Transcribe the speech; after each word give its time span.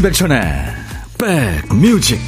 임백천의 0.00 0.40
백뮤직 1.18 2.18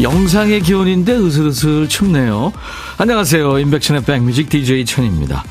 영상의 0.00 0.62
기온인데 0.62 1.16
으슬으슬 1.16 1.88
춥네요. 1.88 2.52
안녕하세요. 2.98 3.60
임백천의 3.60 4.04
백뮤직 4.04 4.48
DJ 4.48 4.84
천입니다. 4.84 5.44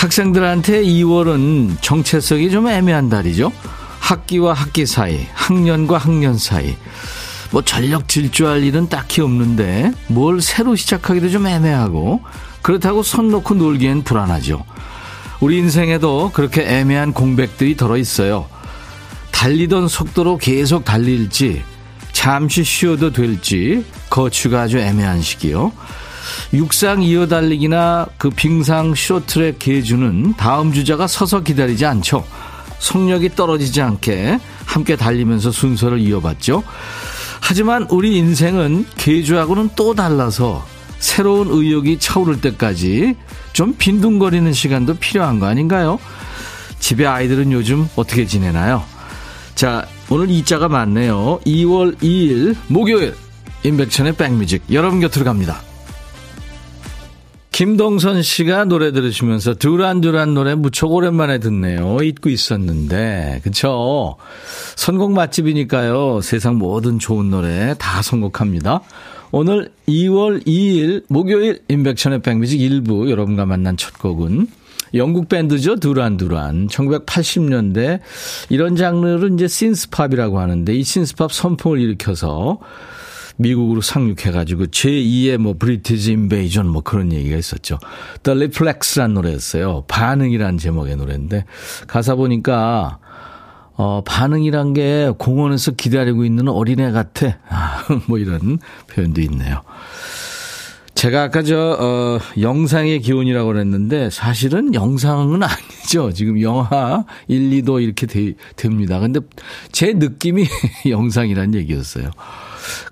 학생들한테 0.00 0.82
2월은 0.82 1.76
정체성이 1.82 2.50
좀 2.50 2.68
애매한 2.68 3.10
달이죠. 3.10 3.52
학기와 3.98 4.54
학기 4.54 4.86
사이, 4.86 5.26
학년과 5.34 5.98
학년 5.98 6.38
사이. 6.38 6.74
뭐 7.50 7.60
전력 7.62 8.08
질주할 8.08 8.64
일은 8.64 8.88
딱히 8.88 9.20
없는데 9.20 9.92
뭘 10.06 10.40
새로 10.40 10.74
시작하기도 10.74 11.28
좀 11.28 11.46
애매하고 11.46 12.22
그렇다고 12.62 13.02
손 13.02 13.28
놓고 13.28 13.56
놀기엔 13.56 14.02
불안하죠. 14.02 14.64
우리 15.40 15.58
인생에도 15.58 16.30
그렇게 16.32 16.62
애매한 16.62 17.12
공백들이 17.12 17.76
들어 17.76 17.98
있어요. 17.98 18.48
달리던 19.32 19.88
속도로 19.88 20.38
계속 20.38 20.86
달릴지 20.86 21.62
잠시 22.12 22.64
쉬어도 22.64 23.12
될지 23.12 23.84
거추가 24.08 24.62
아주 24.62 24.78
애매한 24.78 25.20
시기요. 25.20 25.72
육상 26.52 27.02
이어달리기나 27.02 28.06
그 28.18 28.30
빙상 28.30 28.94
쇼트랙 28.94 29.58
계주는 29.58 30.34
다음 30.36 30.72
주자가 30.72 31.06
서서 31.06 31.40
기다리지 31.40 31.86
않죠. 31.86 32.24
속력이 32.78 33.34
떨어지지 33.36 33.80
않게 33.82 34.38
함께 34.64 34.96
달리면서 34.96 35.50
순서를 35.50 36.00
이어봤죠. 36.00 36.62
하지만 37.40 37.86
우리 37.90 38.16
인생은 38.16 38.86
계주하고는 38.96 39.70
또 39.76 39.94
달라서 39.94 40.66
새로운 40.98 41.48
의욕이 41.50 41.98
차오를 41.98 42.40
때까지 42.40 43.14
좀 43.52 43.74
빈둥거리는 43.76 44.52
시간도 44.52 44.94
필요한 44.94 45.40
거 45.40 45.46
아닌가요? 45.46 45.98
집에 46.78 47.06
아이들은 47.06 47.52
요즘 47.52 47.88
어떻게 47.96 48.26
지내나요? 48.26 48.84
자, 49.54 49.86
오늘 50.08 50.30
이자가 50.30 50.68
많네요. 50.68 51.40
2월 51.46 51.96
2일 51.98 52.56
목요일 52.68 53.14
임백천의 53.62 54.14
백뮤직 54.16 54.62
여러분 54.72 55.00
곁으로 55.00 55.24
갑니다. 55.24 55.62
김동선 57.52 58.22
씨가 58.22 58.64
노래 58.64 58.92
들으시면서 58.92 59.54
두란두란 59.54 60.34
노래 60.34 60.54
무척 60.54 60.92
오랜만에 60.92 61.38
듣네요. 61.38 61.98
잊고 62.02 62.30
있었는데. 62.30 63.40
그쵸? 63.42 64.16
선곡 64.76 65.12
맛집이니까요. 65.12 66.20
세상 66.22 66.56
모든 66.56 66.98
좋은 66.98 67.30
노래 67.30 67.74
다 67.78 68.02
선곡합니다. 68.02 68.80
오늘 69.32 69.70
2월 69.88 70.46
2일 70.46 71.04
목요일 71.08 71.60
인백천의 71.68 72.22
백뮤직 72.22 72.60
1부 72.60 73.10
여러분과 73.10 73.46
만난 73.46 73.76
첫 73.76 73.98
곡은 73.98 74.46
영국 74.94 75.28
밴드죠. 75.28 75.76
두란두란. 75.76 76.68
1980년대 76.68 78.00
이런 78.48 78.76
장르를 78.76 79.34
이제 79.34 79.46
신스팝이라고 79.48 80.40
하는데 80.40 80.74
이 80.74 80.82
신스팝 80.82 81.32
선풍을 81.32 81.80
일으켜서 81.80 82.58
미국으로 83.40 83.80
상륙해가지고 83.80 84.66
제2의 84.66 85.38
뭐 85.38 85.54
브리티지 85.58 86.12
인베이전 86.12 86.68
뭐 86.68 86.82
그런 86.82 87.12
얘기가 87.12 87.36
있었죠. 87.36 87.78
The 88.22 88.36
Reflex라는 88.36 89.14
노래였어요. 89.14 89.84
반응이란 89.88 90.58
제목의 90.58 90.96
노래인데 90.96 91.46
가사 91.86 92.14
보니까 92.14 92.98
어, 93.76 94.02
반응이란 94.04 94.74
게 94.74 95.10
공원에서 95.16 95.72
기다리고 95.72 96.24
있는 96.26 96.48
어린애 96.48 96.90
같아. 96.90 97.38
아, 97.48 97.82
뭐 98.08 98.18
이런 98.18 98.58
표현도 98.88 99.22
있네요. 99.22 99.62
제가 100.94 101.22
아까 101.22 101.42
저, 101.42 101.78
어, 101.80 102.18
영상의 102.38 103.00
기온이라고 103.00 103.52
그랬는데 103.52 104.10
사실은 104.10 104.74
영상은 104.74 105.40
아니죠. 105.42 106.12
지금 106.12 106.42
영하 106.42 107.06
1, 107.26 107.62
2도 107.62 107.82
이렇게 107.82 108.06
되, 108.06 108.34
됩니다. 108.54 109.00
근데 109.00 109.20
제 109.72 109.94
느낌이 109.94 110.44
영상이란 110.86 111.54
얘기였어요. 111.54 112.10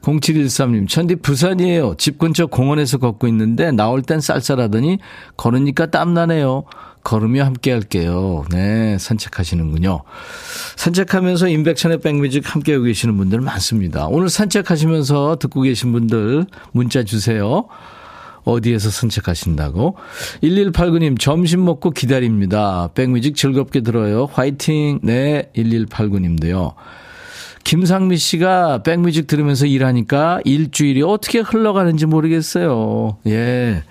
0713님, 0.03 0.89
천디 0.89 1.17
부산이에요. 1.17 1.95
집 1.99 2.19
근처 2.19 2.47
공원에서 2.47 2.99
걷고 2.99 3.27
있는데 3.29 3.71
나올 3.71 4.03
땐 4.03 4.21
쌀쌀하더니 4.21 4.99
걸으니까 5.37 5.87
땀나네요. 5.87 6.65
걸으며 7.05 7.45
함께 7.45 7.73
할게요. 7.73 8.45
네, 8.51 8.99
산책하시는군요. 8.99 10.03
산책하면서 10.77 11.49
인백천의 11.49 12.01
백뮤직 12.01 12.55
함께 12.55 12.75
하고 12.75 12.85
계시는 12.85 13.17
분들 13.17 13.41
많습니다. 13.41 14.09
오늘 14.09 14.29
산책하시면서 14.29 15.37
듣고 15.41 15.63
계신 15.63 15.93
분들 15.93 16.45
문자 16.73 17.05
주세요. 17.05 17.67
어디에서 18.45 18.91
산책하신다고? 18.91 19.97
1189님, 20.43 21.19
점심 21.19 21.65
먹고 21.65 21.91
기다립니다. 21.91 22.89
백뮤직 22.95 23.37
즐겁게 23.37 23.81
들어요. 23.83 24.29
화이팅! 24.33 25.01
네, 25.03 25.51
1189님도요. 25.55 26.75
김상미 27.65 28.17
씨가 28.17 28.83
백뮤직 28.83 29.27
들으면서 29.27 29.67
일하니까 29.67 30.41
일주일이 30.45 31.03
어떻게 31.03 31.41
흘러가는지 31.41 32.07
모르겠어요. 32.07 33.19
예. 33.27 33.83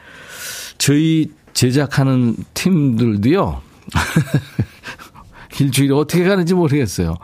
저희 0.77 1.31
제작하는 1.53 2.35
팀들도요. 2.53 3.61
일주일이 5.59 5.93
어떻게 5.93 6.23
가는지 6.23 6.53
모르겠어요. 6.53 7.17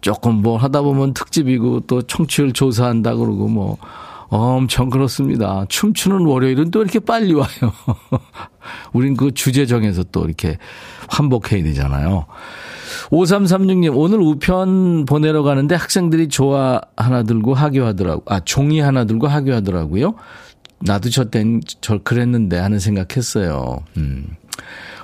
조금 0.00 0.36
뭐 0.36 0.56
하다 0.56 0.82
보면 0.82 1.14
특집이고 1.14 1.80
또 1.80 2.02
청취율 2.02 2.52
조사한다 2.52 3.14
그러고 3.16 3.48
뭐 3.48 3.78
엄청 4.28 4.90
그렇습니다. 4.90 5.64
춤추는 5.68 6.26
월요일은 6.26 6.70
또 6.70 6.82
이렇게 6.82 6.98
빨리 6.98 7.32
와요. 7.34 7.48
우린 8.92 9.16
그 9.16 9.32
주제 9.32 9.64
정해서 9.66 10.02
또 10.12 10.24
이렇게 10.24 10.58
환복해야 11.08 11.62
되잖아요. 11.62 12.26
5336님, 13.10 13.96
오늘 13.96 14.20
우편 14.20 15.04
보내러 15.06 15.42
가는데 15.42 15.74
학생들이 15.74 16.28
조화 16.28 16.80
하나 16.96 17.22
들고 17.22 17.54
하교하더라고, 17.54 18.22
아, 18.26 18.40
종이 18.40 18.80
하나 18.80 19.04
들고 19.04 19.26
하교하더라고요. 19.26 20.14
나도 20.80 21.10
저 21.10 21.24
땐 21.24 21.60
저 21.80 21.98
그랬는데 21.98 22.58
하는 22.58 22.78
생각했어요. 22.78 23.78
음. 23.96 24.26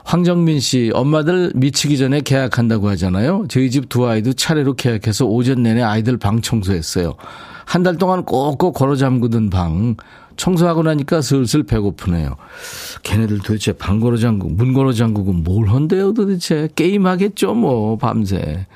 황정민 0.04 0.60
씨, 0.60 0.90
엄마들 0.92 1.52
미치기 1.54 1.96
전에 1.96 2.20
계약한다고 2.20 2.88
하잖아요. 2.90 3.46
저희 3.48 3.70
집 3.70 3.88
두 3.88 4.06
아이도 4.06 4.32
차례로 4.34 4.74
계약해서 4.74 5.24
오전 5.26 5.62
내내 5.62 5.82
아이들 5.82 6.18
방 6.18 6.40
청소했어요. 6.42 7.14
한 7.64 7.82
달 7.82 7.96
동안 7.96 8.24
꼭꼭 8.24 8.74
걸어 8.74 8.96
잠그던 8.96 9.48
방. 9.50 9.96
청소하고 10.36 10.82
나니까 10.82 11.22
슬슬 11.22 11.62
배고프네요. 11.62 12.36
걔네들 13.04 13.38
도대체 13.38 13.72
방 13.72 14.00
걸어 14.00 14.16
잠그고 14.18 14.50
문 14.50 14.74
걸어 14.74 14.92
잠그고 14.92 15.32
뭘 15.32 15.68
한대요 15.68 16.12
도대체. 16.12 16.68
게임하겠죠 16.74 17.54
뭐 17.54 17.96
밤새. 17.96 18.66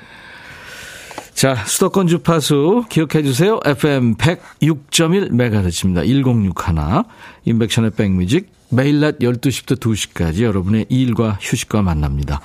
자, 1.35 1.55
수도권 1.55 2.07
주파수 2.07 2.85
기억해 2.89 3.23
주세요. 3.23 3.61
FM 3.65 4.17
106.1MHz입니다. 4.17 6.07
1061. 6.07 7.05
인백션의 7.45 7.91
백뮤직. 7.91 8.58
매일 8.71 9.01
낮 9.01 9.19
12시부터 9.19 9.79
2시까지 9.79 10.43
여러분의 10.43 10.87
일과 10.89 11.39
휴식과 11.41 11.83
만납니다. 11.83 12.41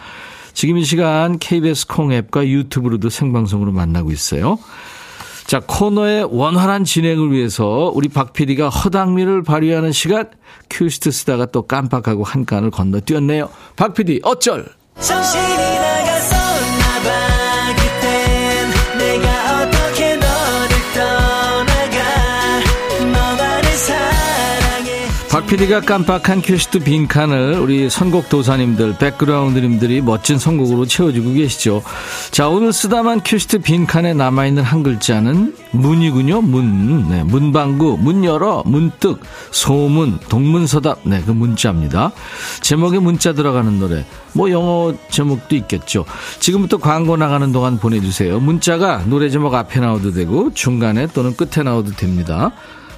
지금 0.53 0.77
이 0.77 0.83
시간 0.85 1.39
KBS 1.39 1.87
콩 1.87 2.13
앱과 2.13 2.47
유튜브로도 2.47 3.09
생방송으로 3.09 3.71
만나고 3.71 4.11
있어요. 4.11 4.59
자, 5.45 5.59
코너의 5.59 6.29
원활한 6.31 6.85
진행을 6.85 7.31
위해서 7.31 7.91
우리 7.93 8.07
박 8.07 8.33
PD가 8.33 8.69
허당미를 8.69 9.43
발휘하는 9.43 9.91
시간 9.91 10.29
큐시트 10.69 11.11
쓰다가 11.11 11.45
또 11.47 11.63
깜빡하고 11.63 12.23
한 12.23 12.45
칸을 12.45 12.71
건너뛰었네요. 12.71 13.49
박 13.75 13.93
PD, 13.93 14.21
어쩔! 14.23 14.65
정신이 14.99 15.72
PD가 25.53 25.81
깜빡한 25.81 26.41
큐시트 26.41 26.79
빈칸을 26.79 27.59
우리 27.59 27.87
선곡 27.87 28.27
도사님들, 28.27 28.97
백그라운드님들이 28.97 30.01
멋진 30.01 30.39
선곡으로 30.39 30.87
채워주고 30.87 31.33
계시죠. 31.33 31.83
자, 32.31 32.49
오늘 32.49 32.73
쓰다만 32.73 33.21
큐시트 33.23 33.59
빈칸에 33.59 34.15
남아있는 34.15 34.63
한 34.63 34.81
글자는 34.81 35.55
문이군요. 35.69 36.41
문. 36.41 37.07
네, 37.07 37.23
문방구, 37.23 37.99
문 38.01 38.25
열어, 38.25 38.63
문득, 38.65 39.19
소문, 39.51 40.17
동문서답. 40.27 41.01
네, 41.03 41.21
그 41.23 41.29
문자입니다. 41.29 42.13
제목에 42.61 42.97
문자 42.97 43.33
들어가는 43.33 43.79
노래. 43.79 44.07
뭐 44.33 44.49
영어 44.49 44.95
제목도 45.11 45.55
있겠죠. 45.55 46.03
지금부터 46.39 46.77
광고 46.77 47.15
나가는 47.15 47.51
동안 47.51 47.77
보내주세요. 47.77 48.39
문자가 48.39 49.03
노래 49.05 49.29
제목 49.29 49.53
앞에 49.53 49.79
나와도 49.81 50.13
되고 50.13 50.51
중간에 50.55 51.05
또는 51.13 51.35
끝에 51.35 51.63
나와도 51.63 51.91
됩니다. 51.91 52.53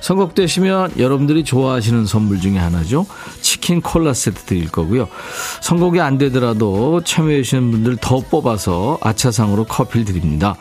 선곡되시면 0.05 0.99
여러분들이 0.99 1.43
좋아하시는 1.43 2.05
선물 2.05 2.39
중에 2.39 2.59
하나죠. 2.59 3.07
치킨 3.41 3.81
콜라 3.81 4.13
세트 4.13 4.43
드릴 4.43 4.71
거고요. 4.71 5.07
선곡이 5.61 5.99
안 5.99 6.19
되더라도 6.19 7.01
참여해주시는 7.03 7.71
분들 7.71 7.97
더 7.97 8.19
뽑아서 8.19 8.99
아차상으로 9.01 9.63
커피를 9.65 10.05
드립니다. 10.05 10.55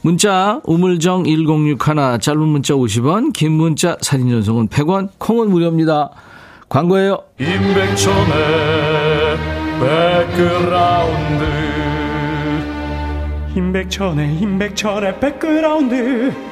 문자 0.00 0.60
우물정 0.64 1.26
1061 1.26 2.18
짧은 2.20 2.40
문자 2.40 2.74
50원 2.74 3.32
긴 3.32 3.52
문자 3.52 3.96
사진 4.00 4.28
전송은 4.30 4.66
100원 4.66 5.10
콩은 5.18 5.50
무료입니다. 5.50 6.10
광고예요. 6.68 7.22
임백천의 7.38 8.32
백그라운드 9.78 11.44
임백천의 13.54 14.38
임백천의 14.40 15.20
백그라운드 15.20 16.51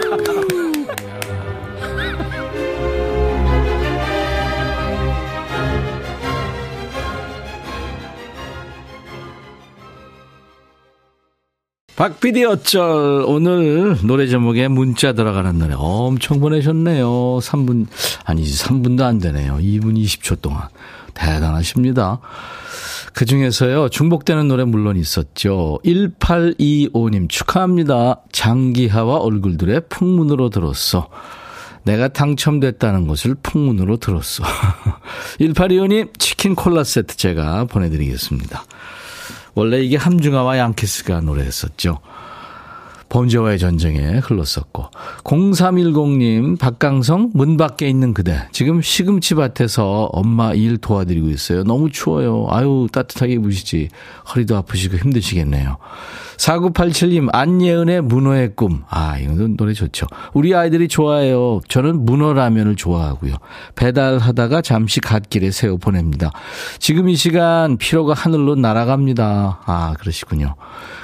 박PD 12.01 12.45
어쩔 12.45 13.23
오늘 13.27 13.95
노래 14.01 14.25
제목에 14.25 14.67
문자 14.67 15.13
들어가는 15.13 15.59
노래 15.59 15.75
엄청 15.77 16.39
보내셨네요. 16.39 17.05
3분 17.07 17.85
아니지 18.25 18.63
3분도 18.63 19.03
안 19.03 19.19
되네요. 19.19 19.57
2분 19.57 20.03
20초 20.03 20.41
동안 20.41 20.63
대단하십니다. 21.13 22.19
그 23.13 23.25
중에서요 23.25 23.89
중복되는 23.89 24.47
노래 24.47 24.63
물론 24.63 24.97
있었죠. 24.97 25.77
1825님 25.85 27.29
축하합니다. 27.29 28.21
장기하와 28.31 29.17
얼굴들의 29.17 29.81
풍문으로 29.89 30.49
들었어. 30.49 31.07
내가 31.83 32.07
당첨됐다는 32.07 33.05
것을 33.05 33.35
풍문으로 33.43 33.97
들었어. 33.97 34.43
1825님 35.39 36.17
치킨 36.17 36.55
콜라 36.55 36.83
세트 36.83 37.15
제가 37.15 37.65
보내드리겠습니다. 37.65 38.63
원래 39.53 39.81
이게 39.81 39.97
함중아와 39.97 40.57
양키스가 40.57 41.21
노래했었죠. 41.21 41.99
범죄와의 43.11 43.59
전쟁에 43.59 44.19
흘렀었고 44.19 44.85
0310님 45.25 46.57
박강성 46.57 47.31
문 47.33 47.57
밖에 47.57 47.89
있는 47.89 48.13
그대 48.13 48.47
지금 48.53 48.81
시금치 48.81 49.35
밭에서 49.35 50.05
엄마 50.13 50.53
일 50.53 50.77
도와드리고 50.77 51.27
있어요. 51.27 51.63
너무 51.63 51.91
추워요. 51.91 52.47
아유 52.49 52.87
따뜻하게 52.91 53.33
입으시지 53.33 53.89
허리도 54.33 54.55
아프시고 54.55 54.95
힘드시겠네요. 54.95 55.77
4987님 56.41 57.29
안예은의 57.31 58.01
문어의 58.01 58.55
꿈. 58.55 58.81
아 58.89 59.17
이거 59.19 59.33
노래 59.47 59.73
좋죠. 59.73 60.07
우리 60.33 60.55
아이들이 60.55 60.87
좋아해요. 60.87 61.61
저는 61.67 62.03
문어라면을 62.05 62.75
좋아하고요. 62.75 63.35
배달하다가 63.75 64.63
잠시 64.63 64.99
갓길에 65.01 65.51
세워 65.51 65.77
보냅니다. 65.77 66.31
지금 66.79 67.09
이 67.09 67.15
시간 67.15 67.77
피로가 67.77 68.13
하늘로 68.15 68.55
날아갑니다. 68.55 69.61
아 69.65 69.93
그러시군요. 69.99 70.55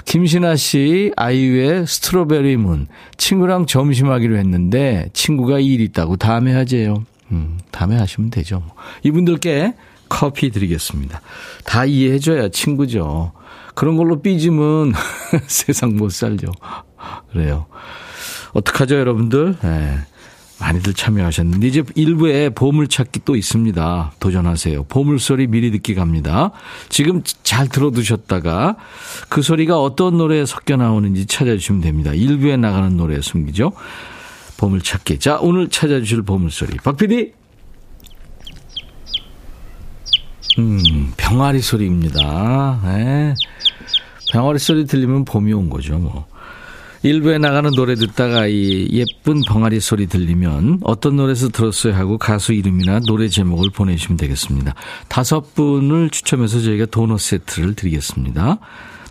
김신아 0.06 0.56
씨 0.56 1.12
아이유의 1.16 1.86
스트로베리 1.86 2.58
문 2.58 2.88
친구랑 3.18 3.68
점심하기로 3.68 4.38
했는데 4.38 5.10
친구가 5.14 5.60
일 5.60 5.82
있다고 5.82 6.16
다음에 6.16 6.54
하재요. 6.54 7.04
음, 7.32 7.60
다음에 7.70 7.96
하시면 7.98 8.32
되죠. 8.32 8.60
뭐. 8.60 8.74
이분들께 9.04 9.76
커피 10.10 10.50
드리겠습니다. 10.50 11.22
다 11.66 11.86
이해해줘야 11.86 12.50
친구죠. 12.50 13.34
그런 13.78 13.96
걸로 13.96 14.24
삐지면 14.24 14.94
세상 15.46 15.98
못 15.98 16.12
살죠. 16.12 16.48
그래요. 17.32 17.68
어떡하죠, 18.54 18.96
여러분들? 18.96 19.56
네. 19.62 20.00
많이들 20.60 20.96
참여하셨는데 20.96 21.68
이제 21.68 21.84
일부에 21.94 22.50
보물찾기 22.50 23.20
또 23.24 23.36
있습니다. 23.36 24.14
도전하세요. 24.20 24.86
보물소리 24.86 25.46
미리 25.46 25.70
듣기 25.70 25.94
갑니다. 25.94 26.54
지금 26.90 27.22
잘 27.44 27.68
들어두셨다가 27.68 28.78
그 29.30 29.44
소리가 29.44 29.80
어떤 29.80 30.18
노래에 30.18 30.48
섞여 30.48 30.76
나오는지 30.76 31.28
찾아주시면 31.28 31.82
됩니다. 31.82 32.12
일부에 32.16 32.58
나가는 32.58 32.98
노래에 32.98 33.22
숨기죠. 33.22 33.74
보물찾기. 34.58 35.20
자 35.20 35.38
오늘 35.40 35.70
찾아주실 35.70 36.24
보물소리. 36.24 36.78
박 36.78 36.98
PD. 36.98 37.37
음 40.58 41.14
병아리 41.18 41.62
소리입니다. 41.62 42.82
네. 42.84 43.34
병아리 44.32 44.60
소리 44.60 44.86
들리면 44.86 45.26
봄이 45.26 45.54
온 45.54 45.70
거죠 45.70 45.98
뭐. 45.98 46.26
일부에 47.04 47.38
나가는 47.38 47.70
노래 47.72 47.96
듣다가 47.96 48.48
이 48.48 48.88
예쁜 48.92 49.42
벙아리 49.48 49.80
소리 49.80 50.08
들리면 50.08 50.80
어떤 50.84 51.16
노래에서 51.16 51.50
들었어요 51.50 51.94
하고 51.94 52.18
가수 52.18 52.54
이름이나 52.54 53.00
노래 53.06 53.28
제목을 53.28 53.70
보내주시면 53.70 54.18
되겠습니다. 54.18 54.74
다섯 55.08 55.54
분을 55.54 56.10
추첨해서 56.10 56.60
저희가 56.60 56.88
도넛 56.88 57.20
세트를 57.20 57.76
드리겠습니다. 57.76 58.58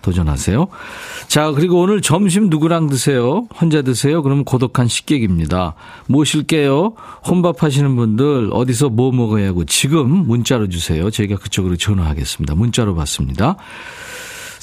도전하세요. 0.03 0.69
자, 1.29 1.51
그리고 1.51 1.81
오늘 1.81 2.01
점심 2.03 2.49
누구랑 2.49 2.89
드세요? 2.89 3.47
혼자 3.61 3.83
드세요? 3.83 4.23
그러면 4.23 4.45
고독한 4.45 4.89
식객입니다. 4.89 5.75
모실게요. 6.07 6.95
혼밥 7.27 7.63
하시는 7.63 7.97
분들 7.97 8.51
어디서 8.53 8.89
뭐 8.89 9.13
먹어야 9.13 9.49
하고 9.49 9.65
지금 9.65 10.09
문자로 10.27 10.69
주세요. 10.69 11.11
저희가 11.11 11.37
그쪽으로 11.37 11.77
전화하겠습니다. 11.77 12.55
문자로 12.55 12.95
받습니다. 12.95 13.57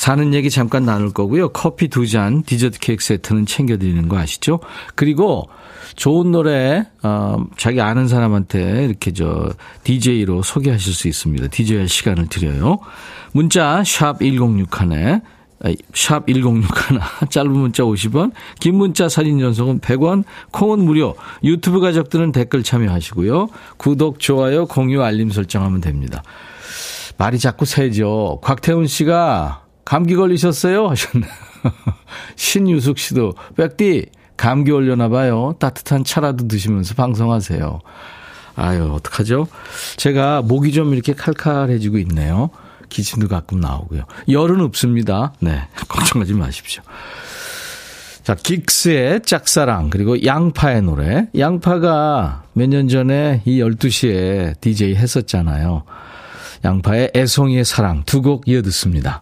사는 0.03 0.33
얘기 0.33 0.49
잠깐 0.49 0.83
나눌 0.83 1.13
거고요. 1.13 1.53
커피 1.53 1.87
두 1.87 2.05
잔, 2.05 2.43
디저트 2.43 2.79
케이크 2.79 3.01
세트는 3.01 3.45
챙겨드리는 3.45 4.09
거 4.09 4.17
아시죠? 4.17 4.59
그리고 4.95 5.47
좋은 5.95 6.33
노래, 6.33 6.85
어, 7.03 7.45
자기 7.55 7.79
아는 7.79 8.09
사람한테 8.09 8.83
이렇게 8.83 9.13
저, 9.13 9.53
DJ로 9.85 10.43
소개하실 10.43 10.93
수 10.93 11.07
있습니다. 11.07 11.47
DJ 11.47 11.77
할 11.77 11.87
시간을 11.87 12.27
드려요. 12.27 12.79
문자, 13.31 13.81
샵 13.85 14.19
1061에, 14.19 15.21
샵 15.93 16.27
1061, 16.27 16.99
짧은 17.31 17.49
문자 17.49 17.83
50원, 17.83 18.33
긴 18.59 18.75
문자 18.75 19.07
사진 19.07 19.39
전송은 19.39 19.79
100원, 19.79 20.25
콩은 20.51 20.83
무료, 20.83 21.15
유튜브 21.45 21.79
가족들은 21.79 22.33
댓글 22.33 22.61
참여하시고요. 22.61 23.47
구독, 23.77 24.19
좋아요, 24.19 24.65
공유, 24.65 25.01
알림 25.01 25.29
설정하면 25.29 25.79
됩니다. 25.79 26.23
말이 27.17 27.39
자꾸 27.39 27.63
새죠. 27.63 28.41
곽태훈 28.43 28.87
씨가 28.87 29.62
감기 29.85 30.15
걸리셨어요? 30.15 30.87
하셨네. 30.87 31.27
신유숙 32.35 32.97
씨도, 32.97 33.33
백디, 33.57 34.07
감기 34.37 34.71
올려나 34.71 35.09
봐요. 35.09 35.55
따뜻한 35.59 36.03
차라도 36.03 36.47
드시면서 36.47 36.95
방송하세요. 36.95 37.79
아유, 38.55 38.91
어떡하죠? 38.93 39.47
제가 39.97 40.41
목이 40.41 40.71
좀 40.73 40.93
이렇게 40.93 41.13
칼칼해지고 41.13 41.97
있네요. 41.99 42.49
기침도 42.89 43.27
가끔 43.27 43.59
나오고요. 43.59 44.03
열은 44.29 44.61
없습니다. 44.61 45.33
네. 45.39 45.67
걱정하지 45.87 46.33
마십시오. 46.33 46.83
자, 48.23 48.35
긱스의 48.35 49.21
짝사랑, 49.23 49.89
그리고 49.89 50.23
양파의 50.23 50.81
노래. 50.83 51.27
양파가 51.37 52.43
몇 52.53 52.67
년 52.69 52.87
전에 52.87 53.41
이 53.45 53.59
12시에 53.59 54.59
DJ 54.61 54.95
했었잖아요. 54.95 55.83
양파의 56.63 57.11
애송이의 57.15 57.65
사랑 57.65 58.03
두 58.05 58.21
곡 58.21 58.47
이어 58.47 58.61
듣습니다. 58.61 59.21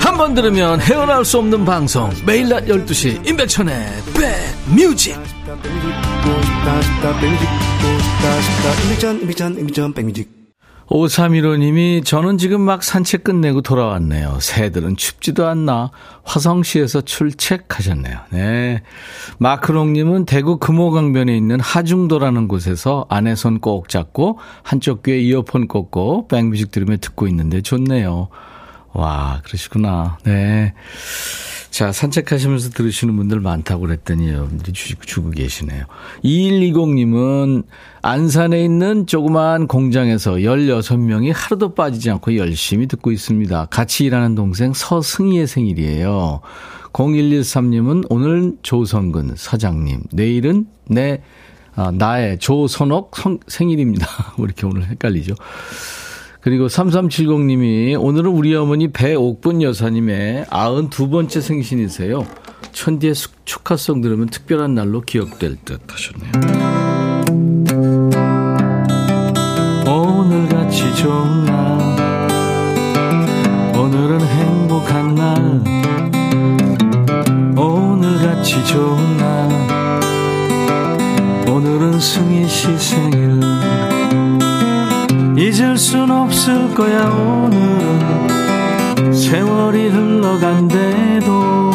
한 0.00 0.16
번 0.16 0.34
들으면 0.34 0.80
헤어나올 0.80 1.24
수 1.24 1.38
없는 1.38 1.64
방송 1.64 2.10
매일 2.26 2.48
낮 2.48 2.64
12시 2.66 3.26
임백천의 3.26 3.86
백뮤직 9.94 10.28
5315님이 10.88 12.04
저는 12.04 12.36
지금 12.36 12.60
막 12.62 12.82
산책 12.82 13.22
끝내고 13.22 13.62
돌아왔네요. 13.62 14.38
새들은 14.40 14.96
춥지도 14.96 15.46
않나. 15.46 15.92
화성시에서 16.24 17.02
출첵하셨네요. 17.02 18.18
네. 18.30 18.82
마크롱님은 19.38 20.24
대구 20.26 20.58
금호강변에 20.58 21.34
있는 21.36 21.60
하중도라는 21.60 22.48
곳에서 22.48 23.06
아내 23.08 23.36
손 23.36 23.60
꼭 23.60 23.88
잡고 23.88 24.38
한쪽 24.64 25.04
귀에 25.04 25.20
이어폰 25.20 25.68
꽂고 25.68 26.26
백뮤직 26.26 26.72
들으며 26.72 26.96
듣고 26.96 27.28
있는데 27.28 27.60
좋네요. 27.62 28.28
와, 28.92 29.40
그러시구나. 29.44 30.18
네. 30.24 30.74
자, 31.70 31.92
산책하시면서 31.92 32.70
들으시는 32.70 33.16
분들 33.16 33.40
많다고 33.40 33.82
그랬더니 33.82 34.28
여러분들이 34.28 34.72
주고, 34.72 35.04
주고 35.04 35.30
계시네요. 35.30 35.84
2120님은 36.24 37.64
안산에 38.02 38.62
있는 38.64 39.06
조그마한 39.06 39.68
공장에서 39.68 40.32
16명이 40.32 41.32
하루도 41.32 41.74
빠지지 41.74 42.10
않고 42.10 42.36
열심히 42.36 42.88
듣고 42.88 43.12
있습니다. 43.12 43.66
같이 43.66 44.04
일하는 44.04 44.34
동생 44.34 44.72
서승희의 44.72 45.46
생일이에요. 45.46 46.40
0113님은 46.92 48.06
오늘 48.10 48.54
조성근 48.62 49.34
사장님, 49.36 50.02
내일은 50.12 50.66
내, 50.88 51.22
아, 51.76 51.92
나의 51.92 52.40
조선옥 52.40 53.16
성, 53.16 53.38
생일입니다. 53.46 54.06
이렇게 54.38 54.66
오늘 54.66 54.88
헷갈리죠. 54.88 55.34
그리고 56.40 56.68
3370님이 56.68 58.02
오늘은 58.02 58.30
우리 58.30 58.54
어머니 58.54 58.88
배옥분 58.88 59.62
여사님의 59.62 60.46
92번째 60.46 61.40
생신이세요. 61.40 62.26
천디의 62.72 63.14
축하송 63.44 64.00
들으면 64.00 64.28
특별한 64.28 64.74
날로 64.74 65.02
기억될 65.02 65.56
듯 65.64 65.80
하셨네요. 65.86 66.32
오늘같이 69.86 70.94
좋은 70.96 71.44
날 71.44 71.80
오늘은 73.76 74.20
행복한 74.20 75.14
날 75.14 75.62
오늘같이 77.58 78.64
좋은 78.66 79.16
날 79.16 79.50
오늘은 81.48 82.00
승희 82.00 82.48
씨 82.48 82.78
생일 82.78 83.29
잊을 85.40 85.78
순 85.78 86.10
없을 86.10 86.74
거야 86.74 87.08
오늘은. 87.08 88.30
세월이 89.10 89.88
흘러간대도 89.88 91.70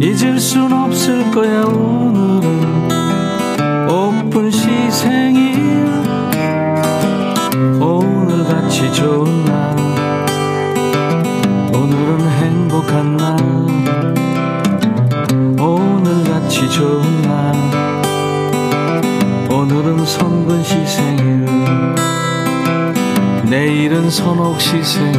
잊을 0.00 0.40
순 0.40 0.72
없을 0.72 1.30
거야 1.30 1.64
오늘은. 1.64 2.88
오픈 3.90 4.50
시 4.50 4.90
생일 4.90 5.84
오늘같이 7.78 8.90
좋은 8.94 9.44
날. 9.44 9.76
오늘은 11.74 12.30
행복한 12.40 13.18
날. 13.18 13.36
오늘같이 15.60 16.70
좋은 16.70 17.02
날. 17.20 17.54
오늘은 19.50 20.06
성근 20.06 20.64
시 20.64 20.86
생일 20.86 21.33
내일은 23.94 24.10
선옥 24.10 24.60
씨 24.60 24.82
생일 24.82 25.12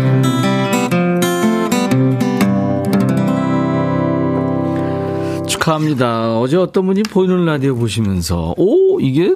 축하합니다. 5.47 6.37
어제 6.39 6.57
어떤 6.57 6.85
분이 6.85 7.03
보이는 7.03 7.45
라디오 7.45 7.75
보시면서 7.75 8.53
오 8.57 8.99
이게 8.99 9.35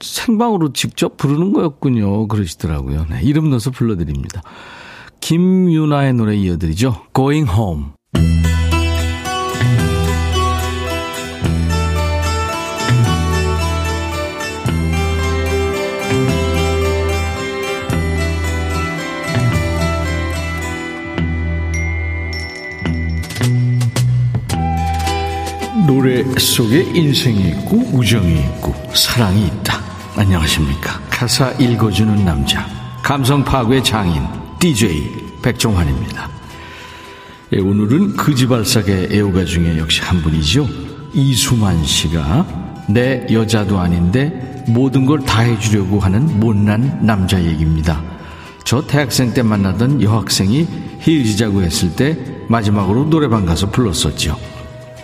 생방으로 0.00 0.74
직접 0.74 1.16
부르는 1.16 1.54
거였군요. 1.54 2.28
그러시더라고요. 2.28 3.06
네, 3.08 3.22
이름 3.22 3.48
넣어서 3.48 3.70
불러드립니다. 3.70 4.42
김유나의 5.20 6.12
노래 6.12 6.36
이어드리죠. 6.36 7.06
Going 7.14 7.50
Home. 7.50 7.84
노래 25.92 26.24
속에 26.38 26.90
인생이 26.94 27.48
있고 27.50 27.76
우정이 27.92 28.32
있고 28.40 28.74
사랑이 28.94 29.46
있다. 29.46 29.78
안녕하십니까. 30.16 30.98
가사 31.10 31.50
읽어주는 31.58 32.24
남자. 32.24 32.66
감성 33.02 33.44
파괴 33.44 33.82
장인 33.82 34.22
DJ 34.58 35.12
백종환입니다. 35.42 36.30
예, 37.52 37.58
오늘은 37.58 38.16
그지발사계 38.16 39.08
애호가 39.12 39.44
중에 39.44 39.76
역시 39.76 40.00
한 40.00 40.22
분이죠. 40.22 40.66
이수만 41.12 41.84
씨가 41.84 42.46
내 42.88 43.26
여자도 43.30 43.78
아닌데 43.78 44.64
모든 44.68 45.04
걸 45.04 45.20
다 45.20 45.40
해주려고 45.42 46.00
하는 46.00 46.40
못난 46.40 47.04
남자 47.04 47.38
얘기입니다. 47.44 48.02
저 48.64 48.80
대학생 48.80 49.34
때 49.34 49.42
만나던 49.42 50.00
여학생이 50.00 50.66
헤어지자고 51.02 51.62
했을 51.62 51.94
때 51.94 52.16
마지막으로 52.48 53.10
노래방 53.10 53.44
가서 53.44 53.70
불렀었죠. 53.70 54.51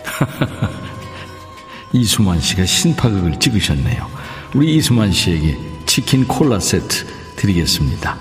이수만 1.92 2.40
씨가 2.40 2.64
신파극을 2.66 3.38
찍으셨네요. 3.38 4.08
우리 4.54 4.76
이수만 4.76 5.12
씨에게 5.12 5.58
치킨 5.86 6.26
콜라 6.26 6.60
세트 6.60 7.06
드리겠습니다. 7.36 8.16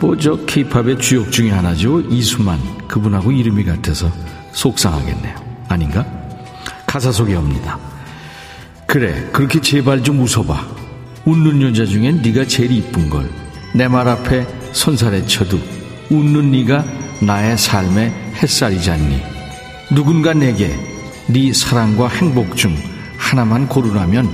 뭐저 0.00 0.36
케이팝의 0.46 0.98
주역 0.98 1.30
중에 1.30 1.50
하나죠. 1.50 2.00
이수만 2.10 2.58
그분하고 2.88 3.32
이름이 3.32 3.64
같아서 3.64 4.10
속상하겠네요. 4.52 5.34
아닌가? 5.68 6.04
가사 6.86 7.12
소개합니다. 7.12 7.78
그래 8.86 9.28
그렇게 9.32 9.60
제발 9.60 10.02
좀 10.02 10.20
웃어봐. 10.20 10.66
웃는 11.26 11.60
여자 11.62 11.84
중엔 11.84 12.22
네가 12.22 12.46
제일 12.46 12.72
이쁜 12.72 13.10
걸. 13.10 13.28
내 13.74 13.88
말 13.88 14.08
앞에 14.08 14.46
손살에 14.72 15.26
쳐도 15.26 15.58
웃는 16.10 16.50
네가 16.52 16.84
나의 17.20 17.58
삶의 17.58 18.10
햇살이잖니. 18.42 19.35
누군가 19.90 20.34
내게 20.34 20.76
네 21.28 21.52
사랑과 21.52 22.08
행복 22.08 22.56
중 22.56 22.76
하나만 23.18 23.68
고르라면 23.68 24.28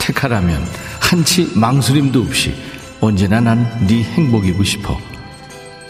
택하라면 0.00 0.64
한치 1.00 1.50
망설임도 1.54 2.20
없이 2.20 2.54
언제나 3.00 3.40
난 3.40 3.86
네 3.86 4.02
행복이고 4.02 4.62
싶어. 4.64 4.98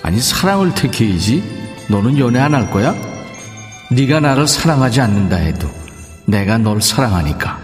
아니 0.02 0.20
사랑을 0.20 0.74
택해야지. 0.74 1.42
너는 1.88 2.18
연애 2.18 2.40
안 2.40 2.54
할 2.54 2.70
거야? 2.70 2.94
네가 3.90 4.20
나를 4.20 4.48
사랑하지 4.48 5.00
않는다 5.00 5.36
해도 5.36 5.68
내가 6.26 6.58
널 6.58 6.80
사랑하니까. 6.82 7.58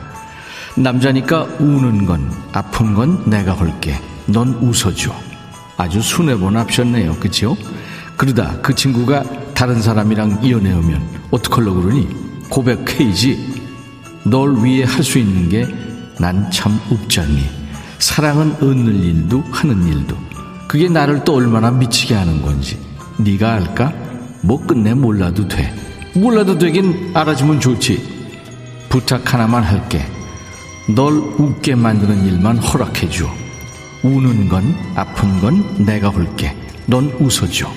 남자니까 0.77 1.43
우는 1.59 2.07
건 2.07 2.31
아픈 2.53 2.95
건 2.95 3.29
내가 3.29 3.53
헐게. 3.53 3.99
넌 4.27 4.51
웃어줘. 4.61 5.13
아주 5.77 6.01
순해본 6.01 6.57
합셨네요. 6.57 7.17
그치요? 7.17 7.57
그러다 8.17 8.59
그 8.63 8.75
친구가 8.75 9.25
다른 9.61 9.83
사람이랑 9.83 10.49
연애하면 10.49 11.07
어떡하려고 11.31 11.83
그러니? 11.83 12.09
고백해야지. 12.49 13.61
널 14.25 14.65
위해 14.65 14.85
할 14.85 15.05
수 15.05 15.19
있는 15.19 15.51
게 15.51 15.67
난 16.19 16.51
참 16.51 16.81
없잖니. 16.91 17.45
사랑은 17.99 18.53
얻는 18.55 19.03
일도 19.03 19.45
하는 19.51 19.87
일도. 19.87 20.17
그게 20.67 20.89
나를 20.89 21.25
또 21.25 21.35
얼마나 21.35 21.71
미치게 21.71 22.15
하는 22.15 22.41
건지. 22.41 22.79
네가 23.19 23.53
알까? 23.53 23.93
뭐 24.43 24.65
끝내 24.67 24.95
몰라도 24.95 25.47
돼. 25.47 25.75
몰라도 26.15 26.57
되긴 26.57 27.11
알아주면 27.13 27.61
좋지. 27.61 28.03
부탁 28.89 29.31
하나만 29.35 29.63
할게. 29.63 30.03
널 30.95 31.13
웃게 31.13 31.75
만드는 31.75 32.25
일만 32.27 32.57
허락해줘. 32.57 33.27
우는 34.05 34.49
건 34.49 34.75
아픈 34.95 35.39
건 35.41 35.85
내가 35.85 36.09
홀게. 36.09 36.57
넌 36.87 37.11
웃어줘. 37.21 37.71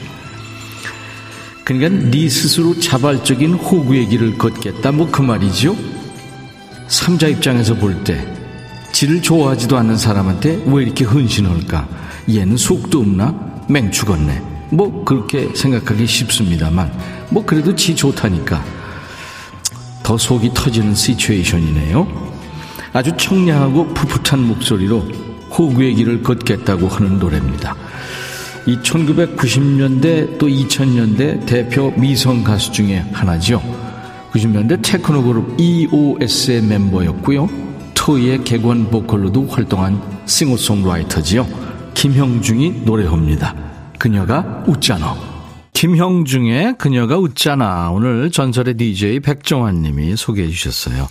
그러니까 1.63 2.09
네 2.09 2.27
스스로 2.29 2.77
자발적인 2.79 3.53
호구의 3.53 4.07
길을 4.07 4.37
걷겠다 4.37 4.91
뭐 4.91 5.07
그 5.11 5.21
말이죠. 5.21 5.75
삼자 6.87 7.27
입장에서 7.27 7.75
볼 7.75 8.03
때 8.03 8.27
지를 8.91 9.21
좋아하지도 9.21 9.75
않는 9.77 9.97
사람한테 9.97 10.63
왜 10.67 10.83
이렇게 10.83 11.03
헌신할까? 11.05 11.87
얘는 12.29 12.57
속도 12.57 12.99
없나? 12.99 13.33
맹 13.67 13.89
죽었네. 13.91 14.41
뭐 14.71 15.03
그렇게 15.03 15.49
생각하기 15.55 16.05
쉽습니다만 16.05 16.91
뭐 17.29 17.43
그래도 17.45 17.75
지 17.75 17.95
좋다니까 17.95 18.63
더 20.03 20.17
속이 20.17 20.51
터지는 20.53 20.93
시츄에이션이네요. 20.93 22.33
아주 22.91 23.11
청량하고 23.17 23.87
풋풋한 23.93 24.39
목소리로 24.47 24.99
호구의 25.49 25.95
길을 25.95 26.21
걷겠다고 26.23 26.87
하는 26.87 27.17
노래입니다. 27.19 27.75
이 28.65 28.77
1990년대 28.77 30.37
또 30.37 30.47
2000년대 30.47 31.45
대표 31.45 31.91
미성 31.97 32.43
가수 32.43 32.71
중에 32.71 32.99
하나죠. 33.11 33.61
90년대 34.31 34.81
테크노 34.81 35.23
그룹 35.23 35.59
EOS의 35.59 36.63
멤버였고요. 36.63 37.47
2의 37.93 38.43
객원 38.43 38.89
보컬로도 38.89 39.47
활동한 39.47 40.01
싱어송라이터지요. 40.25 41.47
김형중이 41.93 42.81
노래합니다. 42.85 43.55
그녀가 43.99 44.63
웃잖아. 44.67 45.15
김형중의 45.73 46.75
그녀가 46.77 47.17
웃잖아. 47.17 47.91
오늘 47.91 48.31
전설의 48.31 48.75
DJ 48.75 49.19
백종환 49.19 49.81
님이 49.81 50.15
소개해 50.15 50.49
주셨어요. 50.49 51.07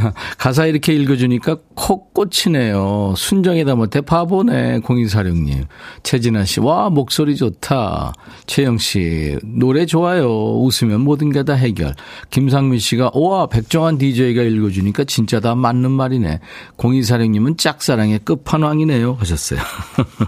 가사 0.38 0.66
이렇게 0.66 0.94
읽어주니까 0.94 1.58
콕 1.74 2.14
꽂히네요. 2.14 3.14
순정이다 3.16 3.74
못해 3.74 4.00
바보네. 4.00 4.80
0246님. 4.80 5.66
최진아 6.02 6.44
씨, 6.44 6.60
와, 6.60 6.88
목소리 6.90 7.36
좋다. 7.36 8.12
최영 8.46 8.78
씨, 8.78 9.38
노래 9.44 9.86
좋아요. 9.86 10.60
웃으면 10.60 11.00
모든 11.02 11.30
게 11.30 11.42
다 11.42 11.54
해결. 11.54 11.94
김상민 12.30 12.78
씨가, 12.78 13.10
와, 13.14 13.46
백종환 13.48 13.98
DJ가 13.98 14.42
읽어주니까 14.42 15.04
진짜 15.04 15.40
다 15.40 15.56
맞는 15.56 15.90
말이네. 15.90 16.38
0246님은 16.76 17.58
짝사랑의 17.58 18.20
끝판왕이네요. 18.20 19.16
하셨어요. 19.18 19.58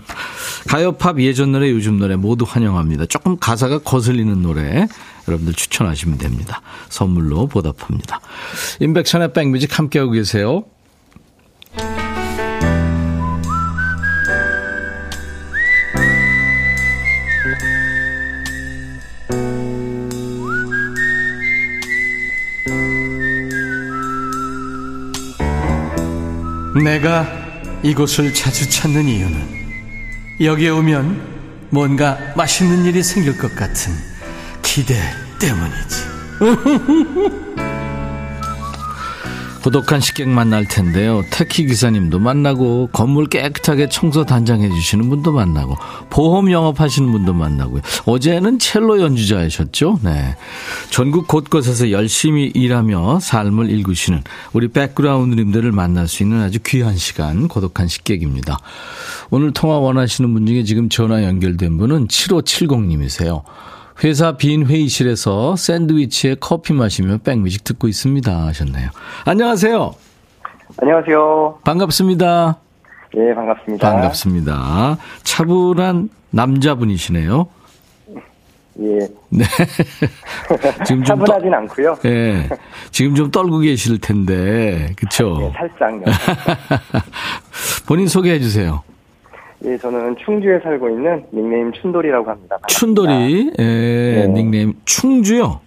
가요팝 0.68 1.21
예전 1.21 1.52
노래, 1.52 1.71
요즘 1.71 1.99
노래 1.99 2.16
모두 2.16 2.44
환영합니다. 2.49 3.06
조금 3.06 3.37
가사가 3.38 3.78
거슬리는 3.78 4.42
노래. 4.42 4.88
여러분들 5.28 5.54
추천하시면 5.54 6.19
됩니다. 6.19 6.61
선물로 6.88 7.47
보답합니다. 7.47 8.21
인백션의 8.81 9.33
백뮤직 9.33 9.78
함께하고 9.78 10.12
계세요. 10.12 10.64
내가 26.83 27.26
이곳을 27.83 28.35
자주 28.35 28.69
찾는 28.69 29.07
이유는 29.09 29.64
여기에 30.40 30.71
오면 30.71 31.69
뭔가 31.71 32.19
맛있는 32.37 32.85
일이 32.85 33.02
생길 33.02 33.38
것 33.38 33.54
같은 33.54 33.93
기대 34.75 34.97
때문이지. 35.38 36.02
고독한 39.62 40.00
식객 40.00 40.28
만날 40.28 40.66
텐데요. 40.66 41.23
택시 41.31 41.64
기사님도 41.64 42.19
만나고 42.19 42.88
건물 42.93 43.28
깨끗하게 43.28 43.88
청소 43.88 44.25
단장해 44.25 44.69
주시는 44.69 45.09
분도 45.09 45.31
만나고 45.31 45.76
보험 46.11 46.50
영업하시는 46.50 47.12
분도 47.12 47.35
만나고요. 47.35 47.83
어제는 48.04 48.59
첼로 48.59 49.00
연주자이셨죠? 49.00 50.00
네. 50.02 50.35
전국 50.90 51.28
곳곳에서 51.28 51.93
열심히 51.93 52.50
일하며 52.52 53.21
삶을 53.21 53.71
일구시는 53.71 54.25
우리 54.54 54.66
백그라운드님들을 54.66 55.71
만날 55.71 56.09
수 56.09 56.25
있는 56.25 56.43
아주 56.43 56.59
귀한 56.66 56.97
시간 56.97 57.47
고독한 57.47 57.87
식객입니다. 57.87 58.59
오늘 59.31 59.52
통화 59.52 59.78
원하시는 59.78 60.35
분 60.35 60.47
중에 60.47 60.64
지금 60.64 60.88
전화 60.88 61.23
연결된 61.23 61.78
분은 61.78 62.09
7570님이세요. 62.09 63.45
회사 64.03 64.37
빈 64.37 64.67
회의실에서 64.67 65.57
샌드위치에 65.57 66.37
커피 66.41 66.73
마시며 66.73 67.19
백뮤직 67.19 67.63
듣고 67.65 67.87
있습니다 67.89 68.47
하셨네요. 68.47 68.91
안녕하세요. 69.25 69.95
안녕하세요. 70.79 71.61
반갑습니다. 71.65 72.59
예, 73.17 73.35
반갑습니다. 73.35 73.91
반갑습니다. 73.93 74.99
차분한 75.23 76.09
남자분이시네요. 76.31 77.47
예. 78.81 78.99
네. 79.29 79.45
지금 80.85 81.05
좀 81.05 81.05
차분하진 81.05 81.51
떠, 81.53 81.57
않고요. 81.59 81.97
예. 82.07 82.49
지금 82.91 83.15
좀 83.15 83.31
떨고 83.31 83.61
계실 83.61 84.01
텐데, 84.01 84.93
그쵸? 84.97 85.53
예, 85.55 85.59
살짝요. 85.79 86.03
본인 87.87 88.09
소개해 88.09 88.41
주세요. 88.41 88.83
예, 89.64 89.78
저는 89.78 90.17
충주에 90.25 90.58
살고 90.60 90.91
있는 90.91 91.25
닉네임 91.32 91.73
춘돌이라고 91.73 92.30
합니다. 92.30 92.56
반갑습니다. 92.56 92.78
춘돌이, 92.78 93.50
예, 93.58 94.25
네. 94.26 94.28
닉네임 94.28 94.75
충주요? 94.84 95.60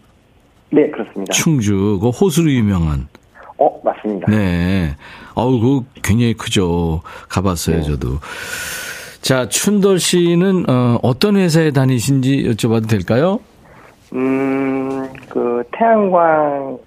네, 0.69 0.89
그렇습니다. 0.91 1.33
충주, 1.33 1.97
그 2.01 2.09
호수로 2.09 2.51
유명한. 2.51 3.07
어, 3.57 3.81
맞습니다. 3.83 4.31
네. 4.31 4.95
어우, 5.33 5.59
그 5.59 6.01
굉장히 6.03 6.33
크죠. 6.35 7.01
가봤어요, 7.29 7.77
네. 7.77 7.83
저도. 7.83 8.19
자, 9.21 9.49
춘돌 9.49 9.99
씨는, 9.99 10.69
어, 10.69 10.99
어떤 11.01 11.37
회사에 11.37 11.71
다니신지 11.71 12.43
여쭤봐도 12.49 12.87
될까요? 12.87 13.39
음, 14.13 15.09
그, 15.27 15.63
태양광 15.71 16.77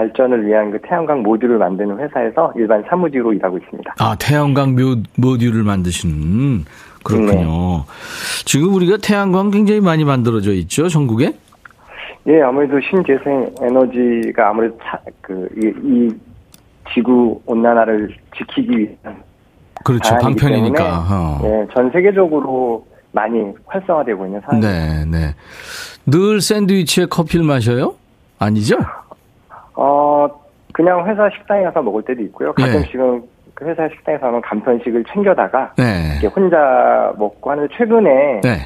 발전을 0.00 0.46
위한 0.46 0.70
그 0.70 0.78
태양광 0.82 1.22
모듈을 1.22 1.58
만드는 1.58 1.98
회사에서 1.98 2.50
일반 2.56 2.82
사무직으로 2.88 3.34
일하고 3.34 3.58
있습니다. 3.58 3.96
아, 3.98 4.16
태양광 4.18 4.74
모듈을 4.74 5.62
만드시는 5.62 6.64
그렇군요. 7.04 7.84
네. 7.84 8.44
지금 8.46 8.74
우리가 8.74 8.96
태양광 9.02 9.50
굉장히 9.50 9.80
많이 9.82 10.04
만들어져 10.04 10.52
있죠, 10.52 10.88
전국에? 10.88 11.34
예, 12.26 12.40
아무래도 12.40 12.78
신재생 12.80 13.54
에너지가 13.60 14.48
아무래도 14.48 14.78
차, 14.82 14.98
그, 15.20 15.48
이, 15.56 15.72
이 15.84 16.08
지구 16.94 17.40
온난화를 17.44 18.14
지키기 18.36 18.78
위한 18.78 19.22
그렇죠. 19.84 20.14
방편이니까. 20.16 21.06
어. 21.10 21.40
예, 21.44 21.66
전 21.74 21.90
세계적으로 21.90 22.86
많이 23.12 23.52
활성화되고 23.66 24.26
있는 24.26 24.40
상황입니다. 24.40 24.72
네, 24.72 25.04
네. 25.04 25.34
늘 26.06 26.40
샌드위치에 26.40 27.06
커피를 27.06 27.44
마셔요? 27.44 27.94
아니죠? 28.38 28.78
어, 29.80 30.28
그냥 30.74 31.08
회사 31.08 31.28
식당에 31.30 31.64
가서 31.64 31.80
먹을 31.80 32.02
때도 32.02 32.22
있고요. 32.24 32.52
가끔씩은 32.52 33.20
네. 33.20 33.26
그 33.54 33.64
회사 33.64 33.88
식당에서 33.88 34.26
하는 34.26 34.40
간편식을 34.42 35.04
챙겨다가 35.04 35.72
네. 35.78 36.18
이렇게 36.20 36.26
혼자 36.26 37.12
먹고 37.18 37.50
하는데 37.50 37.74
최근에 37.76 38.40
네. 38.42 38.58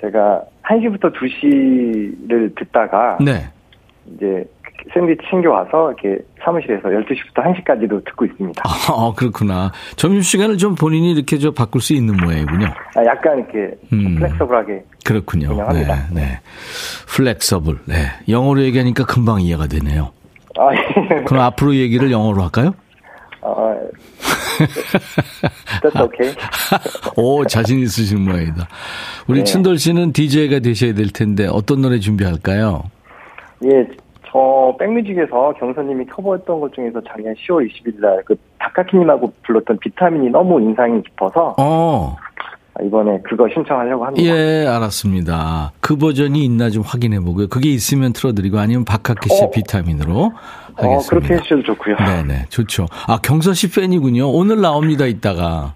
제가 0.00 0.42
1시부터 0.62 1.10
2시를 1.14 2.54
듣다가 2.58 3.16
네. 3.24 3.46
이제 4.14 4.44
샌드위치 4.92 5.22
챙겨와서 5.30 5.92
이렇게 5.92 6.22
사무실에서 6.44 6.88
12시부터 6.88 7.64
1시까지도 7.64 8.04
듣고 8.04 8.26
있습니다. 8.26 8.62
아, 8.64 9.12
그렇구나. 9.16 9.72
점심시간을 9.96 10.58
좀 10.58 10.74
본인이 10.74 11.12
이렇게 11.12 11.38
좀 11.38 11.54
바꿀 11.54 11.80
수 11.80 11.94
있는 11.94 12.14
모양이군요. 12.18 12.66
아, 12.94 13.04
약간 13.06 13.38
이렇게 13.38 13.74
음. 13.92 14.16
flexible하게. 14.16 14.84
그렇군요. 15.04 15.56
네, 15.72 15.86
네. 16.14 16.40
flexible. 17.08 17.78
네. 17.86 17.94
영어로 18.28 18.60
얘기하니까 18.62 19.06
금방 19.06 19.40
이해가 19.40 19.66
되네요. 19.66 20.10
아, 20.58 20.72
예. 20.74 21.22
그럼 21.24 21.42
앞으로 21.42 21.74
얘기를 21.74 22.10
영어로 22.10 22.42
할까요? 22.42 22.74
어, 23.42 23.74
that's 25.82 26.00
okay. 26.00 26.34
오, 27.16 27.44
자신 27.44 27.78
있으신 27.80 28.22
모양이다. 28.24 28.66
우리 29.28 29.38
네. 29.40 29.44
춘돌 29.44 29.78
씨는 29.78 30.12
DJ가 30.12 30.60
되셔야 30.60 30.94
될 30.94 31.10
텐데 31.12 31.46
어떤 31.46 31.82
노래 31.82 31.98
준비할까요? 32.00 32.82
예, 33.66 33.86
저 34.30 34.74
백뮤직에서 34.78 35.54
경선님이 35.58 36.06
커버했던 36.06 36.60
것 36.60 36.72
중에서 36.74 37.00
작년 37.08 37.34
10월 37.34 37.68
20일 37.70 38.00
날 38.00 38.22
그 38.24 38.34
다카키님하고 38.58 39.32
불렀던 39.46 39.78
비타민이 39.78 40.30
너무 40.30 40.60
인상이 40.60 41.02
깊어서 41.02 41.54
어. 41.58 42.16
이번에 42.84 43.20
그거 43.28 43.48
신청하려고 43.52 44.04
합니다. 44.04 44.26
예, 44.26 44.66
알았습니다. 44.66 45.72
그 45.80 45.96
버전이 45.96 46.44
있나 46.44 46.70
좀 46.70 46.82
확인해 46.82 47.20
보고요. 47.20 47.48
그게 47.48 47.70
있으면 47.70 48.12
틀어드리고 48.12 48.58
아니면 48.58 48.84
박학기 48.84 49.28
씨의 49.30 49.48
어. 49.48 49.50
비타민으로 49.50 50.32
하겠습니다. 50.74 50.96
어, 50.96 50.98
그렇게 51.08 51.34
해주셔도 51.34 51.62
좋고요. 51.62 51.96
네네, 51.96 52.46
좋죠. 52.48 52.86
아, 53.06 53.18
경서 53.22 53.54
씨 53.54 53.72
팬이군요. 53.72 54.28
오늘 54.30 54.60
나옵니다, 54.60 55.06
이따가. 55.06 55.74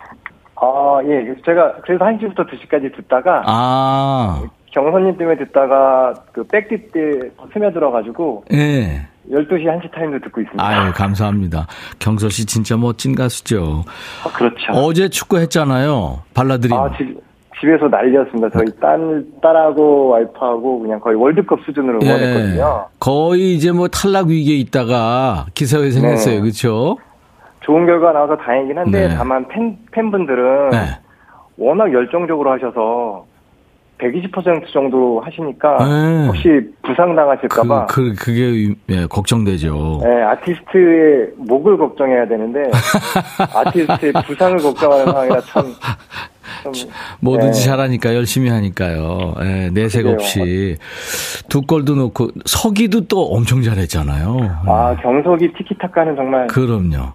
아, 0.57 1.01
예. 1.05 1.35
제가 1.45 1.77
그래서 1.83 2.05
1시부터 2.05 2.47
2시까지 2.49 2.95
듣다가. 2.97 3.43
아. 3.47 4.43
경선님 4.71 5.17
때문에 5.17 5.37
듣다가 5.39 6.15
그 6.33 6.45
백디 6.45 6.91
때 6.93 7.31
스며들어가지고. 7.53 8.45
예. 8.53 9.07
12시 9.31 9.65
1시 9.65 9.93
타임도 9.93 10.19
듣고 10.21 10.41
있습니다. 10.41 10.67
아유, 10.67 10.93
감사합니다. 10.95 11.67
경서 11.99 12.29
씨 12.29 12.47
진짜 12.47 12.77
멋진 12.77 13.15
가수죠. 13.15 13.85
아, 14.25 14.29
그렇죠. 14.33 14.73
어제 14.73 15.09
축구 15.09 15.39
했잖아요. 15.39 16.23
발라드림. 16.35 16.77
아, 16.77 16.91
집, 16.97 17.21
집에서 17.61 17.87
난리였습니다. 17.89 18.49
저희 18.51 18.65
네. 18.65 18.73
딸, 18.81 19.25
딸하고 19.43 20.09
와이프하고 20.09 20.81
그냥 20.81 20.99
거의 21.01 21.17
월드컵 21.17 21.61
수준으로 21.65 21.99
네. 21.99 22.07
응원했거든요. 22.09 22.87
거의 22.99 23.55
이제 23.55 23.71
뭐 23.71 23.89
탈락 23.89 24.29
위기에 24.29 24.57
있다가 24.57 25.47
기사회생했어요. 25.55 26.37
네. 26.37 26.41
그렇죠? 26.41 26.97
좋은 27.61 27.87
결과 27.87 28.13
나와서 28.13 28.37
다행이긴 28.37 28.79
한데 28.79 29.09
네. 29.09 29.15
다만 29.15 29.47
팬, 29.49 29.77
팬분들은 29.93 30.71
네. 30.71 30.79
워낙 31.59 31.93
열정적으로 31.93 32.51
하셔서 32.51 33.27
120% 34.01 34.73
정도 34.73 35.21
하시니까 35.21 35.77
네. 35.79 36.27
혹시 36.27 36.49
부상 36.83 37.15
당하실까봐 37.15 37.87
그, 37.87 38.15
그, 38.19 38.33
게 38.33 38.75
예, 38.89 39.07
걱정되죠. 39.07 40.01
네, 40.03 40.23
아티스트의 40.23 41.31
목을 41.37 41.77
걱정해야 41.77 42.27
되는데 42.27 42.71
아티스트의 43.55 44.13
부상을 44.27 44.59
걱정하는 44.59 45.05
상황이라 45.05 45.41
참 45.43 45.65
좀, 46.63 46.73
뭐든지 47.21 47.61
네. 47.61 47.67
잘하니까 47.67 48.15
열심히 48.15 48.51
하니까요. 48.51 49.35
예, 49.43 49.71
내색 49.73 50.03
그래요. 50.03 50.15
없이 50.17 50.77
두 51.49 51.63
골도 51.63 51.95
넣고 51.95 52.31
서기도 52.45 53.07
또 53.07 53.27
엄청 53.33 53.63
잘했잖아요. 53.63 54.63
아, 54.67 54.97
경석이 55.01 55.53
티키타카는 55.53 56.17
정말. 56.17 56.47
그럼요. 56.49 57.13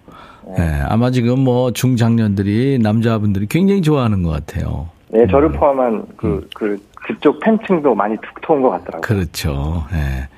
예, 0.58 0.62
아마 0.88 1.10
지금 1.10 1.40
뭐 1.40 1.72
중장년들이 1.72 2.78
남자분들이 2.80 3.46
굉장히 3.46 3.82
좋아하는 3.82 4.22
것 4.22 4.30
같아요. 4.30 4.88
네, 5.16 5.26
저를 5.28 5.50
포함한 5.50 6.04
그, 6.16 6.46
그, 6.54 6.78
그쪽 6.94 7.40
팬층도 7.40 7.94
많이 7.94 8.16
두터운 8.18 8.60
것 8.60 8.70
같더라고요. 8.70 9.00
그렇죠. 9.00 9.84
예. 9.92 10.28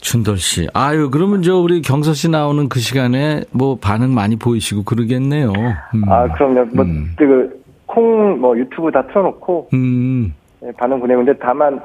춘돌 0.00 0.38
씨. 0.38 0.68
아유, 0.72 1.10
그러면 1.10 1.42
저 1.42 1.56
우리 1.56 1.82
경서 1.82 2.12
씨 2.12 2.28
나오는 2.28 2.68
그 2.68 2.78
시간에 2.78 3.42
뭐 3.50 3.76
반응 3.80 4.14
많이 4.14 4.36
보이시고 4.36 4.84
그러겠네요. 4.84 5.52
음. 5.94 6.02
아, 6.08 6.28
그럼요. 6.32 6.66
뭐, 6.74 6.84
음. 6.84 7.12
그, 7.16 7.62
콩, 7.86 8.40
뭐, 8.40 8.56
유튜브 8.56 8.90
다 8.90 9.04
틀어놓고, 9.08 9.70
음, 9.74 10.32
네, 10.60 10.70
반응 10.78 11.00
보내는데 11.00 11.34
다만, 11.40 11.80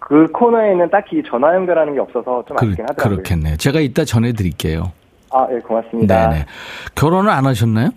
그 0.00 0.26
코너에는 0.32 0.90
딱히 0.90 1.22
전화 1.26 1.54
연결하는 1.54 1.94
게 1.94 2.00
없어서 2.00 2.44
좀 2.46 2.56
그, 2.56 2.66
아쉽긴 2.66 2.84
하더라고요. 2.88 3.16
그렇겠네요. 3.16 3.56
제가 3.56 3.80
이따 3.80 4.04
전해드릴게요. 4.04 4.92
아, 5.30 5.46
예, 5.52 5.58
고맙습니다. 5.60 6.28
네네. 6.28 6.46
결혼을 6.94 7.30
안 7.30 7.46
하셨나요? 7.46 7.90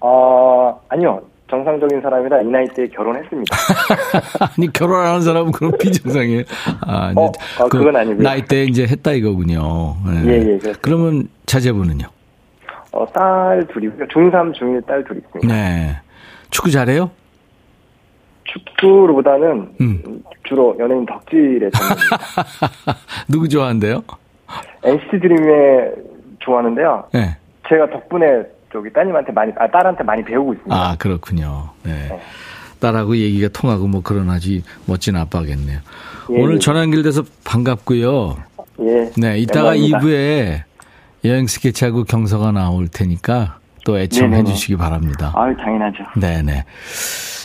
어, 0.00 0.80
아니요. 0.88 1.20
정상적인 1.50 2.00
사람이라 2.02 2.42
이 2.42 2.44
나이 2.46 2.66
때 2.68 2.86
결혼했습니다. 2.88 3.56
아니, 4.56 4.72
결혼 4.72 5.00
안 5.00 5.14
한 5.14 5.22
사람은 5.22 5.52
그럼 5.52 5.72
비정상이에요. 5.78 6.42
아, 6.86 7.12
어, 7.16 7.32
아, 7.58 7.64
그건 7.68 7.96
아니고요. 7.96 8.22
나이 8.22 8.44
때 8.44 8.64
이제 8.64 8.84
했다 8.86 9.12
이거군요. 9.12 9.96
네. 10.06 10.24
예, 10.26 10.32
예, 10.38 10.44
그렇습니다. 10.58 10.78
그러면 10.82 11.28
자제분은요? 11.46 12.06
어, 12.92 13.06
딸 13.12 13.66
둘이고요. 13.72 14.06
중3, 14.08 14.54
중1 14.54 14.86
딸 14.86 15.04
둘이 15.04 15.20
있습니다. 15.20 15.54
네. 15.54 15.96
축구 16.50 16.70
잘해요? 16.70 17.10
축구보다는 18.44 19.72
음. 19.80 20.22
주로 20.44 20.74
연예인 20.78 21.04
덕질에 21.06 21.70
전문입니다. 21.70 22.16
누구 23.28 23.48
좋아한대요? 23.48 24.02
NCT 24.84 25.20
드림에 25.20 25.90
좋아하는데요. 26.40 27.04
네. 27.12 27.36
제가 27.68 27.90
덕분에 27.90 28.44
저기 28.72 28.92
따님한테 28.92 29.32
많이, 29.32 29.52
아, 29.58 29.66
딸한테 29.70 30.04
많이 30.04 30.22
배우고 30.24 30.52
있습니다. 30.54 30.76
아, 30.76 30.96
그렇군요. 30.96 31.70
네. 31.84 32.08
딸하고 32.80 33.16
얘기가 33.16 33.48
통하고 33.48 33.88
뭐 33.88 34.02
그런 34.02 34.30
아주 34.30 34.60
멋진 34.86 35.16
아빠겠네요. 35.16 35.80
예, 36.30 36.40
오늘 36.40 36.56
예. 36.56 36.58
전화 36.58 36.80
연결돼서 36.82 37.24
반갑고요. 37.44 38.36
예. 38.80 39.10
네, 39.16 39.38
이따가 39.38 39.70
영광입니다. 39.76 39.98
2부에 39.98 40.62
여행 41.24 41.46
스케치하고 41.48 42.04
경서가 42.04 42.52
나올 42.52 42.86
테니까 42.88 43.58
또 43.84 43.98
애청해. 43.98 44.44
주시기 44.44 44.76
바랍니다. 44.76 45.32
아유, 45.34 45.56
당연하죠. 45.56 46.04
네네. 46.20 46.64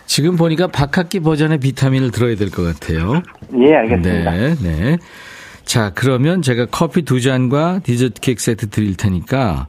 지금 0.05 0.35
보니까 0.35 0.67
박학기 0.67 1.21
버전의 1.21 1.59
비타민을 1.59 2.11
들어야 2.11 2.35
될 2.35 2.51
것 2.51 2.61
같아요. 2.63 3.23
예, 3.59 3.73
알겠습니다. 3.73 4.31
네, 4.31 4.55
네. 4.61 4.97
자, 5.63 5.91
그러면 5.95 6.41
제가 6.43 6.67
커피 6.69 7.01
두 7.03 7.21
잔과 7.21 7.79
디저트 7.83 8.21
케이크 8.21 8.41
세트 8.43 8.69
드릴 8.69 8.95
테니까 8.97 9.65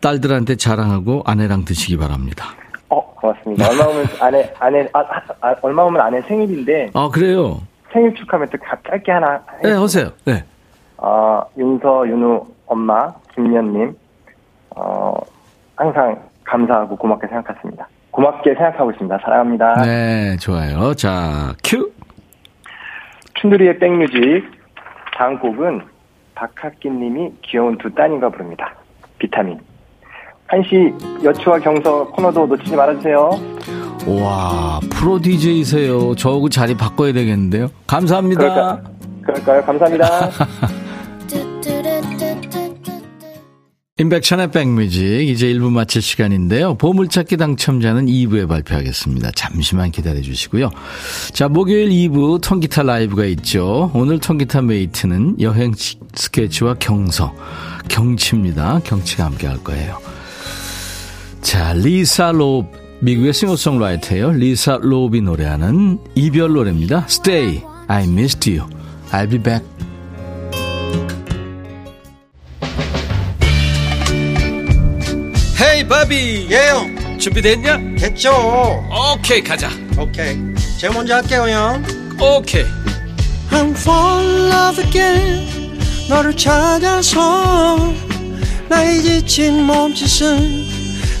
딸들한테 0.00 0.56
자랑하고 0.56 1.22
아내랑 1.26 1.64
드시기 1.64 1.96
바랍니다. 1.96 2.46
어, 2.88 3.00
고맙습니다. 3.14 3.68
얼마 3.68 3.84
오면 3.84 4.06
아내, 4.20 4.52
아내, 4.58 4.88
아, 4.92 5.00
아, 5.00 5.22
아, 5.48 5.54
얼마 5.62 5.82
오면 5.82 6.00
아내 6.00 6.20
생일인데 6.22 6.90
아, 6.94 7.08
그래요? 7.12 7.60
생일 7.92 8.14
축하면 8.14 8.48
또 8.50 8.58
가- 8.58 8.76
짧게 8.88 9.12
하나. 9.12 9.42
네, 9.62 9.72
하세요. 9.72 10.10
네. 10.24 10.44
어, 10.96 11.42
윤서, 11.56 12.06
윤우 12.08 12.46
엄마, 12.66 13.12
김연님, 13.34 13.94
어, 14.76 15.14
항상 15.76 16.22
감사하고 16.44 16.96
고맙게 16.96 17.26
생각했습니다. 17.28 17.88
고맙게 18.10 18.54
생각하고 18.54 18.90
있습니다. 18.92 19.18
사랑합니다. 19.22 19.74
네, 19.84 20.36
좋아요. 20.38 20.94
자, 20.94 21.52
큐! 21.64 21.90
춘두리의 23.34 23.78
백뮤직 23.78 24.50
다음 25.16 25.38
곡은 25.38 25.82
박학기 26.34 26.90
님이 26.90 27.32
귀여운 27.42 27.78
두 27.78 27.92
따님과 27.94 28.30
부릅니다. 28.30 28.74
비타민. 29.18 29.58
한시 30.48 30.92
여추와 31.22 31.58
경서 31.58 32.06
코너도 32.08 32.46
놓치지 32.46 32.74
말아주세요. 32.74 33.30
와, 34.06 34.80
프로 34.90 35.20
DJ세요. 35.20 36.14
저하고 36.14 36.48
자리 36.48 36.74
바꿔야 36.74 37.12
되겠는데요. 37.12 37.68
감사합니다. 37.86 38.40
그럴까, 38.40 38.82
그럴까요? 39.26 39.64
감사합니다. 39.64 40.30
인백션의 44.00 44.52
백뮤직 44.52 45.28
이제 45.28 45.52
1부 45.52 45.72
마칠 45.72 46.00
시간인데요. 46.00 46.76
보물찾기 46.76 47.36
당첨자는 47.36 48.06
2부에 48.06 48.48
발표하겠습니다. 48.48 49.32
잠시만 49.32 49.90
기다려 49.90 50.20
주시고요. 50.22 50.70
자, 51.32 51.48
목요일 51.48 51.88
2부 51.90 52.40
통기타 52.40 52.84
라이브가 52.84 53.24
있죠. 53.24 53.90
오늘 53.94 54.20
통기타 54.20 54.62
mate는 54.62 55.40
여행 55.40 55.72
시- 55.74 55.98
스케치와 56.14 56.74
경서, 56.74 57.34
경치입니다. 57.88 58.80
경치가 58.84 59.24
함께 59.24 59.48
할 59.48 59.58
거예요. 59.64 59.98
자, 61.48 61.72
리사 61.72 62.30
롭 62.30 62.66
미국의 63.00 63.32
싱어송라이터예요. 63.32 64.32
리사 64.32 64.76
롭이 64.82 65.22
노래하는 65.22 65.98
이별 66.14 66.52
노래입니다. 66.52 67.06
Stay, 67.08 67.62
I 67.86 68.04
missed 68.04 68.50
you. 68.50 68.68
I'll 69.10 69.30
be 69.30 69.38
back. 69.38 69.66
Hey 75.58 75.88
바비 75.88 76.48
예영 76.50 77.18
준비됐냐? 77.18 77.78
됐죠 77.98 78.30
오케이 79.16 79.42
가자 79.42 79.70
오케이 79.98 80.36
제가 80.78 80.92
먼저 80.92 81.14
할게요 81.14 81.48
형 81.48 81.82
오케이 82.20 82.64
I'm 83.50 83.70
fall 83.70 84.20
in 84.22 84.52
love 84.52 84.84
again 84.84 85.80
너를 86.10 86.36
찾아서 86.36 87.90
나의 88.68 89.02
지친 89.02 89.64
몸짓은 89.64 90.67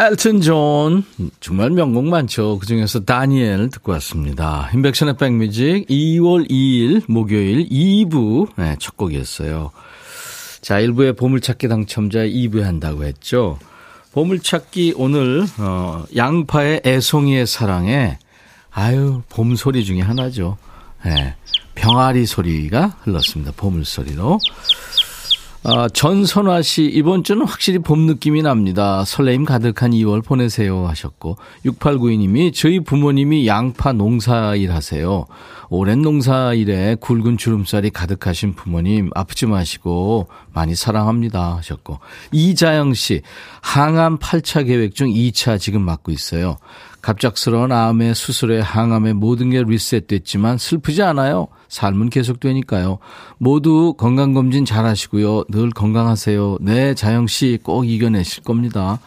엘튼 0.00 0.40
존 0.40 1.02
정말 1.40 1.70
명곡 1.70 2.04
많죠. 2.04 2.60
그중에서 2.60 3.00
다니엘 3.00 3.68
듣고 3.70 3.90
왔습니다. 3.92 4.70
임백천의 4.72 5.16
백뮤직 5.16 5.88
2월 5.88 6.48
2일 6.48 7.02
목요일 7.08 7.68
2부 7.68 8.50
네, 8.54 8.76
첫 8.78 8.96
곡이었어요. 8.96 9.72
자 10.60 10.76
1부에 10.76 11.18
보물찾기 11.18 11.66
당첨자 11.66 12.20
2부에 12.20 12.62
한다고 12.62 13.02
했죠. 13.02 13.58
보물찾기 14.12 14.94
오늘 14.96 15.44
어, 15.58 16.04
양파의 16.14 16.82
애송이의 16.86 17.48
사랑에 17.48 18.18
아유 18.70 19.22
봄 19.28 19.56
소리 19.56 19.84
중에 19.84 20.00
하나죠. 20.00 20.58
네, 21.04 21.34
병아리 21.74 22.24
소리가 22.24 22.98
흘렀습니다. 23.02 23.50
보물 23.56 23.84
소리로. 23.84 24.38
아, 25.70 25.86
전선화 25.86 26.62
씨, 26.62 26.84
이번 26.84 27.24
주는 27.24 27.44
확실히 27.44 27.78
봄 27.78 28.06
느낌이 28.06 28.40
납니다. 28.40 29.04
설레임 29.04 29.44
가득한 29.44 29.90
2월 29.90 30.24
보내세요 30.24 30.86
하셨고, 30.86 31.36
6892님이 31.66 32.54
저희 32.54 32.80
부모님이 32.80 33.46
양파 33.46 33.92
농사일 33.92 34.72
하세요. 34.72 35.26
오랜 35.68 36.00
농사일에 36.00 36.96
굵은 37.00 37.36
주름살이 37.36 37.90
가득하신 37.90 38.54
부모님 38.54 39.10
아프지 39.14 39.44
마시고 39.44 40.28
많이 40.54 40.74
사랑합니다 40.74 41.56
하셨고, 41.58 41.98
이자영 42.32 42.94
씨, 42.94 43.20
항암 43.60 44.20
8차 44.20 44.66
계획 44.66 44.94
중 44.94 45.08
2차 45.08 45.60
지금 45.60 45.82
맞고 45.82 46.12
있어요. 46.12 46.56
갑작스러운 47.08 47.72
암의 47.72 48.14
수술에 48.14 48.60
항암의 48.60 49.14
모든 49.14 49.48
게 49.48 49.62
리셋됐지만 49.62 50.58
슬프지 50.58 51.02
않아요. 51.02 51.48
삶은 51.68 52.10
계속되니까요. 52.10 52.98
모두 53.38 53.94
건강검진 53.96 54.66
잘 54.66 54.84
하시고요. 54.84 55.44
늘 55.48 55.70
건강하세요. 55.70 56.58
네, 56.60 56.92
자영씨 56.92 57.60
꼭 57.62 57.88
이겨내실 57.88 58.42
겁니다. 58.42 59.00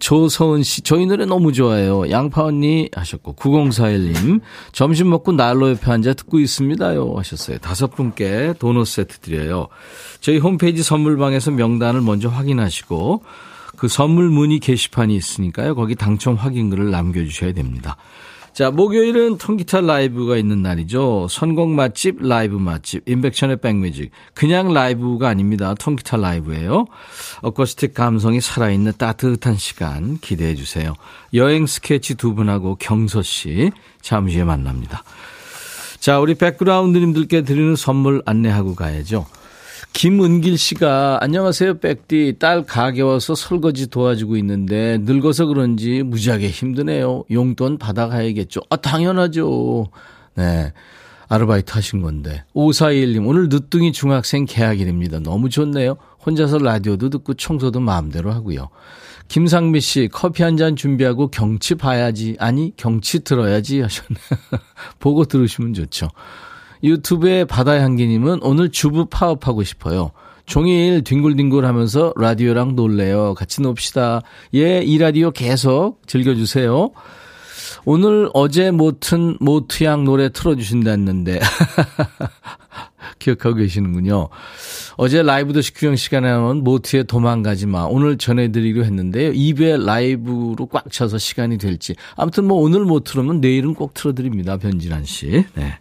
조서은 0.00 0.62
씨, 0.62 0.82
저희 0.82 1.06
노래 1.06 1.24
너무 1.24 1.54
좋아해요. 1.54 2.10
양파 2.10 2.44
언니 2.44 2.90
하셨고, 2.94 3.36
9041님, 3.36 4.42
점심 4.72 5.08
먹고 5.08 5.32
난로 5.32 5.70
옆에 5.70 5.90
앉아 5.90 6.12
듣고 6.12 6.40
있습니다요. 6.40 7.14
하셨어요. 7.16 7.56
다섯 7.58 7.94
분께 7.94 8.52
도넛 8.58 8.86
세트 8.86 9.18
드려요. 9.20 9.68
저희 10.20 10.36
홈페이지 10.36 10.82
선물방에서 10.82 11.52
명단을 11.52 12.02
먼저 12.02 12.28
확인하시고, 12.28 13.22
그 13.80 13.88
선물 13.88 14.28
문의 14.28 14.58
게시판이 14.58 15.16
있으니까요. 15.16 15.74
거기 15.74 15.94
당첨 15.94 16.34
확인글을 16.34 16.90
남겨주셔야 16.90 17.54
됩니다. 17.54 17.96
자, 18.52 18.70
목요일은 18.70 19.38
통기타 19.38 19.80
라이브가 19.80 20.36
있는 20.36 20.60
날이죠. 20.60 21.28
선곡 21.30 21.70
맛집, 21.70 22.18
라이브 22.20 22.56
맛집, 22.56 23.08
임백천의 23.08 23.62
백뮤직. 23.62 24.10
그냥 24.34 24.74
라이브가 24.74 25.30
아닙니다. 25.30 25.72
통기타 25.72 26.18
라이브예요. 26.18 26.84
어쿠스틱 27.40 27.94
감성이 27.94 28.42
살아있는 28.42 28.92
따뜻한 28.98 29.56
시간 29.56 30.18
기대해 30.18 30.54
주세요. 30.54 30.92
여행 31.32 31.64
스케치 31.64 32.16
두 32.16 32.34
분하고 32.34 32.74
경서 32.74 33.22
씨 33.22 33.70
잠시 34.02 34.36
후에 34.36 34.44
만납니다. 34.44 35.04
자, 36.00 36.20
우리 36.20 36.34
백그라운드님들께 36.34 37.44
드리는 37.44 37.76
선물 37.76 38.20
안내하고 38.26 38.74
가야죠. 38.74 39.24
김은길 39.92 40.56
씨가 40.56 41.18
안녕하세요 41.20 41.78
백디. 41.80 42.36
딸 42.38 42.64
가게 42.64 43.02
와서 43.02 43.34
설거지 43.34 43.88
도와주고 43.90 44.36
있는데 44.38 44.98
늙어서 45.02 45.46
그런지 45.46 46.02
무지하게 46.02 46.48
힘드네요. 46.48 47.24
용돈 47.30 47.76
받아가야겠죠. 47.76 48.60
아 48.70 48.76
당연하죠. 48.76 49.88
네. 50.36 50.72
아르바이트 51.28 51.72
하신 51.74 52.02
건데. 52.02 52.44
5421님 52.54 53.26
오늘 53.28 53.48
늦둥이 53.48 53.92
중학생 53.92 54.46
개학일입니다. 54.46 55.20
너무 55.20 55.48
좋네요. 55.50 55.96
혼자서 56.24 56.58
라디오도 56.58 57.10
듣고 57.10 57.34
청소도 57.34 57.80
마음대로 57.80 58.32
하고요. 58.32 58.68
김상미 59.28 59.80
씨 59.80 60.08
커피 60.10 60.42
한 60.42 60.56
잔 60.56 60.76
준비하고 60.76 61.28
경치 61.28 61.74
봐야지. 61.74 62.36
아니 62.40 62.72
경치 62.76 63.20
들어야지 63.22 63.80
하셨네요 63.80 64.18
보고 64.98 65.24
들으시면 65.24 65.74
좋죠 65.74 66.08
유튜브의 66.82 67.44
바다 67.46 67.80
향기님은 67.80 68.40
오늘 68.42 68.70
주부 68.70 69.06
파업하고 69.06 69.62
싶어요. 69.64 70.12
종일 70.46 71.04
뒹굴뒹굴 71.04 71.64
하면서 71.64 72.12
라디오랑 72.16 72.74
놀래요. 72.74 73.34
같이 73.34 73.62
놉시다. 73.62 74.22
예, 74.54 74.82
이 74.82 74.98
라디오 74.98 75.30
계속 75.30 76.00
즐겨주세요. 76.06 76.90
오늘 77.84 78.28
어제 78.34 78.70
모튼 78.70 79.36
모트양 79.40 80.04
노래 80.04 80.28
틀어주신다는데 80.28 81.40
기억하고 83.18 83.56
계시는군요. 83.56 84.28
어제 84.96 85.22
라이브 85.22 85.52
도시 85.52 85.72
규영 85.72 85.96
시간에 85.96 86.28
나온 86.28 86.64
모트의 86.64 87.04
도망가지 87.04 87.66
마. 87.66 87.84
오늘 87.84 88.18
전해드리기로 88.18 88.84
했는데요. 88.84 89.32
2배 89.32 89.84
라이브로 89.84 90.66
꽉 90.66 90.90
차서 90.90 91.18
시간이 91.18 91.58
될지. 91.58 91.94
아무튼 92.16 92.44
뭐 92.46 92.58
오늘 92.58 92.84
못 92.84 93.04
틀으면 93.04 93.40
내일은 93.40 93.74
꼭 93.74 93.94
틀어드립니다. 93.94 94.56
변진환 94.56 95.04
씨. 95.04 95.44
네. 95.54 95.78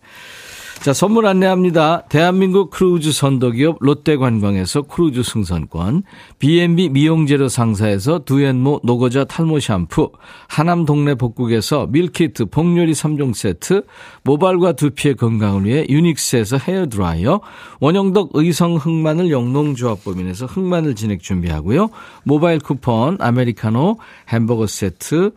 자, 0.82 0.94
선물 0.94 1.26
안내합니다. 1.26 2.04
대한민국 2.08 2.70
크루즈 2.70 3.12
선도기업 3.12 3.80
롯데관광에서 3.82 4.84
크루즈 4.84 5.24
승선권, 5.24 6.04
B&B 6.40 6.88
미용재료 6.88 7.50
상사에서 7.50 8.20
두앤모 8.20 8.80
노고자 8.84 9.26
탈모 9.26 9.60
샴푸, 9.60 10.14
하남 10.48 10.86
동네 10.86 11.16
복국에서 11.16 11.88
밀키트 11.88 12.46
복요리 12.46 12.94
3종 12.94 13.34
세트, 13.34 13.84
모발과 14.24 14.72
두피의 14.72 15.18
건강을 15.18 15.66
위해 15.66 15.86
유닉스에서 15.90 16.58
헤어드라이어, 16.58 17.42
원형덕 17.82 18.30
의성 18.36 18.78
흑마늘 18.78 19.32
영농조합법인에서 19.32 20.46
흑마늘 20.46 20.96
진액 20.96 21.22
준비하고요. 21.22 21.90
모바일 22.24 22.60
쿠폰, 22.60 23.18
아메리카노, 23.20 23.98
햄버거 24.30 24.66
세트, 24.66 25.32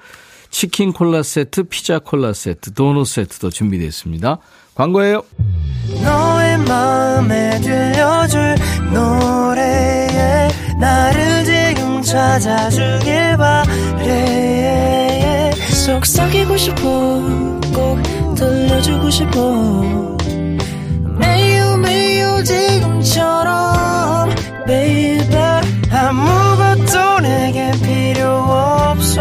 치킨 0.50 0.92
콜라 0.92 1.24
세트, 1.24 1.64
피자 1.64 1.98
콜라 1.98 2.32
세트, 2.32 2.74
도넛 2.74 3.08
세트도 3.08 3.50
준비되어 3.50 3.88
있습니다. 3.88 4.38
광고예요. 4.74 5.22
너의 6.02 6.58
마음에 6.58 7.60
들려줄 7.60 8.56
노래에 8.92 10.48
나를 10.80 11.44
지금 11.44 12.02
찾아주길 12.02 13.36
바래. 13.36 14.72
속삭이고 15.84 16.56
싶어 16.56 16.80
꼭 17.74 18.34
들려주고 18.34 19.10
싶어. 19.10 19.40
매우 21.18 21.76
매우 21.78 22.42
지금처럼 22.44 24.30
baby. 24.66 25.22
아무것도 25.92 27.20
내게 27.20 27.70
필요 27.82 28.28
없어 28.28 29.20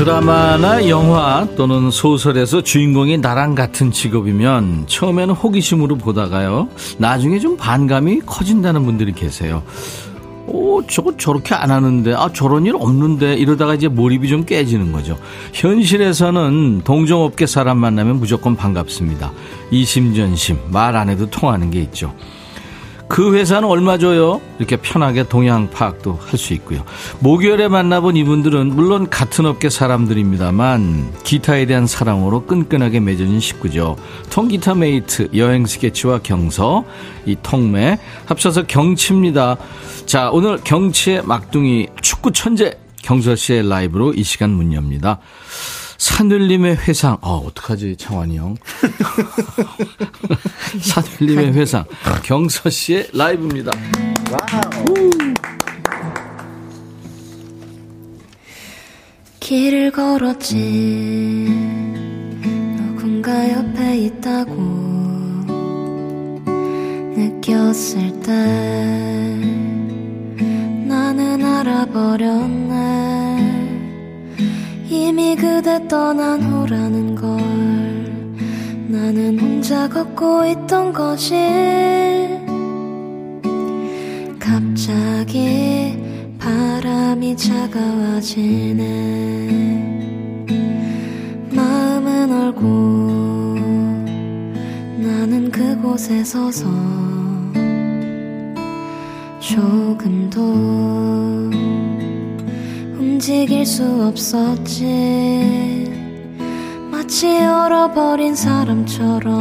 드라마나 0.00 0.88
영화 0.88 1.46
또는 1.58 1.90
소설에서 1.90 2.62
주인공이 2.62 3.18
나랑 3.18 3.54
같은 3.54 3.92
직업이면 3.92 4.84
처음에는 4.86 5.34
호기심으로 5.34 5.96
보다가요. 5.98 6.68
나중에 6.96 7.38
좀 7.38 7.58
반감이 7.58 8.20
커진다는 8.20 8.86
분들이 8.86 9.12
계세요. 9.12 9.62
오, 10.46 10.82
저거 10.86 11.14
저렇게 11.18 11.54
안 11.54 11.70
하는데, 11.70 12.14
아, 12.14 12.30
저런 12.32 12.64
일 12.64 12.76
없는데, 12.76 13.34
이러다가 13.34 13.74
이제 13.74 13.88
몰입이 13.88 14.26
좀 14.30 14.46
깨지는 14.46 14.90
거죠. 14.90 15.18
현실에서는 15.52 16.80
동종업계 16.82 17.44
사람 17.44 17.76
만나면 17.76 18.20
무조건 18.20 18.56
반갑습니다. 18.56 19.32
이심전심, 19.70 20.60
말 20.72 20.96
안 20.96 21.10
해도 21.10 21.28
통하는 21.28 21.70
게 21.70 21.78
있죠. 21.82 22.14
그 23.10 23.34
회사는 23.34 23.68
얼마 23.68 23.98
줘요? 23.98 24.40
이렇게 24.60 24.76
편하게 24.76 25.24
동향 25.28 25.68
파악도 25.68 26.20
할 26.22 26.38
수 26.38 26.54
있고요. 26.54 26.84
목요일에 27.18 27.66
만나본 27.66 28.16
이분들은 28.16 28.68
물론 28.68 29.10
같은 29.10 29.46
업계 29.46 29.68
사람들입니다만 29.68 31.12
기타에 31.24 31.66
대한 31.66 31.88
사랑으로 31.88 32.46
끈끈하게 32.46 33.00
맺어진 33.00 33.40
식구죠. 33.40 33.96
통기타 34.30 34.76
mate, 34.76 35.30
여행 35.34 35.66
스케치와 35.66 36.20
경서, 36.22 36.84
이 37.26 37.36
통매 37.42 37.98
합쳐서 38.26 38.68
경치입니다. 38.68 39.56
자, 40.06 40.30
오늘 40.30 40.58
경치의 40.62 41.22
막둥이 41.24 41.88
축구 42.00 42.30
천재 42.30 42.78
경서 43.02 43.34
씨의 43.34 43.68
라이브로 43.68 44.14
이 44.14 44.22
시간 44.22 44.50
문 44.50 44.72
엽니다. 44.72 45.18
산울림의 46.00 46.76
회상. 46.76 47.18
어, 47.20 47.36
어떡하지, 47.46 47.96
창완이 47.98 48.38
형. 48.38 48.56
산울림의 50.80 51.52
회상. 51.52 51.84
경서 52.22 52.70
씨의 52.70 53.10
라이브입니다. 53.12 53.70
길을 59.40 59.90
걸었지 59.90 60.54
누군가 62.78 63.52
옆에 63.52 63.98
있다고 63.98 64.54
느꼈을 67.14 68.20
때 68.22 68.32
나는 70.86 71.44
알아버렸네 71.44 73.49
이미 74.92 75.36
그대 75.36 75.86
떠난 75.86 76.42
후라는 76.42 77.14
걸 77.14 77.38
나는 78.88 79.38
혼자 79.38 79.88
걷고 79.88 80.44
있던 80.46 80.92
거지 80.92 81.36
갑자기 84.40 85.96
바람이 86.40 87.36
차가워지네. 87.36 88.80
마음은 91.54 92.32
얼고 92.32 92.66
나는 94.98 95.52
그곳에 95.52 96.24
서서 96.24 96.66
조금도 99.38 100.40
움직일 103.20 103.66
수 103.66 103.84
없었지. 104.06 105.92
마치 106.90 107.28
얼어버린 107.28 108.34
사람처럼 108.34 109.36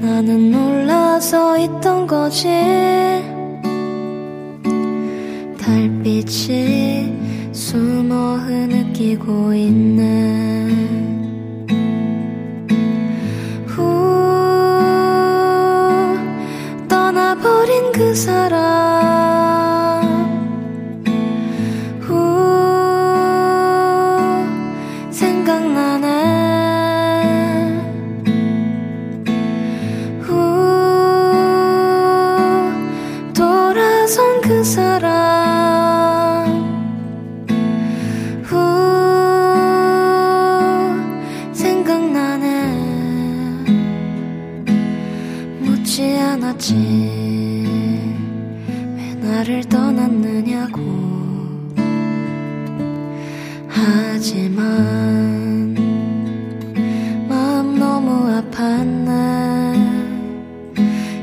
나는 0.00 0.50
놀라서 0.50 1.58
있던 1.58 2.06
거지. 2.06 2.48
달빛이 5.60 7.52
숨어 7.52 8.36
흐느끼고 8.36 9.52
있는 9.52 10.72
후 13.66 13.82
떠나버린 16.88 17.92
그 17.92 18.14
사람. 18.14 19.21
않았지. 46.52 46.74
왜 48.96 49.14
나를 49.20 49.64
떠났느냐고. 49.64 50.80
하지만 53.68 54.64
마음 57.28 57.78
너무 57.78 58.40
아팠네. 58.50 59.72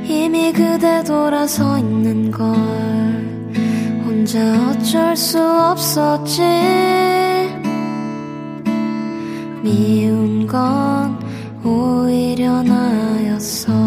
이미 0.07 0.51
그대 0.51 1.03
돌아서 1.03 1.77
있는 1.77 2.31
걸 2.31 2.47
혼자 4.05 4.39
어쩔 4.69 5.15
수 5.15 5.39
없었지. 5.39 6.41
미운 9.61 10.47
건 10.47 11.19
오히려 11.63 12.63
나였어 12.63 13.78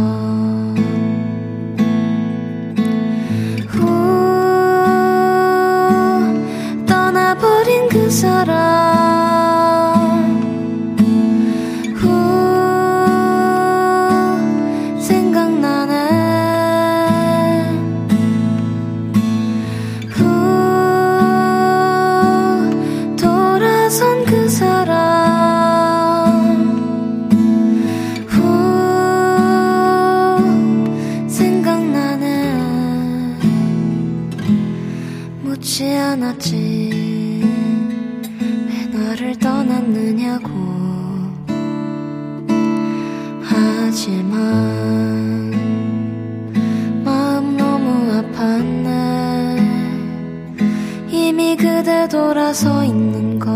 돌아서 52.52 52.84
있는 52.84 53.38
걸 53.38 53.50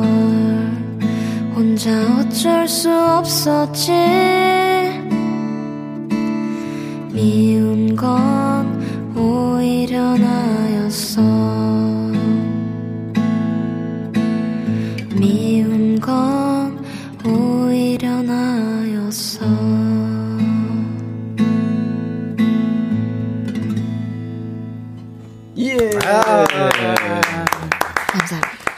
혼자 1.54 1.90
어쩔 2.18 2.66
수 2.66 2.90
없었지 2.90 3.92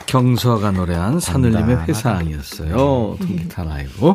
감사합니다. 0.08 0.12
경서가 0.12 0.70
노래한 0.72 1.20
산울림의 1.20 1.84
회상이었어요. 1.88 3.16
네. 3.20 3.26
통기타 3.26 3.64
라이브. 3.64 4.14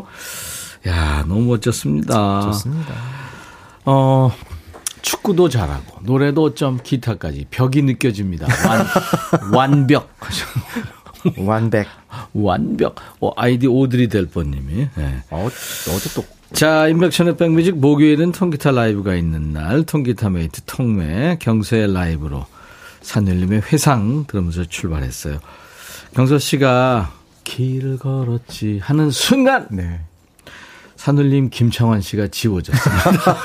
야, 0.87 1.23
너무 1.27 1.41
멋졌습니다. 1.45 2.41
좋습니다. 2.41 2.93
어, 3.85 4.31
축구도 5.01 5.49
잘하고, 5.49 5.99
노래도 6.01 6.43
어쩜 6.43 6.79
기타까지 6.81 7.47
벽이 7.51 7.83
느껴집니다. 7.83 8.47
완, 8.67 8.85
완벽. 9.53 10.09
완백. 11.37 11.87
완벽. 12.33 12.95
어, 13.21 13.31
아이디 13.37 13.67
오드리 13.67 14.09
델버님이. 14.09 14.89
네. 14.95 15.23
어, 15.29 15.45
어제 15.47 16.09
또 16.15 16.25
자, 16.51 16.87
임백천의 16.87 17.37
백뮤직 17.37 17.77
목요일은 17.77 18.31
통기타 18.31 18.71
라이브가 18.71 19.15
있는 19.15 19.53
날, 19.53 19.83
통기타 19.83 20.29
mate 20.29 20.61
통매, 20.65 21.37
경서의 21.39 21.93
라이브로 21.93 22.45
산울림의 23.01 23.63
회상 23.71 24.25
들으면서 24.27 24.63
출발했어요. 24.65 25.39
경서 26.13 26.37
씨가 26.37 27.11
길을 27.43 27.97
걸었지 27.97 28.79
하는 28.81 29.09
순간, 29.09 29.67
네. 29.71 29.99
산울림 30.95 31.49
김창완 31.49 31.99
씨가 32.01 32.27
지워졌습니다. 32.27 33.37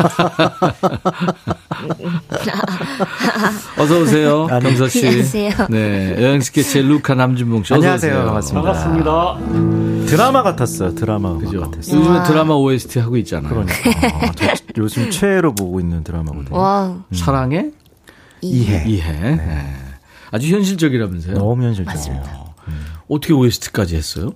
어서 3.83 4.00
오세요, 4.00 4.46
경서 4.46 4.87
씨. 4.88 5.07
안녕하세요. 5.07 5.50
네, 5.70 6.14
여행 6.22 6.40
스케치의 6.40 6.85
루카 6.85 7.14
남준봉 7.14 7.64
씨. 7.64 7.72
어서 7.74 7.81
안녕하세요. 7.81 8.12
오세요. 8.12 8.24
반갑습니다. 8.26 8.72
반갑습니다. 8.72 10.07
드라마 10.07 10.42
같았어요. 10.44 10.94
드라마 10.94 11.31
음악 11.33 11.40
그죠? 11.40 11.61
같았어요. 11.62 11.98
요즘에 11.98 12.18
와. 12.18 12.22
드라마 12.22 12.54
OST 12.54 13.00
하고 13.00 13.16
있잖아요. 13.16 13.48
그러니까 13.52 13.74
어, 14.26 14.31
저 14.37 14.46
요즘 14.76 15.11
최애로 15.11 15.54
보고 15.54 15.81
있는 15.81 16.04
드라마거든요. 16.04 16.57
와우. 16.57 17.00
사랑의 17.12 17.72
이해. 18.42 18.85
이해. 18.87 19.12
네. 19.12 19.74
아주 20.31 20.54
현실적이라면서요? 20.54 21.35
너무 21.35 21.64
현실적이에요. 21.64 22.47
어떻게 23.09 23.33
OST까지 23.33 23.97
했어요? 23.97 24.33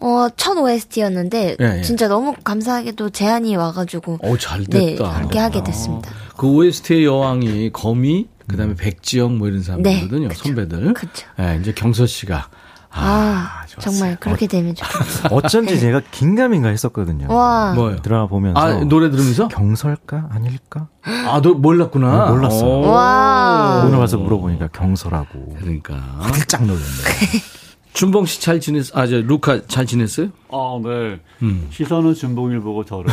어, 0.00 0.28
첫 0.36 0.56
OST였는데 0.56 1.56
예, 1.60 1.78
예. 1.78 1.82
진짜 1.82 2.06
너무 2.08 2.34
감사하게도 2.44 3.10
제안이 3.10 3.56
와가지고 3.56 4.18
어, 4.22 4.36
잘 4.38 4.64
네, 4.64 4.96
됐다. 4.96 5.14
그렇게 5.18 5.38
하게 5.38 5.62
됐습니다. 5.64 6.10
그 6.36 6.46
OST의 6.46 7.04
여왕이 7.04 7.70
거미, 7.72 8.28
그 8.46 8.56
다음에 8.56 8.74
백지영 8.74 9.38
뭐 9.38 9.48
이런 9.48 9.62
사람들거든요. 9.62 10.28
네. 10.28 10.34
선배들. 10.34 10.94
그쵸. 10.94 11.26
네, 11.36 11.58
이제 11.60 11.72
경서 11.72 12.06
씨가. 12.06 12.48
아, 12.90 13.64
아. 13.64 13.80
정말 13.80 14.16
그렇게 14.18 14.46
되면 14.46 14.74
좋겠어요. 14.74 15.28
어쩐지 15.36 15.78
제가 15.78 16.00
긴가민가 16.10 16.68
했었거든요. 16.70 17.26
와. 17.28 17.74
뭐요? 17.74 17.96
드라마 18.00 18.26
보면서 18.28 18.58
아, 18.58 18.72
노래 18.84 19.10
들으면서? 19.10 19.48
경설까 19.48 20.28
아닐까? 20.30 20.88
아, 21.02 21.40
너 21.42 21.54
몰랐구나. 21.54 22.24
어, 22.26 22.30
몰랐어요. 22.32 22.64
오. 22.64 22.80
와. 22.88 23.82
오늘 23.84 23.98
와서 23.98 24.16
물어보니까 24.16 24.68
경설하고 24.68 25.56
그러니까. 25.58 25.94
깜짝 26.22 26.64
놀랐네. 26.64 26.84
준봉 27.94 28.26
씨 28.26 28.40
잘 28.40 28.60
지냈, 28.60 28.94
아, 28.96 29.06
저, 29.06 29.20
루카 29.20 29.66
잘 29.66 29.84
지냈어요? 29.86 30.28
아, 30.50 30.78
네. 30.84 31.18
음. 31.42 31.66
시선은 31.70 32.14
준봉일 32.14 32.60
보고 32.60 32.84
저를. 32.84 33.06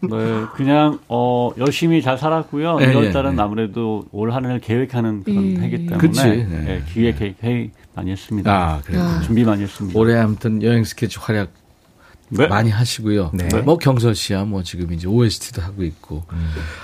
네, 0.00 0.44
그냥 0.56 0.98
어 1.08 1.50
열심히 1.58 2.02
잘 2.02 2.18
살았고요. 2.18 2.78
예, 2.80 2.86
2월 2.92 3.04
예, 3.04 3.10
달은 3.12 3.36
예. 3.38 3.40
아무래도 3.40 4.04
올 4.10 4.32
한 4.34 4.44
해를 4.44 4.58
계획하는 4.58 5.22
그런 5.22 5.38
음. 5.38 5.62
해기 5.62 5.86
때문에 5.86 5.98
그치, 5.98 6.24
네. 6.26 6.64
예, 6.68 6.82
기획 6.92 7.20
회의 7.42 7.70
많이 7.94 8.10
했습니다. 8.10 8.50
아, 8.52 8.80
그래요. 8.84 9.20
준비 9.24 9.44
많이 9.44 9.62
했습니다. 9.62 9.96
올해 9.98 10.18
아무튼 10.18 10.60
여행 10.62 10.82
스케치 10.82 11.18
활약 11.20 11.50
네. 12.36 12.46
많이 12.48 12.70
하시고요. 12.70 13.30
네. 13.32 13.48
뭐 13.62 13.78
경서 13.78 14.12
씨야 14.14 14.44
뭐 14.44 14.62
지금 14.62 14.92
이제 14.92 15.06
OST도 15.06 15.62
하고 15.62 15.82
있고. 15.84 16.24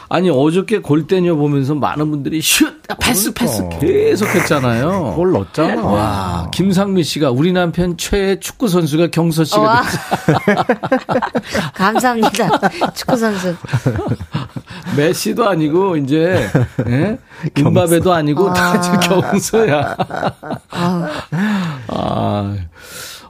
아니 0.09 0.31
어저께 0.31 0.79
골대녀 0.81 1.35
보면서 1.37 1.75
많은 1.75 2.11
분들이 2.11 2.41
슛 2.41 2.81
패스 3.01 3.33
패스 3.33 3.69
계속 3.81 4.29
했잖아요. 4.29 5.15
골 5.17 5.33
넣었잖아. 5.33 5.83
와 5.85 6.51
김상미 6.53 7.03
씨가 7.05 7.31
우리 7.31 7.53
남편 7.53 7.97
최애 7.97 8.41
축구 8.41 8.69
선수가 8.69 9.09
경서 9.09 9.45
씨가 9.45 9.61
와. 9.61 9.83
됐어요. 9.83 10.57
감사합니다. 11.75 12.59
축구 12.95 13.17
선수. 13.17 13.55
메시도 14.97 15.49
아니고 15.49 15.97
이제 15.97 16.49
예? 16.87 17.19
임바베도 17.57 18.13
아니고 18.13 18.53
다 18.53 18.73
아. 18.73 18.81
지금 18.81 19.01
경서야. 19.01 19.97
아우. 20.71 21.07
아, 21.89 22.57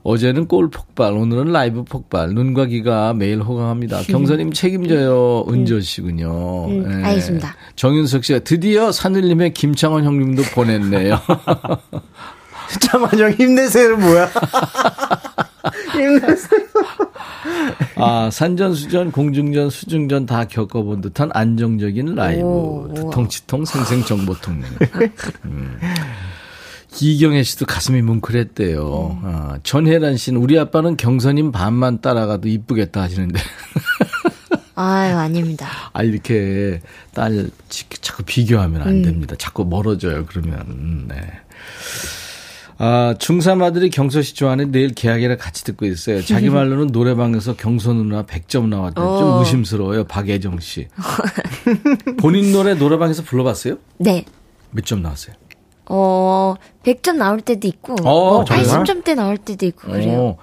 어제는 0.03 0.47
골 0.47 0.71
폭발, 0.71 1.13
오늘은 1.13 1.53
라이브 1.53 1.85
폭발. 1.85 2.31
눈과 2.31 2.67
귀가 2.67 3.13
매일 3.13 3.41
호강합니다. 3.41 4.03
경선님 4.03 4.53
책임져요. 4.53 5.45
은조 5.49 5.81
씨군요. 5.81 6.69
음, 6.69 7.01
예. 7.03 7.05
알겠습니다. 7.07 7.55
정윤석 7.77 8.25
씨가 8.25 8.39
드디어 8.41 8.93
산울림의 8.93 9.53
김창원 9.55 10.05
형님도 10.05 10.43
보냈네요. 10.55 11.19
장환 12.81 13.19
형 13.19 13.31
힘내세요 13.33 13.97
뭐야? 13.97 14.31
힘내세요. 15.93 16.61
아, 17.97 18.31
산전수전, 18.33 19.13
공중전, 19.13 19.71
수중전 19.71 20.27
다 20.27 20.45
겪어본 20.45 21.01
듯한 21.03 21.31
안정적인 21.35 22.15
라이브. 22.15 22.93
두통치통, 22.95 23.65
생생정보통. 23.65 24.63
음. 25.47 25.79
이경혜 27.01 27.43
씨도 27.43 27.67
가슴이 27.67 28.03
뭉클했대요. 28.03 29.19
음. 29.23 29.27
아, 29.27 29.59
전혜란 29.63 30.17
씨는 30.17 30.41
우리 30.41 30.59
아빠는 30.59 30.97
경선님 30.97 31.53
반만 31.53 32.01
따라가도 32.01 32.49
이쁘겠다 32.49 33.01
하시는데. 33.03 33.39
아유, 34.75 35.17
아닙니다. 35.17 35.69
아, 35.93 36.03
이렇게 36.03 36.81
딸 37.15 37.51
지- 37.69 37.85
자꾸 38.01 38.23
비교하면 38.25 38.83
안 38.83 38.89
음. 38.89 39.03
됩니다. 39.03 39.35
자꾸 39.39 39.65
멀어져요, 39.65 40.25
그러면. 40.27 40.61
음, 40.69 41.05
네. 41.09 41.17
아, 42.79 43.15
중3 43.19 43.63
아들이 43.63 43.91
경서 43.91 44.23
씨 44.23 44.35
좋아하는 44.35 44.73
내일 44.73 44.95
계약이라 44.95 45.37
같이 45.37 45.65
듣고 45.65 45.85
있어요. 45.85 46.23
자기 46.25 46.49
말로는 46.51 46.89
노래방에서 46.89 47.57
경서 47.57 47.93
누나 47.93 48.23
100점 48.25 48.69
나왔대. 48.69 48.95
좀 48.95 49.05
어. 49.07 49.39
의심스러워요, 49.41 50.05
박예정 50.05 50.61
씨. 50.61 50.89
본인 52.19 52.51
노래 52.53 52.75
노래방에서 52.75 53.23
불러봤어요? 53.23 53.77
네. 53.99 54.25
몇 54.71 54.85
점 54.87 55.03
나왔어요? 55.03 55.35
어, 55.93 56.55
100점 56.85 57.17
나올 57.17 57.41
때도 57.41 57.67
있고, 57.67 57.95
어, 58.05 58.31
뭐 58.35 58.45
정말? 58.45 58.65
80점대 58.65 59.17
나올 59.17 59.37
때도 59.37 59.67
있고, 59.67 59.91
그래요. 59.91 60.19
어, 60.21 60.37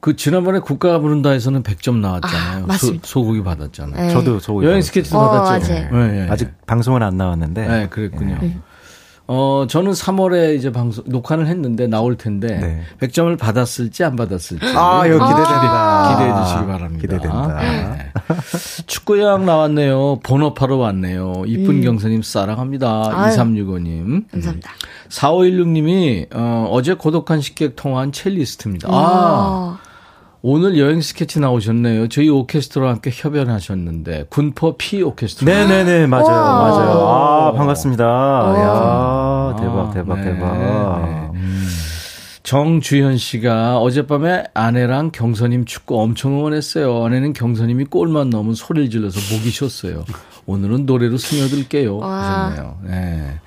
그 0.00 0.16
지난번에 0.16 0.58
국가가 0.58 0.98
부른다에서는 0.98 1.62
100점 1.62 2.00
나왔잖아요. 2.00 2.64
아, 2.64 2.66
맞습니다. 2.66 3.06
소, 3.06 3.22
고기 3.22 3.42
받았잖아요. 3.42 4.06
네. 4.06 4.12
저도 4.12 4.40
소고기 4.40 4.66
여행 4.66 4.78
먹었어요. 4.78 4.88
스케치도 4.88 5.18
어, 5.18 5.30
받았죠. 5.30 5.72
맞아요. 5.72 5.90
네, 5.92 6.24
네, 6.24 6.28
아직 6.28 6.50
방송은 6.66 7.02
안 7.04 7.16
나왔는데. 7.16 7.66
네, 7.68 7.86
그랬군요. 7.88 8.38
예. 9.30 9.32
어, 9.32 9.66
저는 9.68 9.92
3월에 9.92 10.56
이제 10.56 10.72
방송, 10.72 11.04
녹화를 11.06 11.46
했는데 11.46 11.86
나올 11.86 12.16
텐데, 12.16 12.48
네. 12.58 12.82
100점을 13.00 13.38
받았을지 13.38 14.02
안 14.02 14.16
받았을지. 14.16 14.66
아, 14.76 15.06
이거 15.06 15.18
기대됩니다. 15.28 16.08
기대해 16.10 16.44
주시기 16.44 16.66
바랍니다. 16.66 17.00
기대된다. 17.00 17.60
네. 17.60 18.12
축구여행 18.86 19.46
나왔네요. 19.46 20.18
본업하러 20.24 20.76
왔네요. 20.76 21.44
이쁜 21.46 21.80
경선님 21.80 22.22
사랑합니다. 22.22 23.08
음. 23.08 23.14
아유. 23.14 23.30
2365님. 23.30 24.30
감사합니다. 24.32 24.70
4516님이, 25.08 26.26
어, 26.34 26.68
어제 26.70 26.94
고독한 26.94 27.40
식객 27.40 27.76
통화한 27.76 28.10
첼리스트입니다. 28.10 28.88
아, 28.88 28.92
아, 28.92 29.78
오늘 30.42 30.78
여행 30.78 31.02
스케치 31.02 31.38
나오셨네요. 31.38 32.08
저희 32.08 32.28
오케스트라와 32.30 32.92
함께 32.92 33.10
협연하셨는데, 33.12 34.26
군포 34.30 34.76
P 34.78 35.02
오케스트라. 35.02 35.52
네네네, 35.52 36.06
맞아요. 36.06 36.26
우와. 36.26 36.68
맞아요. 36.70 36.90
아, 37.08 37.52
반갑습니다. 37.52 38.04
아, 38.06 39.52
야 39.52 39.56
대박, 39.60 39.92
대박, 39.92 40.16
네, 40.20 40.24
대박. 40.24 41.32
네. 41.34 41.40
정주현 42.42 43.18
씨가 43.18 43.78
어젯밤에 43.78 44.44
아내랑 44.54 45.10
경선님 45.12 45.66
축구 45.66 46.00
엄청 46.00 46.32
응원했어요. 46.32 47.04
아내는 47.04 47.32
경선님이 47.34 47.84
골만 47.84 48.30
넣으면 48.30 48.54
소리를 48.54 48.88
질러서 48.90 49.20
목이 49.34 49.50
쉬었어요. 49.50 50.04
오늘은 50.46 50.86
노래로 50.86 51.18
스며들게요. 51.18 51.98
와. 51.98 52.48
하셨네요. 52.48 52.78
네. 52.86 53.40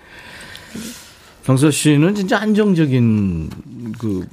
경서 1.43 1.71
씨는 1.71 2.15
진짜 2.15 2.39
안정적인 2.39 3.49
그 3.99 4.25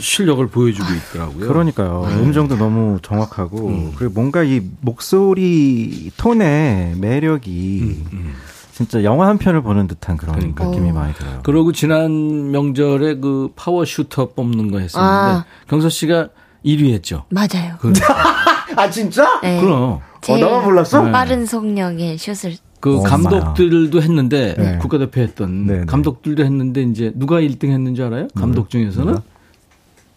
실력을 0.00 0.46
보여주고 0.46 0.88
있더라고요. 0.94 1.48
그러니까요. 1.48 2.06
네. 2.08 2.14
음정도 2.16 2.56
너무 2.56 2.98
정확하고, 3.02 3.68
음. 3.68 3.92
그리고 3.96 4.14
뭔가 4.14 4.42
이 4.42 4.62
목소리 4.80 6.10
톤의 6.16 6.96
매력이 6.96 8.04
진짜 8.72 9.02
영화 9.02 9.26
한 9.26 9.38
편을 9.38 9.62
보는 9.62 9.88
듯한 9.88 10.16
그런 10.16 10.36
음, 10.36 10.54
그러니까. 10.54 10.64
느낌이 10.66 10.90
어. 10.90 10.92
많이 10.92 11.12
들어요. 11.14 11.40
그러고 11.42 11.72
지난 11.72 12.52
명절에 12.52 13.16
그 13.16 13.50
파워 13.56 13.84
슈터 13.84 14.30
뽑는 14.34 14.70
거 14.70 14.78
했었는데 14.78 15.38
아. 15.40 15.44
경서 15.68 15.88
씨가 15.88 16.28
1위 16.64 16.92
했죠. 16.92 17.24
맞아요. 17.30 17.76
그, 17.80 17.92
아, 18.76 18.88
진짜? 18.90 19.40
네. 19.42 19.60
그럼 19.60 20.00
제일 20.20 20.40
나만 20.40 20.64
몰랐어? 20.64 21.02
네. 21.02 21.10
빠른 21.10 21.44
속력의 21.44 22.18
슛을 22.18 22.56
그 22.80 22.98
어, 22.98 23.02
감독들도 23.02 24.00
했는데 24.00 24.54
네. 24.56 24.78
국가대표 24.78 25.20
했던 25.20 25.66
네, 25.66 25.78
네. 25.80 25.84
감독들도 25.84 26.44
했는데 26.44 26.82
이제 26.82 27.12
누가 27.16 27.40
1등 27.40 27.70
했는 27.70 27.94
줄 27.94 28.04
알아요? 28.04 28.28
감독 28.36 28.70
중에서는 28.70 29.16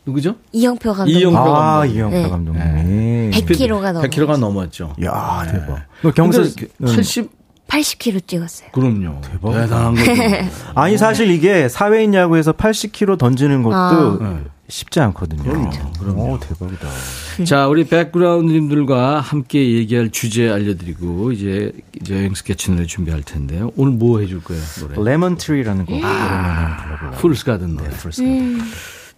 누구죠? 0.06 0.36
이영표 0.52 0.93
감독님. 0.93 1.20
이영표 1.20 1.39
아, 1.39 1.80
감독. 1.80 1.93
이영표 1.95 2.16
네. 2.18 2.30
감독님이. 2.30 3.32
100kg가 3.32 3.93
넘어. 3.93 4.02
100kg가 4.02 4.38
넘었죠. 4.39 4.95
야 5.04 5.43
네. 5.45 5.52
대박. 5.52 5.84
너 6.02 6.12
근데 6.12 6.38
80 6.80 7.41
80kg 7.68 8.28
찍었어요. 8.28 8.70
그럼요. 8.74 9.22
대박이다. 9.22 9.62
대단한 9.62 9.95
거죠. 9.95 10.12
아니, 10.76 10.97
사실 10.97 11.32
이게 11.32 11.70
사회인 11.70 12.14
야구에서 12.14 12.52
80kg 12.52 13.18
던지는 13.18 13.64
것도 13.64 13.76
아. 13.76 14.18
네. 14.20 14.39
쉽지 14.68 14.99
않거든요. 14.99 15.43
그럼요. 15.99 16.34
오, 16.34 16.39
대박이다. 16.39 16.88
자, 17.45 17.68
우리 17.68 17.86
백그라운드님들과 17.86 19.22
함께 19.22 19.72
얘기할 19.74 20.10
주제 20.12 20.49
알려드리고 20.49 21.32
이제 21.32 21.72
이제 22.02 22.16
여행 22.16 22.34
스케치 22.36 22.72
노래 22.72 22.86
준비할 22.86 23.24
텐데요. 23.24 23.72
오늘 23.78 23.93
뭐 23.93 24.20
해줄 24.20 24.43
거예요? 24.43 24.62
노래? 24.95 25.12
Lemon 25.11 25.38
Tree라는 25.38 25.86
곡 25.86 25.93
오랜만에 25.95 26.20
한번 26.20 26.78
불러볼게요. 26.88 27.12
Fool's 27.22 27.45
Garden 27.45 27.76
노래. 27.78 27.89
Fool's. 27.91 28.22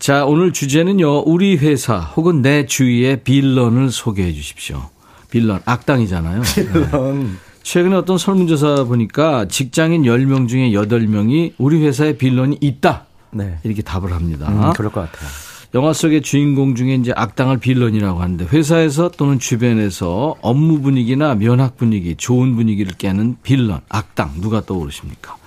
자, 0.03 0.25
오늘 0.25 0.51
주제는요. 0.51 1.19
우리 1.19 1.55
회사 1.55 1.97
혹은 1.97 2.41
내 2.41 2.65
주위의 2.65 3.23
빌런을 3.23 3.89
소개해 3.89 4.33
주십시오. 4.33 4.89
빌런 5.31 5.61
악당이잖아요. 5.63 6.41
빌런. 6.55 7.37
최근에 7.61 7.95
어떤 7.95 8.17
설문조사 8.17 8.83
보니까 8.83 9.45
직장인 9.47 10.03
10명 10.03 10.49
중에 10.49 10.71
8명이 10.71 11.53
우리 11.57 11.85
회사에 11.85 12.17
빌런이 12.17 12.57
있다. 12.59 13.05
네. 13.31 13.59
이렇게 13.63 13.81
답을 13.81 14.11
합니다. 14.11 14.49
음, 14.49 14.73
그럴 14.73 14.91
것 14.91 15.09
같아요. 15.09 15.29
영화 15.73 15.93
속의 15.93 16.21
주인공 16.21 16.75
중에 16.75 16.95
이제 16.95 17.13
악당을 17.15 17.59
빌런이라고 17.59 18.19
하는데 18.19 18.43
회사에서 18.43 19.07
또는 19.07 19.39
주변에서 19.39 20.35
업무 20.41 20.81
분위기나 20.81 21.35
면학 21.35 21.77
분위기, 21.77 22.17
좋은 22.17 22.57
분위기를 22.57 22.91
깨는 22.97 23.37
빌런, 23.41 23.79
악당 23.87 24.41
누가 24.41 24.59
떠오르십니까? 24.65 25.37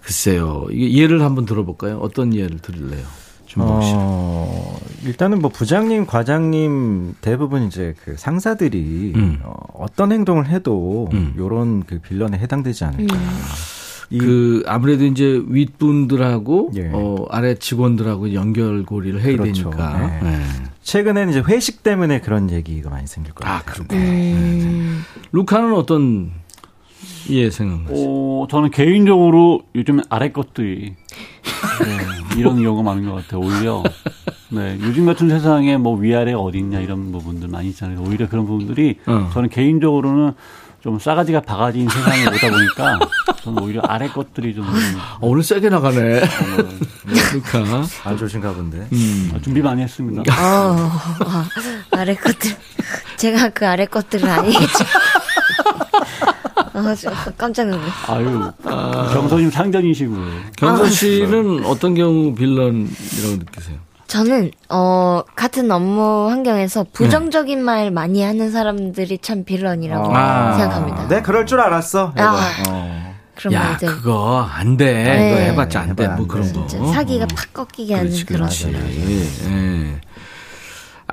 글쎄요. 0.00 0.66
이게 0.70 0.94
예를 0.94 1.20
한번 1.20 1.44
들어볼까요? 1.44 1.98
어떤 1.98 2.34
예를 2.34 2.58
들을래요? 2.60 3.04
어, 3.62 4.78
일단은 5.04 5.40
뭐 5.40 5.50
부장님, 5.50 6.06
과장님 6.06 7.14
대부분 7.20 7.64
이제 7.64 7.94
그 8.04 8.16
상사들이 8.16 9.12
음. 9.14 9.38
어, 9.42 9.54
어떤 9.74 10.12
행동을 10.12 10.48
해도 10.48 11.08
음. 11.12 11.34
요런 11.36 11.84
그 11.84 11.98
빌런에 12.00 12.38
해당되지 12.38 12.84
않을까. 12.84 13.16
이- 14.10 14.18
그 14.18 14.62
아무래도 14.66 15.04
이제 15.06 15.42
윗분들하고 15.46 16.72
예. 16.76 16.90
어, 16.92 17.24
아래 17.30 17.54
직원들하고 17.54 18.34
연결고리를 18.34 19.20
해야 19.22 19.36
그렇죠. 19.36 19.70
되니까. 19.70 19.98
네. 19.98 20.20
네. 20.30 20.40
최근에는 20.82 21.30
이제 21.30 21.42
회식 21.48 21.82
때문에 21.82 22.20
그런 22.20 22.50
얘기가 22.50 22.90
많이 22.90 23.06
생길 23.06 23.32
것 23.32 23.46
아, 23.48 23.58
같아요. 23.60 23.86
그렇군요. 23.86 24.00
음, 24.02 25.02
루카는 25.32 25.72
어떤 25.74 26.30
예 27.30 27.50
생각나세요? 27.50 28.06
어, 28.06 28.46
저는 28.50 28.70
개인적으로 28.70 29.62
요즘 29.74 30.00
아래 30.10 30.30
것들이 30.30 30.94
네, 31.84 32.38
이런 32.38 32.62
경우가 32.62 32.82
많은 32.82 33.08
것 33.08 33.14
같아요. 33.16 33.40
오히려 33.40 33.82
네, 34.50 34.78
요즘 34.82 35.06
같은 35.06 35.28
세상에 35.28 35.76
뭐 35.76 35.96
위아래가 35.96 36.38
어디 36.38 36.58
있냐 36.58 36.80
이런 36.80 37.10
부분들 37.12 37.48
많이 37.48 37.68
있잖아요. 37.70 38.02
오히려 38.06 38.28
그런 38.28 38.46
부분들이 38.46 38.98
어. 39.06 39.30
저는 39.32 39.48
개인적으로는 39.48 40.32
좀 40.82 40.98
싸가지가 40.98 41.40
바가지인 41.40 41.88
세상에 41.88 42.26
오다 42.26 42.50
보니까 42.50 42.98
저는 43.42 43.62
오히려 43.62 43.80
아래 43.82 44.06
것들이 44.06 44.54
좀 44.54 44.66
어, 44.66 45.18
오늘 45.22 45.42
세게 45.42 45.70
나가네. 45.70 46.20
루카. 47.06 47.84
안 48.04 48.16
좋으신가 48.18 48.52
본데. 48.52 48.86
음. 48.92 49.32
준비 49.42 49.62
많이 49.62 49.80
했습니다. 49.82 50.20
어, 50.20 50.90
아, 51.26 51.48
아래 51.90 52.14
것들. 52.14 52.54
제가 53.16 53.48
그 53.50 53.66
아래 53.66 53.86
것들은 53.86 54.28
아니겠죠. 54.28 54.84
아, 56.74 56.94
저 56.94 57.10
깜짝 57.38 57.68
놀랐어요. 57.70 57.92
아유, 58.08 58.52
정서님 59.12 59.50
상전이시고요. 59.50 60.26
경선 60.56 60.90
씨는 60.90 61.64
어떤 61.64 61.94
경우 61.94 62.34
빌런이라고 62.34 63.36
느끼세요? 63.38 63.76
저는 64.06 64.50
어 64.68 65.22
같은 65.34 65.70
업무 65.70 66.28
환경에서 66.28 66.84
부정적인 66.92 67.62
말 67.62 67.90
많이 67.90 68.22
하는 68.22 68.50
사람들이 68.50 69.18
참 69.18 69.44
빌런이라고 69.44 70.14
아. 70.14 70.52
생각합니다. 70.58 71.08
네, 71.08 71.22
그럴 71.22 71.46
줄 71.46 71.60
알았어. 71.60 72.12
아. 72.16 72.50
어. 72.68 73.14
그런 73.34 73.54
야, 73.54 73.64
말들. 73.70 73.88
그거 73.88 74.42
안 74.48 74.76
돼. 74.76 74.92
네. 74.92 75.46
해봤자 75.50 75.80
안 75.80 75.96
돼. 75.96 76.06
뭐안 76.06 76.28
그런 76.28 76.46
돼. 76.46 76.52
거. 76.52 76.66
진짜 76.68 76.92
사기가 76.92 77.26
팍 77.34 77.52
꺾이게 77.52 77.94
하는 77.94 78.06
그렇지, 78.10 78.26
그런 78.26 78.40
그렇지. 78.48 78.72
예. 79.48 80.00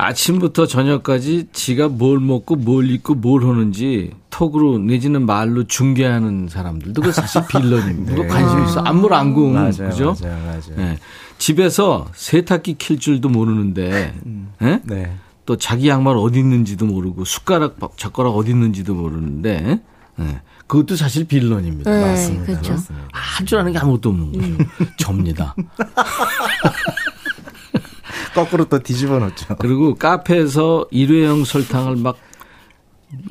아침부터 0.02 0.66
저녁까지 0.66 1.50
지가 1.54 1.88
뭘 1.88 2.20
먹고 2.20 2.56
뭘 2.56 2.90
입고 2.90 3.14
뭘 3.16 3.44
하는지 3.46 4.12
톡으로 4.32 4.80
내지는 4.80 5.28
말로 5.28 5.66
중계하는 5.66 6.48
사람들도 6.50 7.02
그 7.04 7.12
사실 7.12 7.44
빌런입니다. 7.48 8.16
그거 8.16 8.28
관심 8.28 8.64
있어. 8.66 8.80
안물 8.82 9.14
안궁. 9.14 9.54
맞아요, 9.54 9.72
그죠? 9.72 10.16
맞아요, 10.22 10.38
맞아요. 10.46 10.62
예. 10.80 10.98
집에서 11.38 12.08
세탁기 12.16 12.76
킬 12.80 13.00
줄도 13.00 13.30
모르는데, 13.30 14.14
예? 14.64 14.82
네. 14.86 15.12
또 15.46 15.58
자기 15.58 15.88
양말 15.88 16.16
어디 16.18 16.40
있는지도 16.40 16.86
모르고 16.88 17.24
숟가락, 17.26 17.78
젓가락 17.96 18.36
어디 18.36 18.52
있는지도 18.52 18.96
모르는데, 18.96 19.82
예. 20.20 20.42
그것도 20.68 20.96
사실 20.96 21.26
빌런입니다. 21.26 21.92
네, 21.92 22.06
맞습니다. 22.06 22.46
그렇죠. 22.46 22.76
할 23.12 23.46
줄 23.46 23.60
아는 23.60 23.72
게 23.74 23.78
아무것도 23.78 24.10
없는 24.10 24.32
거죠. 24.58 24.70
접니다. 24.98 25.54
거꾸로 28.34 28.66
또 28.66 28.80
뒤집어 28.80 29.20
놓죠. 29.20 29.56
그리고 29.60 29.96
카페에서 29.96 30.86
일회용 30.92 31.44
설탕을 31.46 31.98
막 31.98 32.18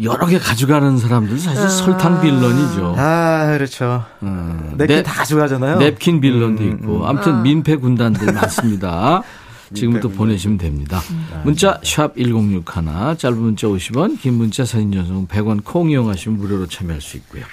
여러 0.02 0.26
개 0.26 0.38
가져가는 0.38 0.98
사람들 0.98 1.38
사실 1.38 1.68
설탕 1.70 2.20
빌런이죠. 2.20 2.94
아, 2.98 3.46
그렇죠. 3.56 4.04
음, 4.22 4.74
냅킨 4.76 4.96
냅- 4.96 5.02
다 5.04 5.14
가져가잖아요. 5.14 5.78
냅킨 5.78 6.20
빌런도 6.20 6.62
음, 6.62 6.72
있고. 6.72 6.96
음. 6.98 7.04
아무튼 7.04 7.42
민폐 7.42 7.76
군단들 7.76 8.32
많습니다. 8.32 9.22
지금부터 9.72 10.08
보내시면 10.08 10.58
됩니다. 10.58 11.00
문자 11.44 11.78
샵 11.84 12.14
1061, 12.16 13.16
짧은 13.16 13.38
문자 13.38 13.68
50원, 13.68 14.20
긴 14.20 14.34
문자 14.34 14.64
사진 14.64 14.90
전송 14.92 15.28
100원 15.28 15.62
콩 15.64 15.90
이용하시면 15.90 16.38
무료로 16.38 16.66
참여할 16.66 17.00
수 17.00 17.16
있고요. 17.18 17.44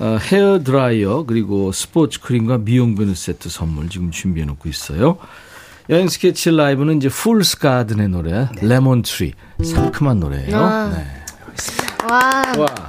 어, 0.00 0.16
헤어 0.32 0.64
드라이어 0.64 1.24
그리고 1.26 1.70
스포츠 1.70 2.18
크림과 2.20 2.58
미용 2.58 2.94
비누 2.96 3.14
세트 3.14 3.50
선물 3.50 3.90
지금 3.90 4.10
준비해 4.10 4.46
놓고 4.46 4.68
있어요. 4.70 5.18
여행 5.92 6.08
스케치 6.08 6.50
라이브는 6.50 6.96
이제 6.96 7.10
Fool's 7.10 7.58
Garden의 7.58 8.08
노래 8.08 8.48
Lemon 8.62 9.02
Tree 9.02 9.34
상큼한 9.62 10.20
노래예요. 10.20 10.56
아. 10.56 10.90
네. 10.90 11.04
와. 12.10 12.42
와. 12.58 12.88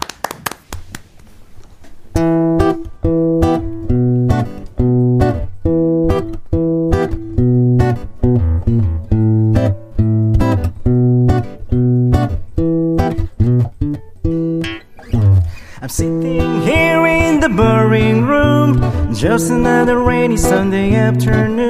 I'm 15.81 15.89
sitting 15.89 16.61
here 16.61 17.05
in 17.05 17.41
the 17.41 17.49
boring 17.49 18.25
room, 18.25 19.13
just 19.13 19.51
another 19.51 19.99
rainy 19.99 20.37
Sunday 20.37 20.95
afternoon. 20.95 21.62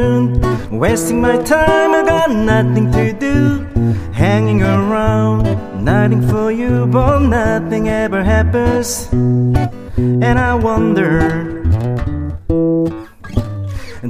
Wasting 0.94 1.22
my 1.22 1.38
time, 1.38 1.92
I 1.92 2.04
got 2.06 2.30
nothing 2.30 2.92
to 2.92 3.14
do. 3.14 3.66
Hanging 4.14 4.62
around, 4.62 5.44
nothing 5.84 6.22
for 6.30 6.52
you, 6.52 6.86
but 6.86 7.18
nothing 7.18 7.90
ever 7.90 8.24
happens. 8.24 9.10
And 9.12 10.38
I 10.38 10.54
wonder, 10.54 11.64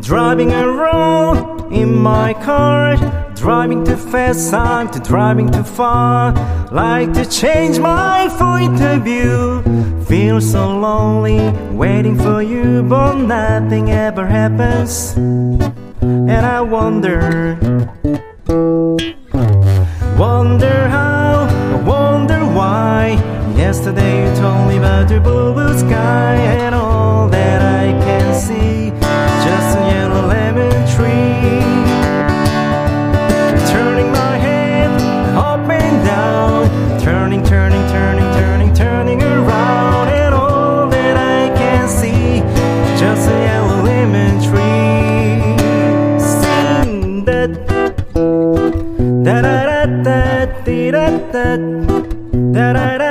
driving 0.02 0.52
around 0.52 1.72
in 1.72 1.96
my 1.96 2.34
car, 2.34 2.98
driving 3.34 3.86
too 3.86 3.96
fast, 3.96 4.54
I'm 4.54 4.92
to 4.92 5.00
driving 5.00 5.50
too 5.50 5.64
far. 5.64 6.34
Like 6.70 7.14
to 7.14 7.26
change 7.26 7.80
my 7.80 8.28
point 8.38 8.82
of 8.82 9.04
view. 9.04 9.64
Feel 10.04 10.42
so 10.42 10.78
lonely, 10.78 11.50
waiting 11.72 12.18
for 12.18 12.42
you, 12.42 12.84
but 12.84 13.16
nothing 13.16 13.90
ever 13.90 14.28
happens. 14.28 15.16
And 16.04 16.46
I 16.46 16.60
wonder, 16.60 17.56
wonder 20.18 20.90
how, 20.90 21.48
I 21.48 21.76
wonder 21.88 22.40
why. 22.46 23.18
Yesterday 23.56 24.28
you 24.28 24.36
told 24.36 24.68
me 24.68 24.78
about 24.80 25.10
your 25.10 25.22
blue, 25.22 25.54
blue 25.54 25.80
sky 25.80 26.36
and 26.36 26.76
all 26.76 27.30
that 27.30 27.62
I 27.62 28.03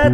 I'm 0.05 0.11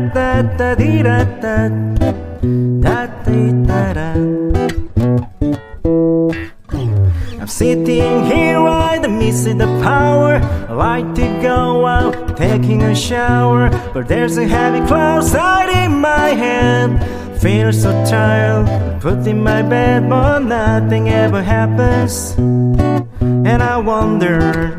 sitting 7.47 8.27
here 8.27 8.61
right 8.61 9.01
missing 9.09 9.57
the 9.57 9.67
power. 9.83 10.35
I 10.69 10.73
like 10.75 11.15
to 11.15 11.27
go 11.41 11.87
out 11.87 12.37
taking 12.37 12.83
a 12.83 12.95
shower, 12.95 13.71
but 13.95 14.09
there's 14.09 14.37
a 14.37 14.47
heavy 14.47 14.87
cloud 14.87 15.25
side 15.25 15.71
in 15.71 15.99
my 16.03 16.35
head. 16.35 17.41
Feel 17.41 17.73
so 17.73 17.91
tired, 18.05 19.01
put 19.01 19.27
in 19.27 19.43
my 19.43 19.63
bed, 19.63 20.07
but 20.11 20.41
nothing 20.41 21.09
ever 21.09 21.43
happens. 21.43 22.35
And 22.37 23.63
I 23.63 23.79
wonder. 23.79 24.79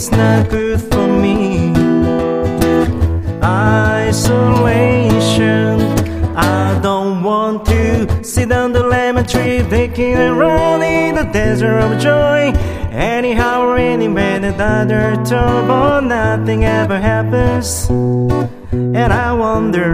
Is 0.00 0.10
not 0.12 0.48
good 0.48 0.80
for 0.80 1.06
me. 1.06 1.72
Isolation. 3.42 4.92
I 6.34 6.80
don't 6.82 7.22
want 7.22 7.66
to 7.66 8.24
sit 8.24 8.50
on 8.50 8.72
the 8.72 8.82
lemon 8.82 9.26
tree, 9.26 9.60
thinking 9.74 10.16
around 10.16 10.82
in 10.82 11.16
the 11.16 11.24
desert 11.24 11.80
of 11.86 12.00
joy. 12.00 12.40
Anyhow, 12.90 13.56
or 13.66 13.76
anywhere, 13.76 14.36
another 14.36 15.16
but 15.68 16.00
nothing 16.00 16.64
ever 16.64 16.98
happens. 16.98 17.68
And 18.70 19.12
I 19.12 19.32
wonder. 19.34 19.86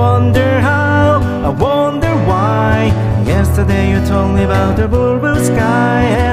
Wonder 0.00 0.60
how, 0.68 1.20
I 1.48 1.50
wonder 1.50 2.12
why. 2.30 2.92
Yesterday 3.24 3.84
you 3.92 4.00
told 4.06 4.34
me 4.34 4.42
about 4.42 4.76
the 4.76 4.88
blue, 4.88 5.20
blue 5.20 5.38
sky 5.44 6.25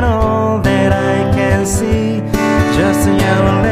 Yellow. 3.06 3.63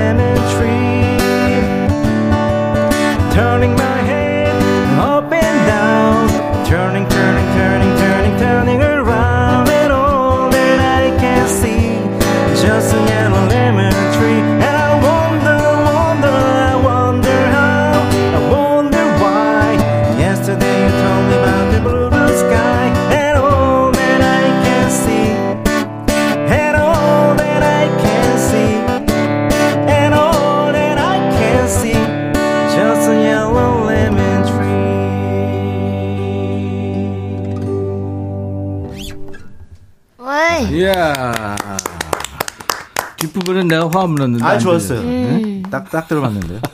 뒷부분은 43.52 43.68
내가 43.68 43.90
화음 43.90 44.16
넣었는데. 44.16 44.44
아, 44.44 44.50
안 44.50 44.60
좋았어요. 44.60 45.00
음. 45.02 45.64
딱, 45.70 45.90
딱 45.90 46.08
들어봤는데요. 46.08 46.60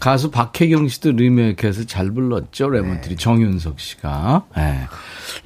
가수 0.00 0.30
박혜경 0.30 0.88
씨도 0.88 1.12
리메이크해서 1.12 1.84
잘 1.84 2.10
불렀죠. 2.10 2.68
Lemon 2.68 2.95
Tree 2.95 3.16
정윤석 3.16 3.80
씨가. 3.80 4.42
네. 4.54 4.80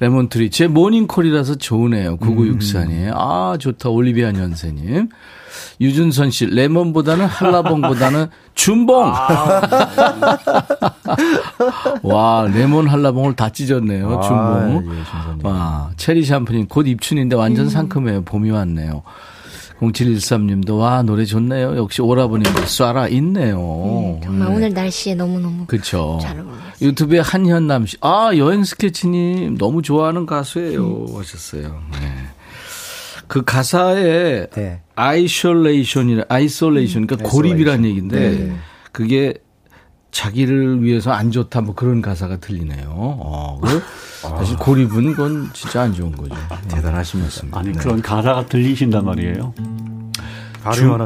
Lemon 0.01 0.28
Tree 0.28 0.49
제 0.49 0.67
모닝콜이라서 0.67 1.55
좋으네요. 1.55 2.17
9964님. 2.17 3.13
아 3.15 3.55
좋다. 3.57 3.87
올리비아 3.87 4.33
연세님. 4.33 5.07
유준선 5.79 6.31
씨 6.31 6.45
레몬보다는 6.45 7.25
한라봉보다는 7.25 8.27
춘봉. 8.53 9.13
와 12.03 12.45
레몬 12.53 12.89
한라봉을 12.89 13.37
다 13.37 13.47
찢었네요. 13.49 14.19
아, 14.19 14.21
춘봉. 14.21 14.93
예. 14.93 15.47
와 15.47 15.91
체리 15.95 16.25
샴푸님 16.25 16.67
곧 16.67 16.85
입춘인데 16.85 17.37
완전 17.37 17.67
음. 17.67 17.69
상큼해요. 17.69 18.23
봄이 18.23 18.51
왔네요. 18.51 19.03
0713님도 19.79 20.77
와 20.77 21.01
노래 21.03 21.25
좋네요. 21.25 21.77
역시 21.77 22.01
오라버님도 22.01 22.61
쏴라 22.63 23.11
있네요. 23.13 24.19
정말 24.23 24.49
네. 24.49 24.55
오늘 24.55 24.73
날씨에 24.73 25.15
너무너무 25.15 25.65
그쵸. 25.65 26.19
잘 26.21 26.37
어울렸어요. 26.39 26.59
유튜브에 26.81 27.19
한현남 27.19 27.85
씨. 27.85 27.97
아, 28.01 28.31
여행 28.35 28.63
스케치님 28.63 29.57
너무 29.57 29.81
좋아하는 29.81 30.25
가수예요. 30.25 31.05
하셨어요. 31.15 31.81
네. 31.93 32.13
그 33.27 33.43
가사에 33.43 34.47
네. 34.47 34.81
isolation이라, 34.95 36.25
isolation, 36.29 37.07
그러니까 37.07 37.29
고립이란 37.29 37.85
얘기인데 37.85 38.19
네. 38.19 38.55
그게 38.91 39.35
자기를 40.11 40.83
위해서 40.83 41.11
안 41.11 41.31
좋다 41.31 41.61
뭐 41.61 41.75
그런 41.75 42.01
가사가 42.01 42.37
들리네요. 42.37 42.87
어, 42.89 43.59
그 43.61 43.81
사실 44.21 44.57
고립은 44.57 45.11
그건 45.11 45.49
진짜 45.53 45.83
안 45.83 45.93
좋은 45.93 46.11
거죠. 46.11 46.35
대단하신 46.67 47.21
말씀. 47.21 47.53
아니 47.53 47.71
그런 47.73 48.01
가사가 48.01 48.47
들리신단 48.47 49.05
말이에요. 49.05 49.53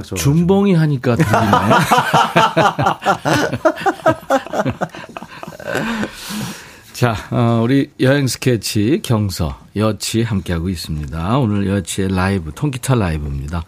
좋아. 0.02 0.18
준봉이 0.18 0.74
하니까 0.74 1.16
들리네. 1.16 1.34
자, 6.94 7.16
어, 7.32 7.62
우리 7.64 7.92
여행 8.00 8.28
스케치 8.28 9.00
경서 9.04 9.60
여치 9.76 10.24
함께하고 10.24 10.70
있습니다. 10.70 11.38
오늘 11.38 11.68
여치의 11.68 12.16
라이브 12.16 12.52
통기타 12.54 12.96
라이브입니다. 12.96 13.64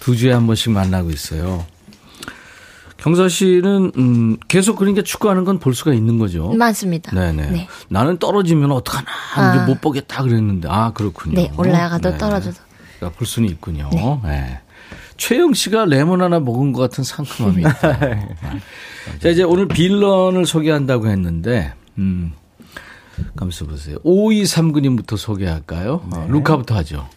두 0.00 0.16
주에 0.16 0.32
한 0.32 0.46
번씩 0.46 0.72
만나고 0.72 1.10
있어요. 1.10 1.66
경서 3.06 3.28
씨는 3.28 3.92
음, 3.96 4.36
계속 4.48 4.74
그러니까 4.74 5.02
축구하는 5.02 5.44
건 5.44 5.60
볼 5.60 5.74
수가 5.76 5.94
있는 5.94 6.18
거죠. 6.18 6.48
맞습니다. 6.54 7.12
네네. 7.14 7.50
네. 7.50 7.68
나는 7.88 8.18
떨어지면 8.18 8.72
어떡하나 8.72 9.06
아. 9.36 9.54
이제 9.54 9.64
못 9.64 9.80
보겠다 9.80 10.24
그랬는데 10.24 10.66
아 10.68 10.90
그렇군요. 10.92 11.36
네, 11.36 11.52
올라가도 11.56 12.10
네. 12.10 12.18
떨어져도. 12.18 12.56
그러니까 12.98 13.16
볼 13.16 13.24
수는 13.28 13.48
있군요. 13.48 13.88
네. 14.24 14.58
최영 15.18 15.54
씨가 15.54 15.84
레몬 15.84 16.20
하나 16.20 16.40
먹은 16.40 16.72
것 16.72 16.80
같은 16.80 17.04
상큼함이 17.04 17.60
있다. 17.60 17.98
자 19.22 19.28
이제 19.28 19.44
오늘 19.44 19.68
빌런을 19.68 20.44
소개한다고 20.44 21.06
했는데 21.06 21.74
음. 21.98 22.32
감수 23.36 23.68
보세요. 23.68 23.98
5239님부터 24.04 25.16
소개할까요? 25.16 26.02
어, 26.12 26.26
루카부터 26.28 26.74
하죠. 26.78 27.08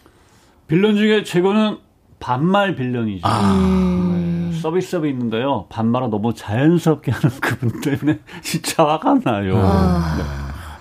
빌런 0.68 0.94
중에 0.96 1.24
최고는 1.24 1.78
반말 2.20 2.76
빌런이죠. 2.76 3.26
음. 3.26 4.50
네, 4.52 4.60
서비스업이 4.60 5.08
있는데요. 5.08 5.66
반말을 5.70 6.10
너무 6.10 6.34
자연스럽게 6.34 7.10
하는 7.10 7.40
그분 7.40 7.80
때문에 7.80 8.20
진짜 8.42 8.84
화가 8.86 9.20
나요. 9.24 9.54
네. 9.54 10.22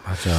맞아. 0.05 0.29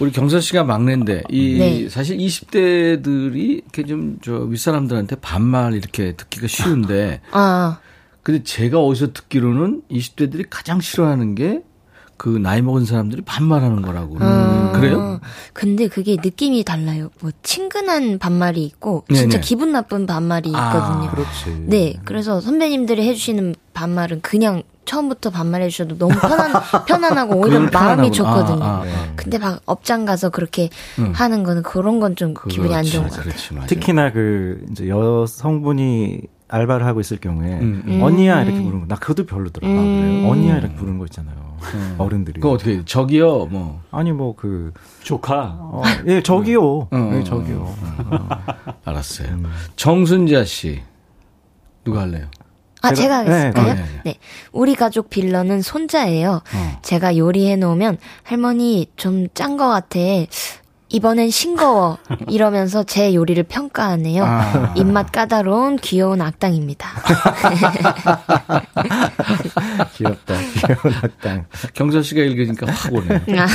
우리 0.00 0.12
경서 0.12 0.38
씨가 0.40 0.64
막내인데 0.64 1.24
이 1.28 1.58
네. 1.58 1.88
사실 1.88 2.16
20대들이 2.18 3.62
이렇게 3.62 3.84
좀 3.84 4.18
저 4.22 4.32
윗사람들한테 4.34 5.16
반말 5.16 5.74
이렇게 5.74 6.12
듣기가 6.12 6.46
쉬운데 6.46 7.20
아, 7.32 7.78
근데 8.22 8.42
제가 8.42 8.78
어디서 8.80 9.12
듣기로는 9.12 9.82
20대들이 9.90 10.46
가장 10.48 10.80
싫어하는 10.80 11.34
게 11.34 11.62
그 12.18 12.28
나이 12.28 12.60
먹은 12.60 12.84
사람들이 12.84 13.22
반말하는 13.22 13.80
거라고. 13.80 14.16
아. 14.20 14.72
그래요? 14.74 15.20
근데 15.52 15.88
그게 15.88 16.16
느낌이 16.22 16.64
달라요. 16.64 17.10
뭐 17.20 17.30
친근한 17.42 18.18
반말이 18.18 18.62
있고 18.64 19.04
진짜 19.08 19.28
네네. 19.28 19.40
기분 19.40 19.72
나쁜 19.72 20.04
반말이 20.06 20.48
있거든요. 20.50 21.08
아, 21.08 21.10
그렇지. 21.12 21.64
네, 21.66 21.94
그래서 22.04 22.40
선배님들이 22.40 23.06
해주시는 23.08 23.54
반말은 23.72 24.20
그냥 24.20 24.62
처음부터 24.84 25.30
반말해 25.30 25.68
주셔도 25.68 25.96
너무 25.98 26.14
편안 26.18 26.52
편안하고 26.86 27.36
오히려 27.36 27.60
마음이 27.60 27.70
편안하구나. 27.70 28.10
좋거든요. 28.10 28.64
아, 28.64 28.68
아, 28.68 28.82
아. 28.84 29.12
근데 29.16 29.38
막 29.38 29.60
업장 29.66 30.04
가서 30.04 30.30
그렇게 30.30 30.70
음. 30.98 31.12
하는 31.14 31.44
거는 31.44 31.62
그런 31.62 32.00
건 32.00 32.16
좀 32.16 32.34
기분이 32.48 32.74
안 32.74 32.82
좋은 32.84 33.06
것 33.06 33.16
같아요. 33.16 33.66
특히나 33.66 34.12
그 34.12 34.64
이제 34.72 34.88
여성분이 34.88 36.22
알바를 36.48 36.86
하고 36.86 37.00
있을 37.00 37.18
경우에 37.18 37.58
음, 37.60 37.82
음. 37.86 38.02
언니야 38.02 38.42
이렇게 38.42 38.58
부르는 38.62 38.80
거 38.80 38.86
나 38.88 38.96
그것도 38.96 39.26
별로더라. 39.26 39.66
음. 39.68 39.74
그래요? 40.00 40.30
언니야 40.30 40.58
이렇게 40.58 40.74
부르는 40.74 40.98
거 40.98 41.04
있잖아요. 41.06 41.36
어른들이. 41.98 42.40
그거 42.40 42.52
어떻게? 42.54 42.84
저기요, 42.84 43.46
뭐. 43.46 43.82
아니 43.90 44.12
뭐 44.12 44.34
그 44.34 44.72
조카. 45.02 45.56
어, 45.58 45.82
예 46.06 46.22
저기요. 46.22 46.62
어, 46.62 46.88
예 47.14 47.18
어, 47.20 47.24
저기요. 47.24 47.74
알았어요. 48.84 49.28
음. 49.28 49.44
정순자 49.76 50.44
씨. 50.44 50.82
누가 51.84 52.02
할래요? 52.02 52.26
아, 52.82 52.90
제가- 52.90 52.94
제가? 52.96 53.22
네, 53.24 53.50
네, 53.50 53.74
네, 53.74 53.84
네. 54.04 54.14
우리 54.52 54.74
가족 54.76 55.10
빌런은 55.10 55.62
손자예요. 55.62 56.42
어. 56.54 56.78
제가 56.82 57.16
요리해 57.16 57.56
놓으면 57.56 57.98
할머니 58.22 58.86
좀 58.96 59.26
짠 59.34 59.56
거 59.56 59.68
같아. 59.68 59.98
이번엔 60.90 61.30
싱거워. 61.30 61.98
이러면서 62.28 62.82
제 62.82 63.14
요리를 63.14 63.42
평가하네요. 63.44 64.24
아. 64.24 64.72
입맛 64.76 65.12
까다로운 65.12 65.76
귀여운 65.76 66.22
악당입니다. 66.22 66.88
귀엽다. 69.94 70.34
귀여운 70.54 70.94
악당. 71.02 71.44
경서 71.74 72.02
씨가 72.02 72.22
읽으니까 72.22 72.66
확 72.72 72.92
오네요. 72.92 73.20
아, 73.38 73.46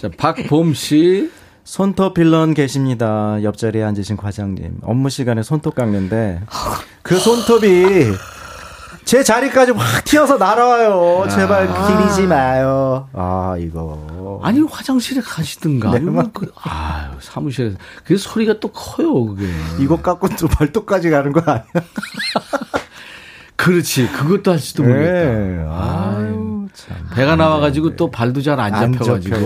자, 0.00 0.08
박봄 0.16 0.74
씨. 0.74 1.30
손톱 1.62 2.14
빌런 2.14 2.54
계십니다. 2.54 3.36
옆자리에 3.42 3.82
앉으신 3.84 4.16
과장님. 4.16 4.78
업무 4.82 5.10
시간에 5.10 5.42
손톱 5.42 5.74
깎는데 5.74 6.40
그 7.02 7.16
손톱이 7.16 8.06
제 9.10 9.24
자리까지 9.24 9.72
확 9.72 10.04
튀어서 10.04 10.38
날아와요. 10.38 11.26
제발 11.30 11.66
기리지 11.66 12.28
마요. 12.28 13.08
아 13.12 13.56
이거. 13.58 14.40
아니, 14.40 14.60
화장실에 14.60 15.20
가시든가. 15.20 15.98
네, 15.98 16.00
그, 16.32 16.52
아유, 16.62 17.10
사무실에서. 17.18 17.76
그게 18.04 18.16
소리가 18.16 18.60
또 18.60 18.68
커요, 18.68 19.26
그게. 19.26 19.48
이거 19.80 20.00
깎고 20.00 20.28
또 20.38 20.46
발톱까지 20.46 21.10
가는 21.10 21.32
거 21.32 21.40
아니야? 21.40 21.64
그렇지. 23.56 24.06
그것도 24.12 24.52
할지도 24.52 24.84
모르겠다. 24.84 25.12
네. 25.12 25.66
아유 25.68 26.68
참. 26.72 26.96
배가 27.12 27.34
나와가지고 27.34 27.96
또 27.96 28.12
발도 28.12 28.42
잘안안 28.42 28.92
잡혀가지고. 28.92 29.36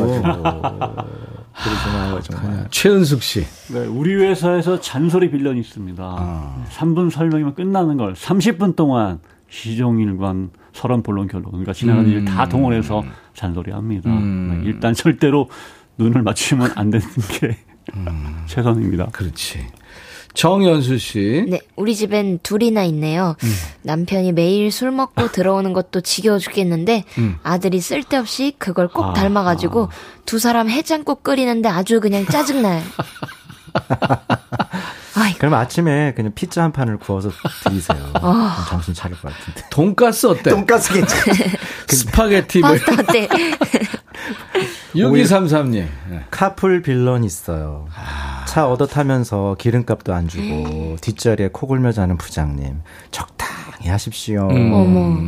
그러지 1.54 1.86
마요 1.90 2.20
정말. 2.22 2.66
최은숙 2.70 3.22
씨. 3.22 3.46
네, 3.72 3.86
우리 3.86 4.14
회사에서 4.14 4.78
잔소리 4.78 5.30
빌런이 5.30 5.58
있습니다. 5.60 6.02
아. 6.04 6.64
3분 6.70 7.10
설명이면 7.10 7.54
끝나는 7.54 7.96
걸 7.96 8.12
30분 8.12 8.76
동안 8.76 9.20
시종일관 9.48 10.50
서론 10.72 11.02
본론 11.02 11.28
결론 11.28 11.46
그러니까 11.50 11.72
지나가는 11.72 12.08
일다 12.10 12.48
동원해서 12.48 13.04
잔소리합니다. 13.34 14.10
음. 14.10 14.62
네, 14.62 14.68
일단 14.68 14.94
절대로 14.94 15.48
눈을 15.98 16.22
맞추면 16.22 16.72
안 16.74 16.90
되는 16.90 17.06
게 17.40 17.56
음. 17.94 18.42
최선입니다. 18.46 19.06
그렇지. 19.12 19.66
정연수 20.34 20.98
씨. 20.98 21.44
네, 21.48 21.60
우리 21.76 21.94
집엔 21.94 22.40
둘이나 22.42 22.82
있네요. 22.84 23.36
음. 23.42 23.48
남편이 23.82 24.32
매일 24.32 24.72
술 24.72 24.90
먹고 24.90 25.30
들어오는 25.30 25.72
것도 25.72 26.00
지겨워 26.00 26.38
죽겠는데 26.38 27.04
음. 27.18 27.36
아들이 27.44 27.80
쓸데없이 27.80 28.52
그걸 28.58 28.88
꼭 28.88 29.04
아, 29.04 29.12
닮아가지고 29.12 29.90
두 30.26 30.40
사람 30.40 30.68
해장국 30.68 31.22
끓이는데 31.22 31.68
아주 31.68 32.00
그냥 32.00 32.26
짜증나요. 32.26 32.82
아이고. 35.16 35.38
그럼 35.38 35.54
아침에 35.54 36.12
그냥 36.14 36.32
피자 36.34 36.64
한 36.64 36.72
판을 36.72 36.98
구워서 36.98 37.30
드리세요. 37.64 37.98
그럼 38.14 38.50
정신 38.68 38.94
차릴 38.94 39.16
것 39.20 39.32
같은데. 39.32 39.62
돈가스 39.70 40.26
어때? 40.26 40.50
돈가스 40.50 40.92
괜찮. 40.92 41.18
스파게티. 41.88 42.60
뭐 42.60 42.70
파스타 42.70 42.92
어때? 42.94 43.28
6233님. 44.94 45.86
카풀 46.30 46.82
빌런 46.82 47.24
있어요. 47.24 47.86
차 48.46 48.68
얻어 48.68 48.86
타면서 48.86 49.56
기름값도 49.58 50.14
안 50.14 50.28
주고 50.28 50.96
뒷자리에 51.00 51.48
코 51.52 51.66
골며 51.66 51.92
자는 51.92 52.16
부장님. 52.16 52.80
적당히 53.10 53.88
하십시오. 53.88 54.48
어머. 54.50 55.18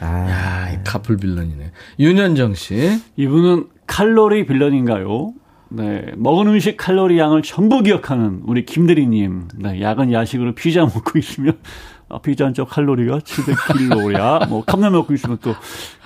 아, 0.00 0.06
아, 0.06 0.70
이 0.72 0.78
카풀 0.84 1.18
빌런이네. 1.18 1.72
윤현정 1.98 2.54
씨. 2.54 3.02
이분은 3.16 3.68
칼로리 3.86 4.46
빌런인가요? 4.46 5.32
네, 5.72 6.04
먹은 6.16 6.48
음식 6.48 6.76
칼로리 6.76 7.18
양을 7.18 7.42
전부 7.42 7.82
기억하는 7.82 8.42
우리 8.44 8.64
김대리님. 8.64 9.48
네, 9.56 9.80
야간 9.80 10.12
야식으로 10.12 10.54
피자 10.54 10.80
먹고 10.84 11.18
있으면 11.18 11.58
아, 12.08 12.18
피자 12.18 12.44
한 12.44 12.54
쪽 12.54 12.68
칼로리가 12.68 13.18
700kcal야. 13.20 14.48
뭐 14.48 14.64
컵라면 14.64 14.92
먹고 14.98 15.14
있으면 15.14 15.38
또 15.40 15.54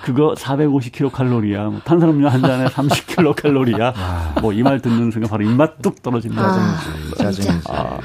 그거 0.03 0.35
450kcal야. 0.37 1.71
뭐 1.71 1.81
탄산음료 1.83 2.29
한 2.29 2.41
잔에 2.41 2.65
30kcal야. 2.67 4.41
뭐이 4.41 4.61
말 4.61 4.79
듣는 4.81 5.09
순간 5.09 5.29
바로 5.31 5.43
입맛 5.43 5.81
뚝 5.81 6.03
떨어집니다. 6.03 6.43
아, 6.43 6.77
짜증이지. 7.17 7.41
진짜. 7.41 7.73
아, 7.73 7.99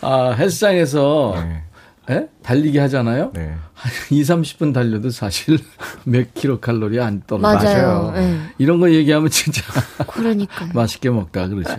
아, 0.00 0.30
헬스장에서 0.38 1.34
네. 1.38 1.62
예? 2.10 2.28
달리기 2.42 2.78
하잖아요. 2.78 3.32
네. 3.34 3.54
한 3.74 3.92
2, 4.10 4.22
30분 4.22 4.72
달려도 4.72 5.10
사실 5.10 5.58
몇 6.04 6.32
킬로 6.32 6.58
칼로리 6.58 6.98
안 7.00 7.22
떨어져. 7.26 7.46
맞아요. 7.64 8.14
예. 8.16 8.38
이런 8.56 8.80
거 8.80 8.90
얘기하면 8.90 9.28
진짜 9.30 9.62
그러니까요. 10.08 10.70
맛있게 10.72 11.10
먹다 11.10 11.46
그러죠. 11.48 11.76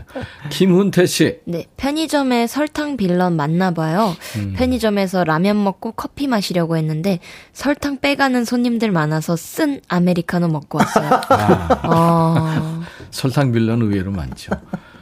김훈태 0.49 1.07
씨. 1.07 1.39
네, 1.45 1.65
편의점에 1.77 2.45
설탕 2.45 2.95
빌런 2.95 3.35
맞나 3.35 3.71
봐요. 3.71 4.15
음. 4.37 4.53
편의점에서 4.55 5.23
라면 5.23 5.63
먹고 5.63 5.93
커피 5.93 6.27
마시려고 6.27 6.77
했는데 6.77 7.19
설탕 7.51 7.97
빼가는 7.99 8.45
손님들 8.45 8.91
많아서 8.91 9.35
쓴 9.35 9.81
아메리카노 9.87 10.47
먹고 10.47 10.77
왔어요. 10.77 11.09
아. 11.29 11.79
어, 11.83 12.83
설탕 13.09 13.51
빌런 13.51 13.81
의외로 13.81 14.11
많죠. 14.11 14.51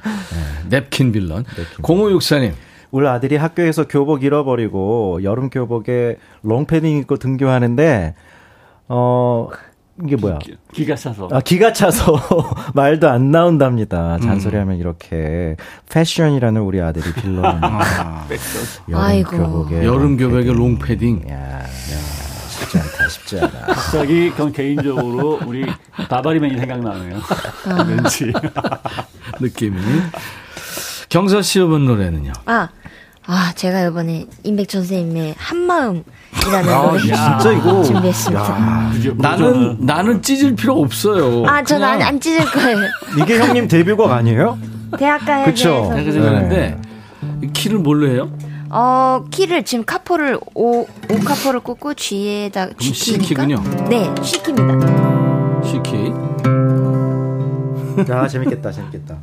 네, 0.03 0.69
냅킨 0.79 1.11
빌런. 1.11 1.43
0564님. 1.81 2.53
우리 2.91 3.07
아들이 3.07 3.35
학교에서 3.35 3.87
교복 3.87 4.23
잃어버리고 4.23 5.19
여름 5.23 5.49
교복에 5.49 6.17
롱패딩 6.43 6.97
입고 6.99 7.17
등교하는데 7.17 8.15
어 8.87 9.49
이게 10.03 10.15
뭐야? 10.15 10.37
기 10.73 10.85
가 10.85 10.95
차서. 10.95 11.27
아 11.31 11.39
기가 11.41 11.73
차서 11.73 12.15
말도 12.75 13.09
안 13.09 13.31
나온답니다. 13.31 14.19
잔소리하면 14.19 14.77
이렇게 14.77 15.55
패션이라는 15.89 16.61
우리 16.61 16.79
아들이 16.81 17.11
빌런. 17.13 17.43
여름 18.89 18.95
아이고. 19.03 19.37
교복에 19.37 19.83
여름 19.85 20.15
교복에 20.17 20.53
롱패딩. 20.53 21.25
야, 21.29 21.35
야, 21.35 21.67
쉽지 21.67 22.77
않다, 22.77 23.07
쉽지 23.09 23.39
않아. 23.39 23.65
갑자기 23.73 24.29
그건 24.29 24.51
개인적으로 24.51 25.39
우리 25.47 25.65
바바리맨이 26.09 26.57
생각나네요. 26.59 27.19
왠지. 27.87 28.31
느낌이. 29.41 29.77
경서 31.09 31.41
씨분 31.41 31.85
노래는요. 31.85 32.33
아, 32.45 32.67
아, 33.29 33.51
제가 33.55 33.81
이번에 33.87 34.25
임백천 34.43 34.81
선생님의 34.83 35.35
한마음 35.37 36.03
이라는 36.47 36.73
아, 36.73 36.81
노래 36.83 36.99
진짜 37.01 37.51
이거. 37.51 37.83
준비했습니다. 37.83 38.91
나는 39.17 39.77
나는 39.81 40.21
찢을 40.21 40.55
필요 40.55 40.79
없어요. 40.79 41.45
아, 41.45 41.61
저는 41.61 41.85
안, 41.85 42.01
안 42.01 42.19
찢을 42.21 42.45
거예요. 42.45 42.77
이게 43.21 43.37
형님 43.37 43.67
데뷔곡 43.67 44.09
아니에요? 44.09 44.57
대학가 44.97 45.43
그쵸. 45.43 45.91
해제에서. 45.93 45.95
제가 45.97 46.11
생각하는데 46.11 46.81
키를 47.53 47.79
뭘로 47.79 48.07
해요? 48.09 48.29
어, 48.69 49.25
키를 49.29 49.63
지금 49.63 49.83
카포를 49.83 50.39
오, 50.55 50.81
오 50.81 50.87
카포를 51.25 51.59
꽂고 51.59 51.95
G에다. 51.95 52.69
C키군요. 52.79 53.61
네, 53.89 54.09
C키입니다. 54.23 55.61
C키. 55.63 56.13
야, 58.09 58.27
재밌겠다, 58.27 58.71
재밌겠다. 58.71 59.17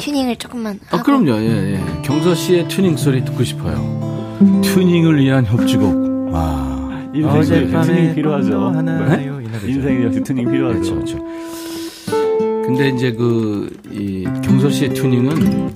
튜닝을 0.00 0.36
조금만. 0.36 0.80
아 0.90 0.96
하고. 0.96 1.04
그럼요. 1.04 1.32
예, 1.40 1.74
예. 1.74 2.02
경서 2.02 2.34
씨의 2.34 2.68
튜닝 2.68 2.96
소리 2.96 3.24
듣고 3.24 3.44
싶어요. 3.44 4.38
튜닝을 4.62 5.20
위한 5.20 5.44
협주곡. 5.46 6.32
와. 6.32 6.70
인생에 7.14 7.72
역시 7.72 7.90
튜닝 7.92 8.14
필요하죠. 8.14 8.70
네? 8.82 9.24
이 9.24 9.26
노래죠. 9.26 9.66
인생에 9.66 10.04
역시 10.04 10.20
튜닝 10.22 10.50
필요하죠. 10.50 10.94
그렇죠, 10.94 10.94
그렇죠. 10.94 11.18
근데 12.66 12.88
이제 12.90 13.12
그, 13.12 13.76
이, 13.90 14.24
경서 14.42 14.70
씨의 14.70 14.94
튜닝은 14.94 15.74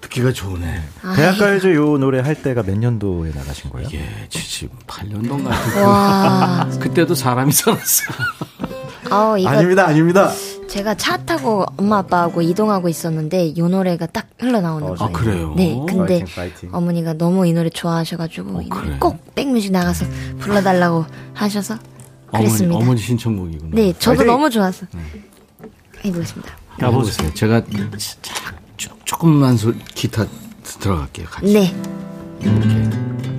듣기가 0.00 0.32
좋으네. 0.32 0.80
아, 1.02 1.14
대학가요제 1.14 1.74
요 1.74 1.98
노래 1.98 2.20
할 2.20 2.34
때가 2.42 2.62
몇 2.62 2.76
년도에 2.78 3.32
나가신 3.34 3.70
거예요? 3.70 3.86
이게 3.88 4.00
78년도인가 4.30 5.44
같은 5.48 5.82
와. 5.84 6.68
그때도 6.80 7.14
사람이 7.14 7.52
살았어. 7.52 8.04
어, 9.10 9.36
이거 9.36 9.48
아닙니다, 9.50 9.86
아닙니다. 9.86 10.30
제가 10.70 10.94
차 10.94 11.16
타고 11.16 11.66
엄마 11.76 11.98
아빠하고 11.98 12.42
이동하고 12.42 12.88
있었는데 12.88 13.46
이 13.48 13.60
노래가 13.60 14.06
딱 14.06 14.28
흘러나오는 14.38 14.86
어, 14.86 14.94
거예요. 14.94 15.04
아, 15.04 15.12
그래요? 15.12 15.54
네, 15.56 15.76
근데 15.88 16.20
파이팅, 16.20 16.26
파이팅. 16.36 16.68
어머니가 16.72 17.14
너무 17.14 17.44
이 17.44 17.52
노래 17.52 17.68
좋아하셔가지고 17.70 18.62
이 18.62 18.68
노래 18.68 18.82
그래요? 18.82 18.96
꼭 19.00 19.34
백뮤직 19.34 19.72
나가서 19.72 20.06
불러달라고 20.38 21.06
하셔서 21.34 21.74
어머니, 22.28 22.46
그랬습니다. 22.46 22.76
어머니 22.78 23.00
신청곡이구나. 23.00 23.70
네, 23.74 23.92
저도 23.98 24.18
파이팅! 24.18 24.32
너무 24.32 24.48
좋아서 24.48 24.86
해보겠습니다. 26.04 26.52
가보세요. 26.78 27.34
제가 27.34 27.62
조, 28.76 28.90
조금만 29.04 29.56
소, 29.56 29.74
기타 29.94 30.24
들어갈게요. 30.62 31.26
같이. 31.26 31.52
네. 31.52 31.74
내 32.38 33.29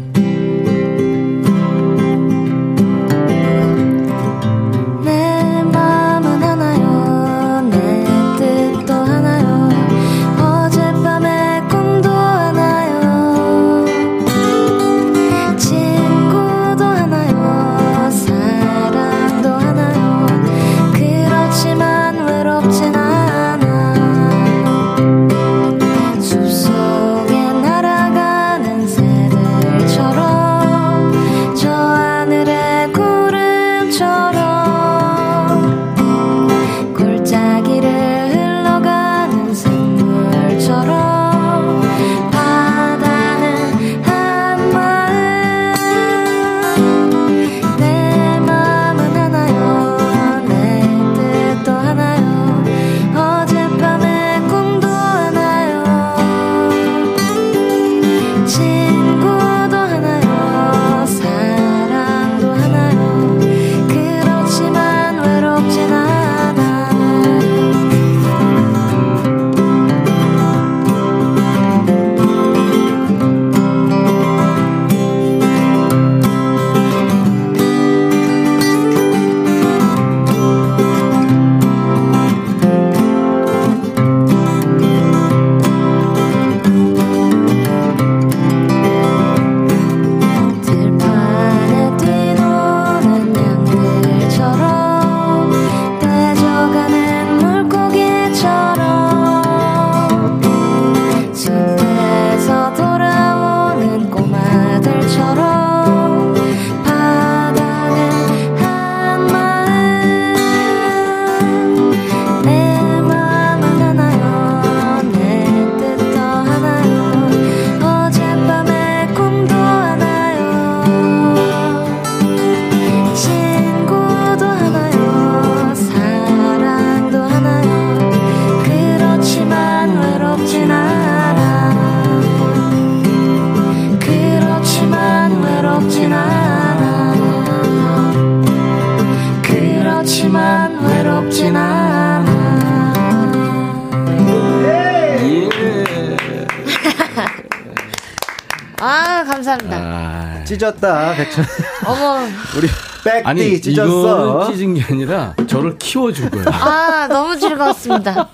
찢었다, 150.81 151.15
백천. 151.15 151.45
어머 151.85 152.25
우리 152.57 152.67
백디 153.03 153.21
아니, 153.27 153.61
찢었어. 153.61 153.89
이거는 153.89 154.53
찢은 154.53 154.73
게 154.73 154.83
아니라 154.83 155.33
저를 155.47 155.77
키워준 155.77 156.29
거예요. 156.31 156.45
아 156.49 157.07
너무 157.07 157.37
즐거웠습니다 157.39 158.27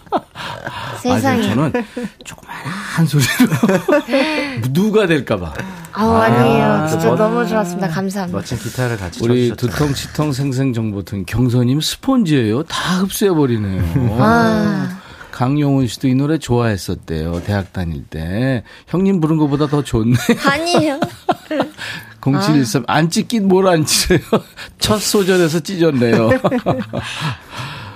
세상에 1.02 1.38
아니, 1.44 1.50
저는 1.50 1.74
조그만한 2.24 3.06
소리로 3.06 4.64
누가 4.74 5.06
될까봐. 5.08 5.54
아우 5.94 6.14
아니에요 6.16 6.64
아, 6.66 6.88
진짜 6.88 7.08
멋- 7.10 7.16
너무 7.18 7.48
좋았습니다 7.48 7.88
감사합니다 7.88 8.38
멋진 8.38 8.58
기타를 8.60 8.98
같이 8.98 9.20
우리 9.24 9.50
쳐주셨죠. 9.50 9.68
두통 9.68 9.94
치통 9.94 10.32
생생 10.32 10.74
정보통 10.74 11.26
경선님 11.26 11.82
스폰지예요. 11.82 12.64
다 12.64 13.00
흡수해 13.00 13.32
버리네요. 13.32 14.18
아 14.20 15.00
강용훈 15.32 15.88
씨도 15.88 16.08
이 16.08 16.16
노래 16.16 16.38
좋아했었대요. 16.40 17.42
대학 17.46 17.72
다닐 17.74 18.04
때. 18.06 18.64
형님 18.88 19.22
부른 19.22 19.38
것보다 19.38 19.68
더 19.68 19.84
좋네. 19.84 20.16
아니에요 20.46 21.00
0713. 22.32 22.84
안 22.88 23.10
찢긴 23.10 23.48
뭘 23.48 23.68
안 23.68 23.86
찢어요. 23.86 24.20
첫 24.80 25.00
소절에서 25.02 25.60
찢었네요. 25.60 26.30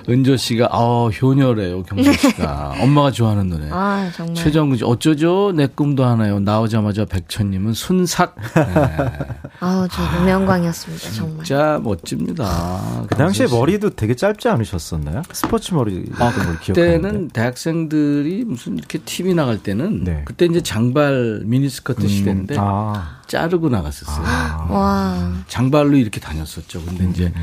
은조 0.08 0.36
씨가, 0.36 0.68
어, 0.72 1.08
효녀래요, 1.10 1.82
경선 1.84 2.12
씨가. 2.12 2.74
엄마가 2.82 3.10
좋아하는 3.10 3.48
노래. 3.48 3.68
아 3.70 4.10
정말 4.14 4.34
최정근 4.34 4.78
씨, 4.78 4.84
어쩌죠? 4.84 5.52
내 5.54 5.66
꿈도 5.66 6.04
하나요. 6.04 6.40
나오자마자 6.40 7.04
백천님은 7.04 7.72
순삭. 7.74 8.34
네. 8.54 8.64
아우 9.60 9.86
저 9.88 10.02
명광이었습니다 10.24 11.10
정말 11.12 11.44
진짜 11.44 11.80
멋집니다. 11.82 13.04
그 13.08 13.14
당시에. 13.14 13.46
머리도 13.46 13.90
되게 13.90 14.14
짧지 14.16 14.48
않으셨었나요? 14.48 15.22
스포츠 15.32 15.74
머리 15.74 16.04
아, 16.18 16.30
걸 16.32 16.56
그때는. 16.58 17.28
대학생들이 17.28 18.44
무슨 18.44 18.78
이렇게 18.78 18.98
TV 18.98 19.34
나갈 19.34 19.58
때는 19.58 20.04
네. 20.04 20.22
그때 20.24 20.46
이제 20.46 20.60
장발 20.62 21.42
미니스커트 21.44 22.08
시대인데 22.08 22.56
아, 22.58 23.20
자르고 23.26 23.68
나갔었어요. 23.68 24.24
와 24.70 25.32
장발로 25.48 25.96
이렇게 25.96 26.18
다녔었죠. 26.20 26.82
근데 26.84 27.08
이제 27.10 27.32
음, 27.36 27.42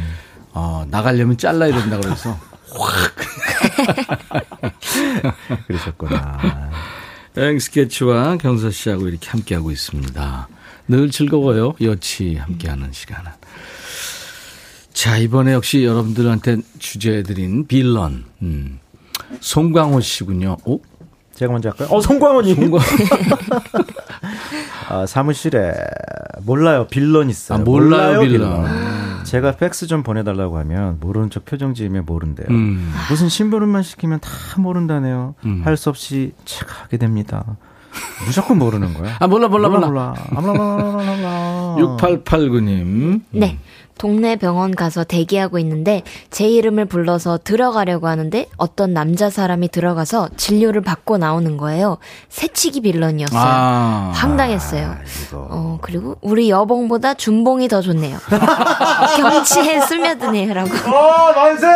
어, 0.54 0.86
나가려면 0.89 1.38
잘라야 1.38 1.72
된다 1.74 2.00
그래서 2.02 2.38
그러셨구나. 5.68 6.70
여행 7.38 7.60
스케치와 7.60 8.38
경서 8.38 8.72
씨하고 8.72 9.08
이렇게 9.08 9.30
함께하고 9.30 9.72
있습니다. 9.72 10.47
늘 10.88 11.12
즐거워요. 11.12 11.76
여치 11.82 12.36
함께하는 12.36 12.91
시간은. 12.91 13.32
자, 14.93 15.18
이번에 15.18 15.54
역시 15.54 15.86
여러분들한테 15.86 16.58
주제해드린 16.80 17.68
빌런. 17.68 18.26
음. 18.41 18.80
송광호 19.39 20.02
씨군요. 20.02 20.58
오? 20.66 20.82
제가 21.36 21.52
먼저 21.54 21.70
할까요? 21.70 21.88
어, 21.91 22.02
송광호님. 22.02 22.56
송광 22.56 22.82
아, 24.89 25.06
사무실에 25.06 25.72
몰라요 26.41 26.88
빌런 26.88 27.30
있어요. 27.30 27.60
아, 27.60 27.62
몰라요, 27.62 28.22
빌런. 28.22 28.66
제가 29.30 29.51
팩스 29.57 29.86
좀 29.86 30.01
보내달라고 30.01 30.57
하면 30.57 30.97
모르는 30.99 31.30
척 31.30 31.45
표정 31.45 31.75
지으면 31.75 32.03
모른대요. 32.07 32.47
음. 32.49 32.91
무슨 33.11 33.30
심부름만 33.30 33.84
시키면 33.84 34.21
다 34.21 34.30
모른다네요. 34.57 35.36
음. 35.45 35.61
할수 35.63 35.89
없이 35.89 36.34
체크하게 36.45 36.97
됩니다. 36.97 37.45
무조건 38.25 38.57
모르는 38.57 38.95
거야. 38.95 39.17
아, 39.19 39.27
몰라, 39.27 39.47
몰라, 39.47 39.69
몰라. 39.69 39.88
몰라. 39.88 40.13
아, 40.36 40.41
몰라, 40.41 40.53
몰라, 40.53 40.91
몰라, 40.91 41.15
몰라. 41.15 41.75
6889님. 41.97 43.21
네. 43.32 43.59
동네 44.00 44.38
병원 44.38 44.74
가서 44.74 45.04
대기하고 45.04 45.60
있는데 45.60 46.04
제 46.32 46.47
이름을 46.47 46.86
불러서 46.86 47.38
들어가려고 47.43 48.08
하는데 48.08 48.47
어떤 48.56 48.93
남자 48.93 49.30
사람이 49.30 49.68
들어가서 49.70 50.30
진료를 50.38 50.82
받고 50.82 51.18
나오는 51.18 51.58
거예요. 51.58 51.97
새치기 52.30 52.82
빌런이었어요. 52.82 53.39
아. 53.39 54.12
황당했어요. 54.16 54.95
이거. 55.28 55.47
어, 55.52 55.78
그리고 55.82 56.18
우리 56.22 56.50
여봉보다 56.50 57.16
준봉이 57.16 57.68
더 57.68 57.82
좋네요. 57.82 58.18
경치에 59.18 59.82
스며드네요라고. 59.82 60.70
어, 60.89 61.34
만세! 61.34 61.68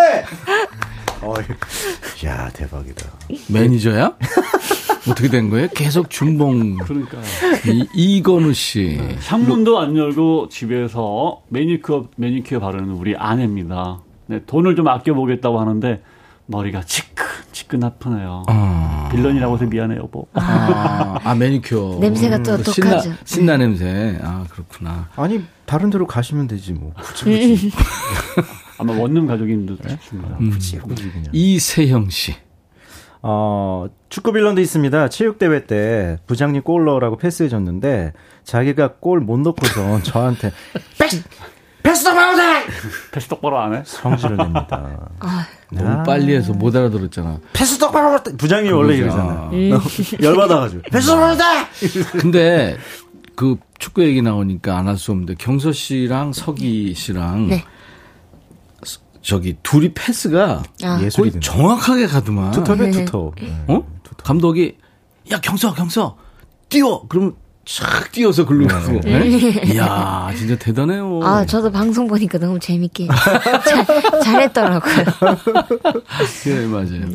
어, 1.22 1.34
야, 2.26 2.50
대박이다. 2.54 3.06
매니저야? 3.50 4.18
어떻게 5.10 5.28
된 5.28 5.50
거예요? 5.50 5.68
계속 5.74 6.10
중봉. 6.10 6.78
그러니까 6.78 7.18
이, 7.68 7.86
이건우 7.94 8.54
씨. 8.54 9.00
창문도 9.22 9.78
안 9.80 9.98
열고 9.98 10.48
집에서 10.50 11.42
매니큐어 11.50 12.10
매니큐어 12.16 12.60
바르는 12.60 12.90
우리 12.92 13.16
아내입니다. 13.16 14.00
네, 14.28 14.42
돈을 14.46 14.76
좀 14.76 14.88
아껴 14.88 15.14
보겠다고 15.14 15.60
하는데 15.60 16.02
머리가 16.46 16.84
지끈 16.84 17.26
지끈 17.52 17.84
아프네요. 17.84 18.44
아. 18.48 19.10
빌런이라고 19.12 19.56
해서 19.56 19.66
미안해요, 19.66 20.00
여보. 20.00 20.28
아, 20.34 21.20
아, 21.24 21.36
매니큐어. 21.36 22.00
냄새가 22.02 22.42
또 22.44 22.54
음, 22.54 22.64
독하죠. 22.64 23.00
신나, 23.02 23.18
신나 23.26 23.58
냄새. 23.58 24.18
아, 24.22 24.46
그렇구나. 24.50 25.10
아니, 25.16 25.42
다른 25.66 25.90
데로 25.90 26.08
가시면 26.08 26.48
되지, 26.48 26.74
뭐. 26.74 26.94
굳이, 26.96 27.24
굳이. 27.26 27.72
아마 28.80 28.94
원룸 28.94 29.28
가족인 29.28 29.66
듯 29.68 29.80
싶습니다. 29.88 30.36
음. 30.42 30.50
굳이, 30.50 30.80
굳이 30.80 31.12
그냥. 31.12 31.26
이세형 31.32 32.10
씨. 32.10 32.34
어, 33.24 33.88
축구 34.10 34.34
빌런도 34.34 34.60
있습니다. 34.62 35.08
체육대회 35.10 35.66
때 35.66 36.18
부장님 36.28 36.62
골 36.64 36.84
넣으라고 36.86 37.18
패스해줬는데 37.18 38.14
자기가 38.44 38.96
골 39.00 39.20
못 39.22 39.40
넣고선 39.40 40.04
저한테 40.04 40.52
패스! 41.00 41.24
패스 41.82 42.04
더 42.04 42.14
받아라! 42.14 42.62
패스 43.12 43.28
똑바로 43.30 43.60
안 43.60 43.76
해? 43.76 43.82
성질을 43.86 44.38
냅니다. 44.38 45.10
너무 45.72 45.90
아. 45.90 46.04
빨리 46.04 46.36
해서 46.36 46.54
못 46.54 46.76
알아들었잖아. 46.76 47.40
패스 47.54 47.78
똑바로 47.78 48.12
받아! 48.12 48.32
부장님이 48.38 48.74
원래 48.74 48.98
그거죠. 49.00 49.18
이러잖아요. 49.18 49.82
열받아가지고. 50.22 50.82
패스 50.92 51.08
더 51.08 51.16
받아! 51.18 51.66
근데 52.20 52.78
그 53.36 53.56
축구 53.80 54.04
얘기 54.04 54.22
나오니까 54.22 54.78
안 54.78 54.88
할 54.88 54.98
수 54.98 55.12
없는데 55.12 55.36
경서 55.38 55.72
씨랑 55.72 56.34
석희 56.34 56.94
씨랑 56.94 57.48
네. 57.48 57.64
스- 59.24 59.30
저기 59.30 59.56
둘이 59.64 59.94
패스가 59.94 60.64
아. 60.84 61.02
예술이 61.02 61.32
거의. 61.32 61.42
정확하게 61.42 62.08
가더만. 62.08 62.52
투톱에 62.52 62.92
투톱. 62.92 63.36
네. 63.42 63.64
어? 63.68 63.84
감독이 64.24 64.76
야 65.32 65.40
경서 65.40 65.74
경서 65.74 66.18
뛰어. 66.70 67.02
그럼 67.08 67.36
촥 67.66 68.12
뛰어서 68.12 68.46
글로 68.46 68.68
가고. 68.68 69.00
네? 69.00 69.26
이야 69.74 70.32
진짜 70.38 70.58
대단해요. 70.58 71.22
아, 71.24 71.46
저도 71.46 71.72
방송 71.72 72.08
보니까 72.08 72.38
너무 72.38 72.60
재밌게 72.60 73.08
잘, 73.66 74.22
잘했더라고요. 74.22 74.96
네 76.46 76.68
맞아요. 76.68 77.06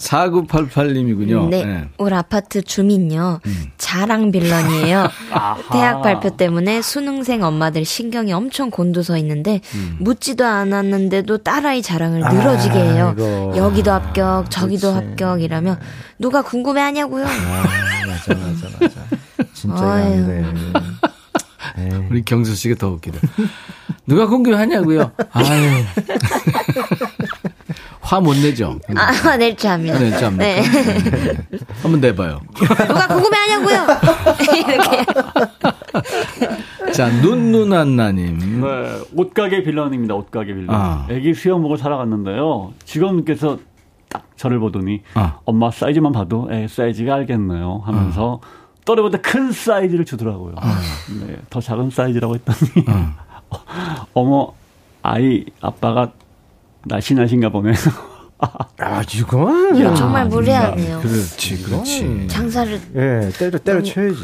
4988님이군요. 0.00 1.48
네. 1.50 1.88
우리 1.98 2.14
아파트 2.14 2.62
주민요. 2.62 3.40
자랑 3.78 4.30
빌런이에요. 4.30 5.08
대학 5.72 6.02
발표 6.02 6.36
때문에 6.36 6.82
수능생 6.82 7.42
엄마들 7.42 7.84
신경이 7.84 8.32
엄청 8.32 8.70
곤두서 8.70 9.18
있는데 9.18 9.60
묻지도 9.98 10.44
않았는데도 10.46 11.38
딸아이 11.38 11.82
자랑을 11.82 12.20
늘어지게 12.20 12.74
해요. 12.74 13.14
아이고. 13.16 13.54
여기도 13.56 13.92
합격, 13.92 14.50
저기도 14.50 14.94
그치. 14.94 15.06
합격 15.06 15.42
이라면 15.42 15.78
누가 16.18 16.42
궁금해 16.42 16.80
하냐고요. 16.80 17.26
아, 17.26 17.62
맞아, 18.06 18.34
맞아, 18.34 18.68
맞아. 18.80 19.00
진짜. 19.52 19.84
안 19.84 20.26
돼. 20.26 20.44
우리 22.10 22.24
경서 22.24 22.54
씨가 22.54 22.74
더 22.76 22.88
웃기다. 22.90 23.18
누가 24.06 24.26
궁금하냐고요? 24.26 25.12
아유. 25.32 25.84
화 28.10 28.20
못 28.20 28.36
내죠? 28.36 28.76
아, 28.96 29.36
낼줄 29.36 29.70
압니다. 29.70 29.96
네, 30.00 30.10
참. 30.18 30.36
네. 30.36 30.62
한번 31.80 32.00
내봐요. 32.00 32.40
누가 32.56 33.06
궁금해하냐고요. 33.06 33.86
이렇게. 34.66 35.06
자, 36.92 37.08
눈누난나님. 37.22 38.62
네, 38.62 38.98
옷가게 39.14 39.62
빌런입니다. 39.62 40.16
옷가게 40.16 40.54
빌런. 40.54 40.70
아. 40.70 41.06
애기 41.08 41.34
수영복을 41.34 41.78
사러 41.78 41.98
갔는데요. 41.98 42.72
직원분께서 42.84 43.58
딱 44.08 44.24
저를 44.34 44.58
보더니 44.58 45.02
아. 45.14 45.38
엄마 45.44 45.70
사이즈만 45.70 46.10
봐도 46.10 46.48
애 46.50 46.66
사이즈가 46.66 47.14
알겠네요 47.14 47.82
하면서 47.84 48.40
또래보다 48.86 49.18
큰 49.18 49.52
사이즈를 49.52 50.04
주더라고요. 50.04 50.56
네, 51.20 51.36
더 51.48 51.60
작은 51.60 51.90
사이즈라고 51.90 52.34
했더니 52.34 52.86
어머 54.14 54.52
아이 55.02 55.44
아빠가 55.60 56.10
날씬하신가 56.84 57.48
보네. 57.50 57.72
아, 58.78 59.02
이건. 59.14 59.76
이거 59.76 59.94
정말 59.94 60.26
무례하네요. 60.26 61.00
그렇지, 61.00 61.62
그렇지. 61.62 62.26
장사를 62.28 62.80
예, 62.96 63.30
때려, 63.38 63.58
때려쳐야지. 63.58 64.16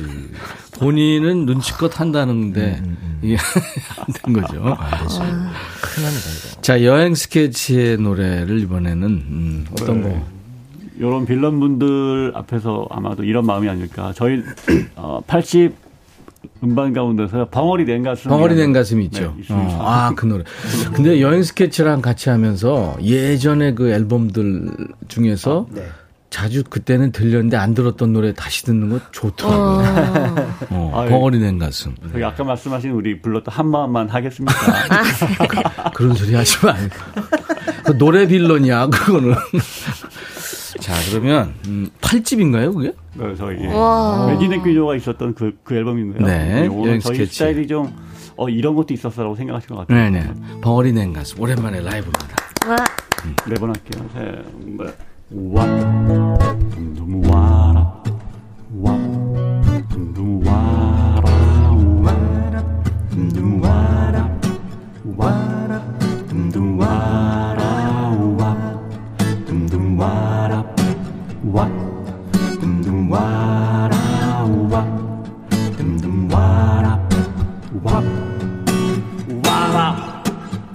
본인은 0.78 1.44
눈치껏 1.44 2.00
한다는데, 2.00 2.82
이게 3.20 3.36
안 3.98 4.07
된 4.32 4.32
거죠. 4.42 4.74
안 4.78 5.02
되지. 5.02 5.18
큰일 5.18 6.04
납니다, 6.07 6.30
이거. 6.54 6.61
자, 6.62 6.82
여행 6.82 7.14
스케치의 7.14 7.98
노래를 7.98 8.59
이번에는, 8.61 9.07
음, 9.07 9.66
어떤 9.72 10.02
거? 10.02 10.22
이런 10.98 11.26
빌런분들 11.26 12.32
앞에서 12.34 12.86
아마도 12.90 13.22
이런 13.22 13.44
마음이 13.44 13.68
아닐까. 13.68 14.14
저희 14.16 14.42
어, 14.96 15.20
80 15.26 15.74
음반 16.62 16.92
가운데서 16.92 17.48
벙어리 17.50 17.84
낸 17.84 18.02
가슴. 18.02 18.30
벙어리 18.30 18.54
낸 18.54 18.72
가슴이 18.72 19.04
있죠. 19.07 19.34
네. 19.36 19.44
어, 19.50 19.78
아, 19.80 20.12
그 20.16 20.26
노래. 20.26 20.44
근데 20.94 21.20
여행 21.20 21.42
스케치랑 21.42 22.00
같이 22.02 22.28
하면서 22.30 22.96
예전에 23.02 23.74
그 23.74 23.90
앨범들 23.90 24.70
중에서 25.09 25.66
네. 25.70 25.86
자주 26.28 26.64
그때는 26.64 27.12
들렸는데 27.12 27.57
안 27.57 27.72
들었던 27.74 28.12
노래 28.12 28.34
다시 28.34 28.64
듣는 28.64 28.90
거 28.90 29.00
좋더라고요. 29.12 30.46
어, 30.70 30.92
아유. 30.94 31.09
벙어리 31.09 31.38
낸 31.38 31.59
가슴. 31.59 31.94
저기 32.12 32.22
아까 32.24 32.42
말씀하신 32.44 32.90
우리 32.90 33.20
불렀던 33.22 33.54
한 33.54 33.68
마음만 33.68 34.09
하겠습니까? 34.09 34.54
그런 35.94 36.14
소리 36.14 36.34
하지 36.34 36.64
말고. 36.66 36.94
그 37.84 37.96
노래 37.96 38.26
빌런이야, 38.26 38.88
그거는. 38.88 39.34
자, 40.87 40.95
그러면, 41.11 41.53
음, 41.66 41.91
8집인가요, 42.01 42.72
그게? 42.72 42.93
네, 43.14 43.34
저희 43.34 43.66
와. 43.66 44.28
매진의 44.28 44.62
귀조가 44.62 44.95
있었던 44.95 45.34
그, 45.34 45.59
그 45.64 45.74
앨범인데요. 45.74 46.24
네, 46.24 46.68
오늘 46.68 46.89
여행 46.91 47.01
저희 47.01 47.16
스케치. 47.16 47.34
스타일이 47.34 47.66
좀 47.66 47.93
어, 48.37 48.49
이런 48.49 48.76
것도 48.76 48.95
있었어라고 48.95 49.34
생각하신 49.34 49.68
것 49.70 49.78
같아요. 49.78 50.11
네네. 50.11 50.61
벙어리 50.61 50.93
낸 50.93 51.12
가슴. 51.12 51.41
오랜만에 51.41 51.80
라이브입니다. 51.80 52.37
와. 52.68 52.76
네번 53.49 53.70
할게요. 53.70 54.09
셋, 54.14 54.45
넷. 54.78 54.95
와, 55.32 55.66
둠둠 56.70 57.28
와라, 57.32 58.01
와, 58.78 58.93
둠둠 59.91 60.47
와라, 60.47 61.05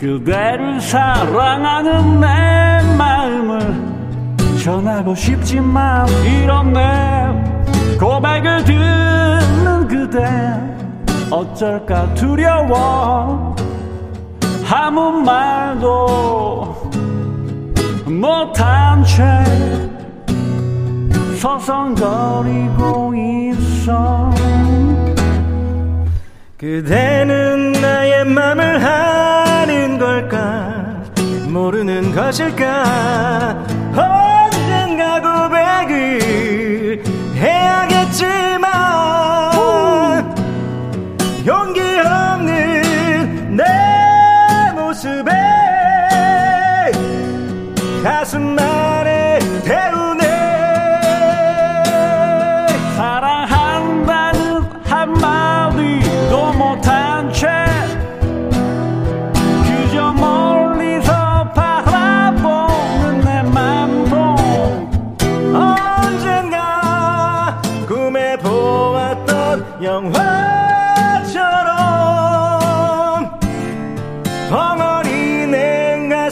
그대를 0.02 0.82
사랑하는 0.82 2.20
내 2.20 2.96
마음을 2.98 3.60
전하고 4.64 5.14
싶지만 5.14 6.08
이런 6.26 6.74
내 6.74 8.00
고백을 8.00 8.64
듣는 8.64 9.88
그대 9.88 10.26
어쩔까 11.30 12.12
두려워. 12.16 13.56
아무 14.74 15.22
말도 15.22 16.90
못한 18.08 19.04
채 19.04 19.22
서성거리고 21.40 23.14
있어 23.52 24.32
그대는 26.62 27.72
나의 27.72 28.24
맘을 28.24 28.86
아는 28.86 29.98
걸까? 29.98 31.04
모르는 31.50 32.14
것일까? 32.14 33.66
언젠가 33.96 35.20
고백을 35.22 37.02
해야겠지 37.34 38.26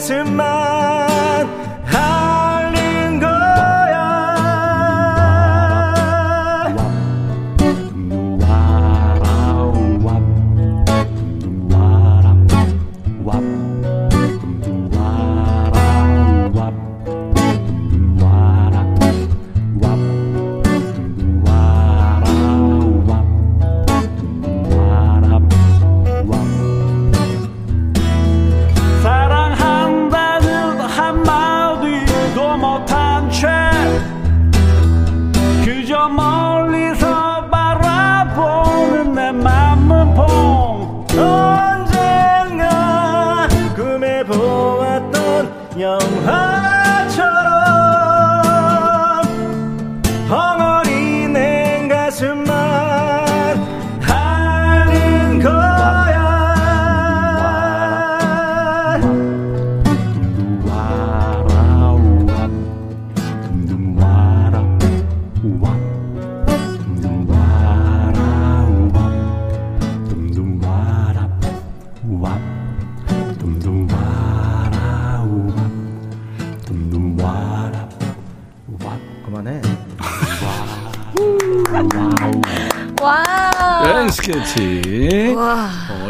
내 0.00 0.24
가슴 0.24 0.79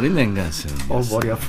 와. 0.00 0.02
어린 0.02 0.14
냉가슴. 0.14 0.70
어 0.88 1.00
머리 1.10 1.30
아파 1.30 1.46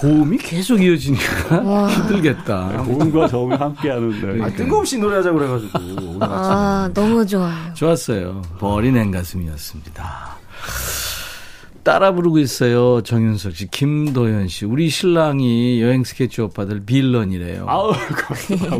고음이 0.00 0.36
계속 0.38 0.82
이어지니까 0.82 1.62
와. 1.62 1.88
힘들겠다. 1.88 2.82
고음과 2.84 3.28
저음이 3.28 3.54
함께 3.54 3.90
하는데 3.90 4.42
아, 4.44 4.48
뜬금없이 4.50 4.98
노래하자 4.98 5.32
그래가지고 5.32 5.78
오늘 5.78 6.18
아, 6.22 6.90
너무 6.92 7.24
좋아요. 7.26 7.54
좋았어요. 7.74 8.42
어린 8.60 8.94
냉가슴이었습니다. 8.94 10.36
따라 11.82 12.10
부르고 12.12 12.40
있어요. 12.40 13.00
정윤석 13.02 13.54
씨, 13.54 13.70
김도현 13.70 14.48
씨. 14.48 14.64
우리 14.64 14.90
신랑이 14.90 15.80
여행 15.80 16.02
스케치 16.02 16.40
오빠들 16.42 16.84
빌런이래요. 16.84 17.64
아우 17.68 17.92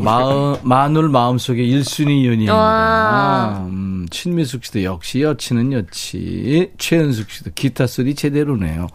마음, 0.02 0.56
마눌 0.64 1.08
마음속에 1.08 1.62
1순위 1.62 2.24
연인입니다. 2.26 2.54
와. 2.56 3.68
음, 4.06 4.08
친미숙 4.08 4.64
씨도 4.64 4.84
역시 4.84 5.22
여친은 5.22 5.72
여치. 5.72 6.70
최은숙 6.78 7.30
씨도 7.30 7.50
기타 7.54 7.86
소리 7.88 8.14
제대로네요. 8.14 8.86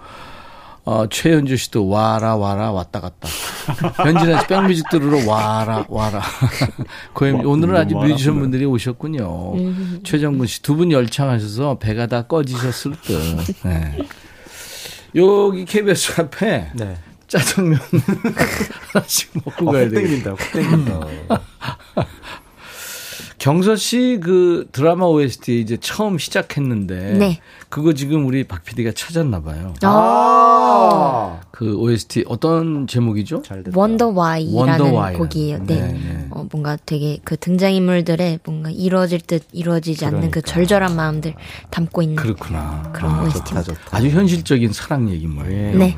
어, 0.83 1.05
최현주 1.07 1.57
씨도 1.57 1.87
와라 1.89 2.35
와라 2.37 2.71
왔다 2.71 3.01
갔다. 3.01 3.27
현진아 4.03 4.41
씨 4.41 4.47
백뮤직 4.47 4.89
들으러 4.89 5.29
와라 5.29 5.85
와라. 5.89 6.23
고엠 7.13 7.45
오늘은 7.45 7.75
아주 7.75 7.95
뮤지션 7.95 8.39
분들이 8.39 8.65
오셨군요. 8.65 9.53
최정근 10.03 10.47
씨 10.47 10.61
두 10.63 10.75
분 10.75 10.91
열창하셔서 10.91 11.77
배가 11.77 12.07
다 12.07 12.23
꺼지셨을 12.23 12.93
듯. 13.01 13.61
네. 13.63 13.97
여기 15.13 15.65
KBS 15.65 16.21
앞에 16.21 16.71
네. 16.73 16.97
짜장면 17.27 17.77
하나씩 18.93 19.29
먹고 19.33 19.69
어, 19.69 19.73
가야 19.73 19.83
훅 19.85 19.91
되겠다. 19.93 20.01
땡긴다 20.01 20.31
훅 20.31 20.51
땡긴다 20.53 20.99
경서 23.41 23.75
씨 23.75 24.19
그 24.21 24.67
드라마 24.71 25.05
OST 25.05 25.59
이제 25.61 25.75
처음 25.81 26.19
시작했는데 26.19 27.13
네. 27.13 27.39
그거 27.69 27.93
지금 27.93 28.27
우리 28.27 28.43
박 28.43 28.63
PD가 28.63 28.91
찾았나 28.91 29.41
봐요. 29.41 29.73
아. 29.81 31.39
그 31.49 31.75
OST 31.75 32.25
어떤 32.27 32.85
제목이죠? 32.85 33.41
원더 33.73 34.09
와이라는. 34.09 35.13
곡이에요. 35.17 35.57
네. 35.65 35.75
네, 35.75 35.91
네. 35.93 36.27
어, 36.29 36.45
뭔가 36.51 36.77
되게 36.85 37.17
그 37.23 37.35
등장인물들의 37.35 38.41
뭔가 38.43 38.69
이루어질 38.69 39.19
듯 39.21 39.43
이루어지지 39.51 40.05
않는 40.05 40.21
그 40.29 40.41
그러니까. 40.41 40.41
절절한 40.41 40.95
마음들 40.95 41.33
담고 41.71 42.03
있는 42.03 42.17
그렇구나. 42.17 42.91
그런 42.93 43.11
아, 43.11 43.23
OST. 43.23 43.39
좋다 43.43 43.63
좋다 43.63 43.79
아주 43.89 44.09
현실적인 44.09 44.71
사랑 44.71 45.09
얘기인 45.09 45.35
거예요. 45.35 45.79
네. 45.79 45.97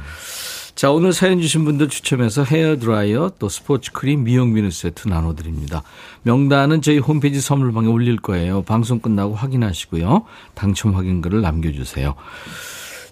자, 0.75 0.89
오늘 0.91 1.13
사연 1.13 1.39
주신 1.39 1.65
분들 1.65 1.87
추첨해서 1.87 2.43
헤어 2.43 2.77
드라이어 2.77 3.33
또 3.37 3.47
스포츠 3.47 3.91
크림 3.91 4.23
미용 4.23 4.55
비누 4.55 4.71
세트 4.71 5.07
나눠드립니다. 5.07 5.83
명단은 6.23 6.81
저희 6.81 6.97
홈페이지 6.97 7.39
선물방에 7.41 7.87
올릴 7.87 8.17
거예요. 8.17 8.63
방송 8.63 8.99
끝나고 8.99 9.35
확인하시고요. 9.35 10.25
당첨 10.55 10.95
확인글을 10.95 11.41
남겨주세요. 11.41 12.15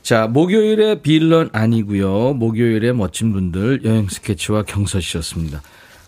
자, 0.02 0.26
목요일에 0.26 1.02
빌런 1.02 1.52
아니고요. 1.54 2.34
목요일에 2.34 2.94
멋진 2.94 3.32
분들 3.32 3.82
여행 3.86 4.08
스케치와 4.10 4.64
경서 4.64 5.00
씨였습니다. 5.00 5.62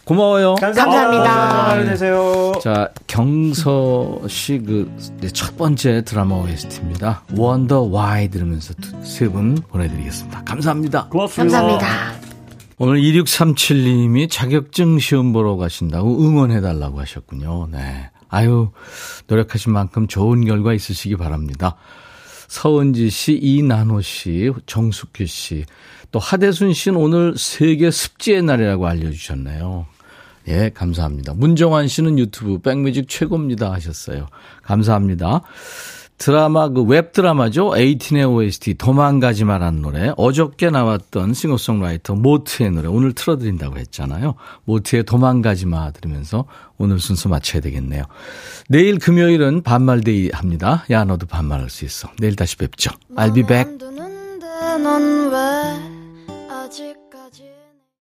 고마워요. 0.06 0.56
감사합니다. 0.56 1.70
하루 1.72 1.86
되세요 1.86 2.52
자, 2.62 2.90
경서 3.08 4.20
씨 4.28 4.60
그 4.60 4.90
첫 5.34 5.56
번째 5.58 6.04
드라마 6.04 6.36
OST입니다. 6.36 7.24
Wonder 7.38 7.84
Why 7.90 8.28
들으면서 8.30 8.74
세 9.04 9.30
분 9.30 9.56
보내드리겠습니다. 9.56 10.44
감사합니다. 10.44 11.08
고맙습니다. 11.08 11.62
감사합니다. 11.62 12.14
오늘 12.80 13.00
2637님이 13.02 14.30
자격증 14.30 15.00
시험 15.00 15.32
보러 15.32 15.56
가신다고 15.56 16.22
응원해달라고 16.22 17.00
하셨군요. 17.00 17.70
네. 17.72 18.10
아유, 18.28 18.72
노력하신 19.28 19.72
만큼 19.72 20.08
좋은 20.08 20.44
결과 20.44 20.74
있으시기 20.74 21.16
바랍니다. 21.16 21.76
서은지 22.50 23.10
씨, 23.10 23.34
이나노 23.42 24.02
씨, 24.02 24.52
정숙규 24.66 25.26
씨, 25.28 25.66
또 26.12 26.20
하대순 26.20 26.74
씨는 26.74 26.98
오늘 27.00 27.36
세계 27.38 27.90
습지의 27.90 28.44
날이라고 28.44 28.86
알려주셨네요. 28.88 29.86
예, 30.48 30.70
감사합니다. 30.70 31.34
문정환 31.36 31.88
씨는 31.88 32.20
유튜브 32.20 32.60
백뮤직 32.60 33.08
최고입니다 33.08 33.72
하셨어요. 33.72 34.28
감사합니다. 34.64 35.42
드라마 36.18 36.70
그 36.70 36.84
웹드라마죠. 36.84 37.76
에이틴의 37.76 38.24
OST 38.26 38.76
도망가지 38.76 39.44
마라는 39.46 39.82
노래. 39.82 40.14
어저께 40.16 40.70
나왔던 40.70 41.34
싱어송라이터 41.34 42.16
모트의 42.16 42.72
노래 42.72 42.88
오늘 42.88 43.14
틀어 43.14 43.38
드린다고 43.38 43.78
했잖아요. 43.78 44.36
모트의 44.64 45.04
도망가지 45.04 45.66
마 45.66 45.92
들으면서 45.92 46.46
오늘 46.78 47.00
순서 47.00 47.30
마쳐야 47.30 47.62
되겠네요. 47.62 48.04
내일 48.70 49.00
금요일은 49.00 49.64
반말데이 49.64 50.30
합니다. 50.32 50.86
야 50.92 51.04
너도 51.04 51.26
반말할 51.26 51.70
수 51.70 51.84
있어. 51.84 52.10
내일 52.20 52.36
다시 52.36 52.56
뵙죠. 52.58 52.92
I'll 53.18 53.34
be 53.34 53.44
back. 53.44 53.78